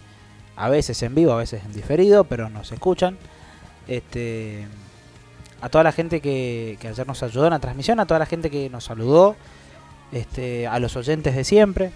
a 0.56 0.70
veces 0.70 1.02
en 1.04 1.16
vivo, 1.16 1.32
a 1.32 1.38
veces 1.38 1.64
en 1.64 1.74
diferido, 1.74 2.24
pero 2.24 2.50
nos 2.50 2.72
escuchan. 2.72 3.18
Este, 3.88 4.66
a 5.62 5.70
toda 5.70 5.84
la 5.84 5.92
gente 5.92 6.22
que, 6.22 6.78
ayer 6.82 7.08
nos 7.08 7.24
ayudó 7.24 7.46
en 7.46 7.52
la 7.52 7.60
transmisión, 7.60 8.00
a 8.00 8.06
toda 8.06 8.20
la 8.20 8.26
gente 8.26 8.50
que 8.50 8.70
nos 8.70 8.84
saludó, 8.86 9.36
este, 10.12 10.68
a 10.68 10.80
los 10.80 10.96
oyentes 10.96 11.36
de 11.36 11.44
siempre. 11.44 11.92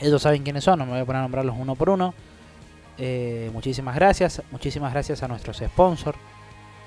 Ellos 0.00 0.22
saben 0.22 0.42
quiénes 0.42 0.64
son, 0.64 0.80
no 0.80 0.86
me 0.86 0.92
voy 0.92 1.00
a 1.00 1.04
poner 1.04 1.20
a 1.20 1.22
nombrarlos 1.22 1.56
uno 1.58 1.76
por 1.76 1.90
uno. 1.90 2.14
Eh, 2.98 3.50
muchísimas 3.52 3.94
gracias, 3.94 4.42
muchísimas 4.50 4.92
gracias 4.92 5.22
a 5.22 5.28
nuestros 5.28 5.58
sponsors. 5.58 6.18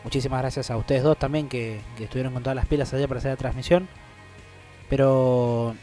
Muchísimas 0.03 0.41
gracias 0.41 0.69
a 0.71 0.77
ustedes 0.77 1.03
dos 1.03 1.17
también 1.17 1.49
que 1.49 1.81
estuvieron 1.99 2.33
con 2.33 2.43
todas 2.43 2.55
las 2.55 2.65
pilas 2.65 2.93
ayer 2.93 3.07
para 3.07 3.19
hacer 3.19 3.31
la 3.31 3.37
transmisión. 3.37 3.87
Pero 4.89 5.75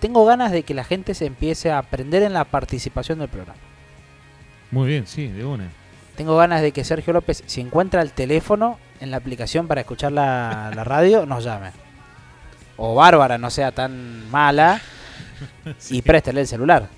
tengo 0.00 0.24
ganas 0.24 0.52
de 0.52 0.62
que 0.62 0.74
la 0.74 0.84
gente 0.84 1.14
se 1.14 1.26
empiece 1.26 1.70
a 1.70 1.78
aprender 1.78 2.22
en 2.22 2.32
la 2.32 2.44
participación 2.44 3.18
del 3.18 3.28
programa. 3.28 3.71
Muy 4.72 4.88
bien, 4.88 5.06
sí, 5.06 5.28
de 5.28 5.44
una. 5.44 5.68
Tengo 6.16 6.36
ganas 6.36 6.62
de 6.62 6.72
que 6.72 6.82
Sergio 6.82 7.12
López, 7.12 7.44
si 7.46 7.60
encuentra 7.60 8.02
el 8.02 8.12
teléfono 8.12 8.78
en 9.00 9.10
la 9.10 9.18
aplicación 9.18 9.68
para 9.68 9.82
escuchar 9.82 10.12
la, 10.12 10.72
la 10.74 10.82
radio, 10.82 11.26
nos 11.26 11.44
llame. 11.44 11.70
O 12.76 12.94
Bárbara 12.94 13.38
no 13.38 13.50
sea 13.50 13.70
tan 13.70 14.28
mala 14.30 14.80
y 15.90 16.02
préstele 16.02 16.40
el 16.40 16.46
celular. 16.48 16.88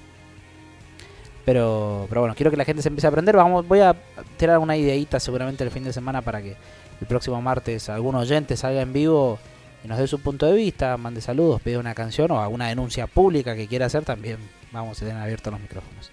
Pero, 1.44 2.06
pero 2.08 2.22
bueno, 2.22 2.34
quiero 2.34 2.50
que 2.50 2.56
la 2.56 2.64
gente 2.64 2.80
se 2.80 2.88
empiece 2.88 3.06
a 3.06 3.10
aprender. 3.10 3.36
Vamos, 3.36 3.66
voy 3.68 3.80
a 3.80 3.94
tirar 4.38 4.58
una 4.58 4.76
ideita 4.76 5.20
seguramente 5.20 5.62
el 5.62 5.70
fin 5.70 5.84
de 5.84 5.92
semana 5.92 6.22
para 6.22 6.40
que 6.40 6.56
el 7.00 7.06
próximo 7.06 7.42
martes 7.42 7.88
algún 7.88 8.14
oyente 8.14 8.56
salga 8.56 8.80
en 8.80 8.92
vivo 8.92 9.38
y 9.84 9.88
nos 9.88 9.98
dé 9.98 10.06
su 10.06 10.20
punto 10.20 10.46
de 10.46 10.54
vista, 10.54 10.96
mande 10.96 11.20
saludos, 11.20 11.60
pida 11.60 11.78
una 11.78 11.94
canción 11.94 12.30
o 12.30 12.40
alguna 12.40 12.68
denuncia 12.68 13.06
pública 13.06 13.54
que 13.54 13.66
quiera 13.66 13.86
hacer 13.86 14.04
también. 14.04 14.38
Vamos 14.72 15.02
a 15.02 15.06
tener 15.06 15.20
abiertos 15.20 15.52
los 15.52 15.60
micrófonos. 15.60 16.10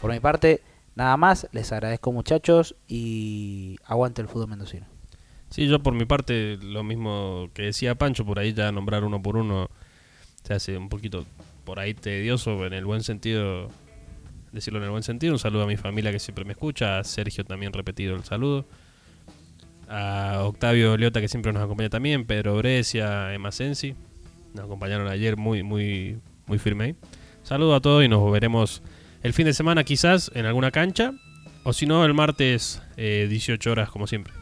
Por 0.00 0.10
mi 0.10 0.20
parte, 0.20 0.62
nada 1.00 1.16
más. 1.16 1.48
Les 1.52 1.72
agradezco 1.72 2.12
muchachos 2.12 2.76
y 2.86 3.78
aguante 3.86 4.20
el 4.20 4.28
fútbol 4.28 4.48
mendocino. 4.48 4.86
Sí, 5.48 5.66
yo 5.66 5.82
por 5.82 5.94
mi 5.94 6.04
parte, 6.04 6.58
lo 6.58 6.84
mismo 6.84 7.48
que 7.54 7.62
decía 7.62 7.94
Pancho, 7.94 8.24
por 8.24 8.38
ahí 8.38 8.52
ya 8.52 8.70
nombrar 8.70 9.02
uno 9.02 9.20
por 9.20 9.36
uno 9.36 9.68
se 10.44 10.54
hace 10.54 10.76
un 10.76 10.90
poquito 10.90 11.24
por 11.64 11.80
ahí 11.80 11.94
tedioso, 11.94 12.66
en 12.66 12.74
el 12.74 12.84
buen 12.84 13.02
sentido, 13.02 13.68
decirlo 14.52 14.78
en 14.78 14.84
el 14.84 14.90
buen 14.90 15.02
sentido. 15.02 15.32
Un 15.32 15.38
saludo 15.38 15.62
a 15.62 15.66
mi 15.66 15.78
familia 15.78 16.12
que 16.12 16.18
siempre 16.18 16.44
me 16.44 16.52
escucha, 16.52 16.98
a 16.98 17.04
Sergio 17.04 17.44
también 17.44 17.72
repetido 17.72 18.14
el 18.14 18.22
saludo, 18.22 18.66
a 19.88 20.42
Octavio 20.44 20.98
Leota 20.98 21.20
que 21.22 21.28
siempre 21.28 21.52
nos 21.52 21.62
acompaña 21.62 21.88
también, 21.88 22.26
Pedro 22.26 22.56
Brescia, 22.58 23.32
Emma 23.32 23.52
Sensi, 23.52 23.94
nos 24.54 24.66
acompañaron 24.66 25.08
ayer 25.08 25.36
muy, 25.38 25.62
muy, 25.62 26.18
muy 26.46 26.58
firme 26.58 26.84
ahí. 26.84 26.96
Saludo 27.42 27.74
a 27.74 27.80
todos 27.80 28.04
y 28.04 28.08
nos 28.08 28.30
veremos 28.30 28.82
el 29.22 29.32
fin 29.32 29.46
de 29.46 29.52
semana 29.52 29.84
quizás 29.84 30.30
en 30.34 30.46
alguna 30.46 30.70
cancha, 30.70 31.12
o 31.62 31.72
si 31.72 31.86
no 31.86 32.04
el 32.04 32.14
martes 32.14 32.82
eh, 32.96 33.26
18 33.28 33.70
horas 33.70 33.90
como 33.90 34.06
siempre. 34.06 34.32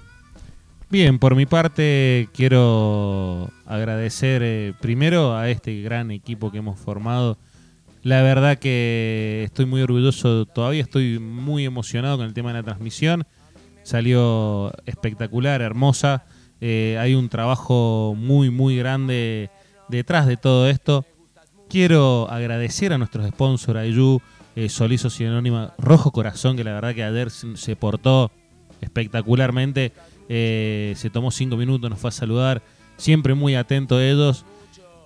Bien, 0.90 1.18
por 1.18 1.34
mi 1.34 1.44
parte 1.44 2.28
quiero 2.32 3.50
agradecer 3.66 4.42
eh, 4.42 4.72
primero 4.80 5.36
a 5.36 5.50
este 5.50 5.82
gran 5.82 6.10
equipo 6.10 6.50
que 6.50 6.59
hemos 6.59 6.78
formado. 6.80 7.36
La 8.02 8.22
verdad 8.22 8.59
que 8.59 9.42
estoy 9.44 9.66
muy 9.66 9.82
orgulloso, 9.82 10.46
todavía 10.46 10.82
estoy 10.82 11.18
muy 11.18 11.66
emocionado 11.66 12.16
con 12.16 12.26
el 12.26 12.32
tema 12.32 12.50
de 12.50 12.60
la 12.60 12.62
transmisión. 12.62 13.26
Salió 13.82 14.72
espectacular, 14.86 15.60
hermosa. 15.60 16.24
Eh, 16.60 16.96
hay 16.98 17.14
un 17.14 17.28
trabajo 17.28 18.14
muy, 18.16 18.50
muy 18.50 18.76
grande 18.78 19.50
detrás 19.88 20.26
de 20.26 20.36
todo 20.36 20.70
esto. 20.70 21.05
Quiero 21.68 22.30
agradecer 22.30 22.92
a 22.92 22.98
nuestros 22.98 23.28
sponsors, 23.28 23.78
a 23.78 23.84
Yu, 23.84 24.22
eh, 24.59 24.68
Solís 24.68 25.01
Sociedad 25.01 25.35
Anónima, 25.35 25.72
Rojo 25.78 26.10
Corazón, 26.10 26.56
que 26.56 26.64
la 26.64 26.72
verdad 26.72 26.93
que 26.93 27.05
ayer 27.05 27.30
se 27.30 27.76
portó 27.76 28.32
espectacularmente. 28.80 29.93
Eh, 30.28 30.94
se 30.97 31.10
tomó 31.10 31.30
cinco 31.30 31.56
minutos, 31.56 31.89
nos 31.89 32.01
fue 32.01 32.09
a 32.09 32.10
saludar. 32.10 32.60
Siempre 32.97 33.35
muy 33.35 33.55
atento 33.55 33.98
a 33.98 34.05
ellos. 34.05 34.44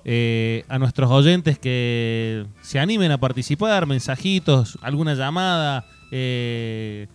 Eh, 0.06 0.64
a 0.68 0.78
nuestros 0.78 1.10
oyentes 1.10 1.58
que 1.58 2.46
se 2.62 2.80
animen 2.80 3.12
a 3.12 3.18
participar, 3.18 3.84
mensajitos, 3.84 4.78
alguna 4.80 5.12
llamada. 5.12 5.84
eh, 6.10 7.08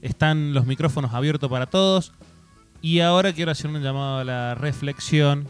están 0.00 0.54
los 0.54 0.64
micrófonos 0.64 1.12
abiertos 1.12 1.50
para 1.50 1.66
todos. 1.66 2.14
Y 2.80 3.00
ahora 3.00 3.34
quiero 3.34 3.50
hacer 3.50 3.70
un 3.70 3.82
llamado 3.82 4.20
a 4.20 4.24
la 4.24 4.54
reflexión 4.54 5.46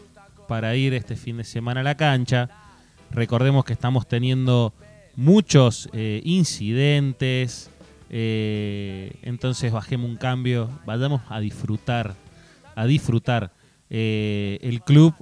para 0.49 0.75
ir 0.75 0.93
este 0.93 1.15
fin 1.15 1.37
de 1.37 1.45
semana 1.45 1.83
a 1.83 1.85
la 1.85 1.97
cancha. 1.97 2.51
Recordemos 3.13 3.65
que 3.65 3.75
estamos 3.75 4.09
teniendo 4.09 4.75
muchos 5.17 5.89
eh, 5.93 6.21
incidentes. 6.25 7.71
eh, 8.11 9.13
entonces 9.23 9.73
bajemos 9.73 10.11
un 10.11 10.17
cambio, 10.17 10.69
vayamos 10.85 11.23
a 11.29 11.41
disfrutar, 11.41 12.15
a 12.75 12.87
disfrutar. 12.87 13.53
Eh, 13.95 14.59
el 14.63 14.81
club, 14.83 15.15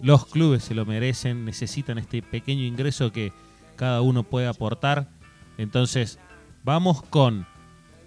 los 0.00 0.26
clubes 0.26 0.64
se 0.64 0.74
lo 0.74 0.84
merecen, 0.84 1.44
necesitan 1.44 1.98
este 1.98 2.20
pequeño 2.20 2.64
ingreso 2.64 3.12
que 3.12 3.32
cada 3.76 4.02
uno 4.02 4.24
puede 4.24 4.48
aportar. 4.48 5.08
Entonces, 5.56 6.18
vamos 6.64 7.02
con 7.02 7.46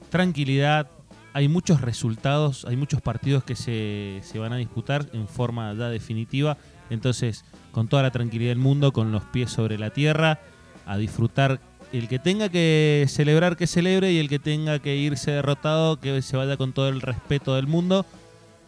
tranquilidad. 0.09 0.89
Hay 1.33 1.47
muchos 1.47 1.79
resultados, 1.79 2.65
hay 2.65 2.75
muchos 2.75 3.01
partidos 3.01 3.45
que 3.45 3.55
se, 3.55 4.19
se 4.21 4.37
van 4.37 4.51
a 4.51 4.57
disputar 4.57 5.09
en 5.13 5.29
forma 5.29 5.73
ya 5.73 5.87
definitiva. 5.87 6.57
Entonces, 6.91 7.45
con 7.71 7.87
toda 7.87 8.03
la 8.03 8.11
tranquilidad 8.11 8.51
del 8.51 8.59
mundo, 8.59 8.91
con 8.91 9.13
los 9.13 9.23
pies 9.23 9.49
sobre 9.49 9.79
la 9.79 9.89
tierra, 9.89 10.39
a 10.85 10.97
disfrutar. 10.97 11.59
El 11.93 12.07
que 12.07 12.19
tenga 12.19 12.49
que 12.49 13.05
celebrar, 13.07 13.57
que 13.57 13.65
celebre, 13.65 14.11
y 14.11 14.19
el 14.19 14.29
que 14.29 14.39
tenga 14.39 14.79
que 14.79 14.97
irse 14.97 15.31
derrotado, 15.31 15.99
que 15.99 16.21
se 16.21 16.37
vaya 16.37 16.57
con 16.57 16.73
todo 16.73 16.89
el 16.89 17.01
respeto 17.01 17.55
del 17.55 17.67
mundo. 17.67 18.05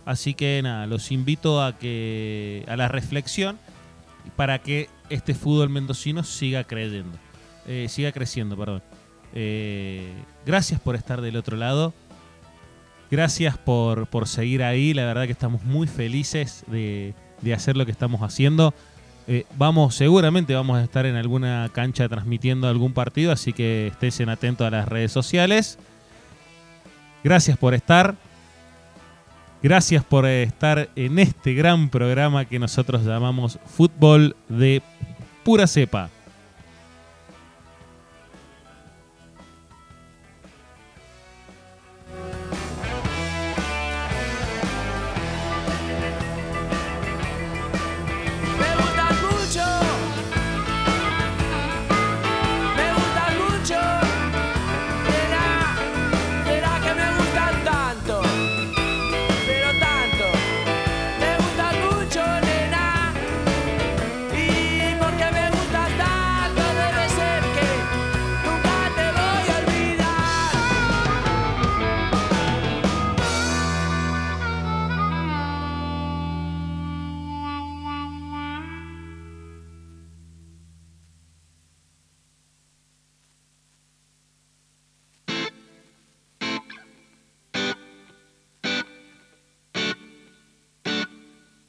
Así 0.06 0.34
que 0.34 0.62
nada, 0.64 0.88
los 0.88 1.12
invito 1.12 1.62
a 1.62 1.78
que 1.78 2.66
a 2.68 2.76
la 2.76 2.88
reflexión 2.88 3.58
para 4.36 4.60
que 4.60 4.90
este 5.10 5.34
fútbol 5.34 5.70
mendocino 5.70 6.24
siga 6.24 6.64
creyendo, 6.64 7.18
eh, 7.68 7.88
siga 7.90 8.12
creciendo, 8.12 8.58
perdón. 8.58 8.84
Eh, 9.34 10.12
gracias 10.46 10.80
por 10.80 10.96
estar 10.96 11.22
del 11.22 11.38
otro 11.38 11.58
lado. 11.58 11.94
Gracias 13.10 13.58
por, 13.58 14.08
por 14.08 14.28
seguir 14.28 14.64
ahí. 14.64 14.94
La 14.94 15.06
verdad 15.06 15.26
que 15.26 15.32
estamos 15.32 15.64
muy 15.64 15.88
felices 15.88 16.64
de, 16.68 17.14
de 17.44 17.54
hacer 17.54 17.78
lo 17.78 17.86
que 17.86 17.92
estamos 17.92 18.22
haciendo. 18.22 18.74
Eh, 19.28 19.46
vamos, 19.58 19.96
seguramente 19.96 20.54
vamos 20.54 20.78
a 20.78 20.84
estar 20.84 21.06
en 21.06 21.16
alguna 21.16 21.70
cancha 21.74 22.10
transmitiendo 22.10 22.68
algún 22.68 22.94
partido, 22.94 23.32
así 23.32 23.54
que 23.54 23.92
estén 24.02 24.30
atentos 24.30 24.68
a 24.68 24.72
las 24.72 24.88
redes 24.88 25.12
sociales. 25.12 25.78
Gracias 27.24 27.58
por 27.58 27.74
estar. 27.74 28.16
Gracias 29.62 30.04
por 30.04 30.26
estar 30.26 30.90
en 30.98 31.20
este 31.20 31.54
gran 31.54 31.90
programa 31.90 32.44
que 32.44 32.60
nosotros 32.60 33.06
llamamos 33.06 33.60
Fútbol 33.66 34.36
de 34.50 34.82
Pura 35.46 35.68
Cepa. 35.68 36.10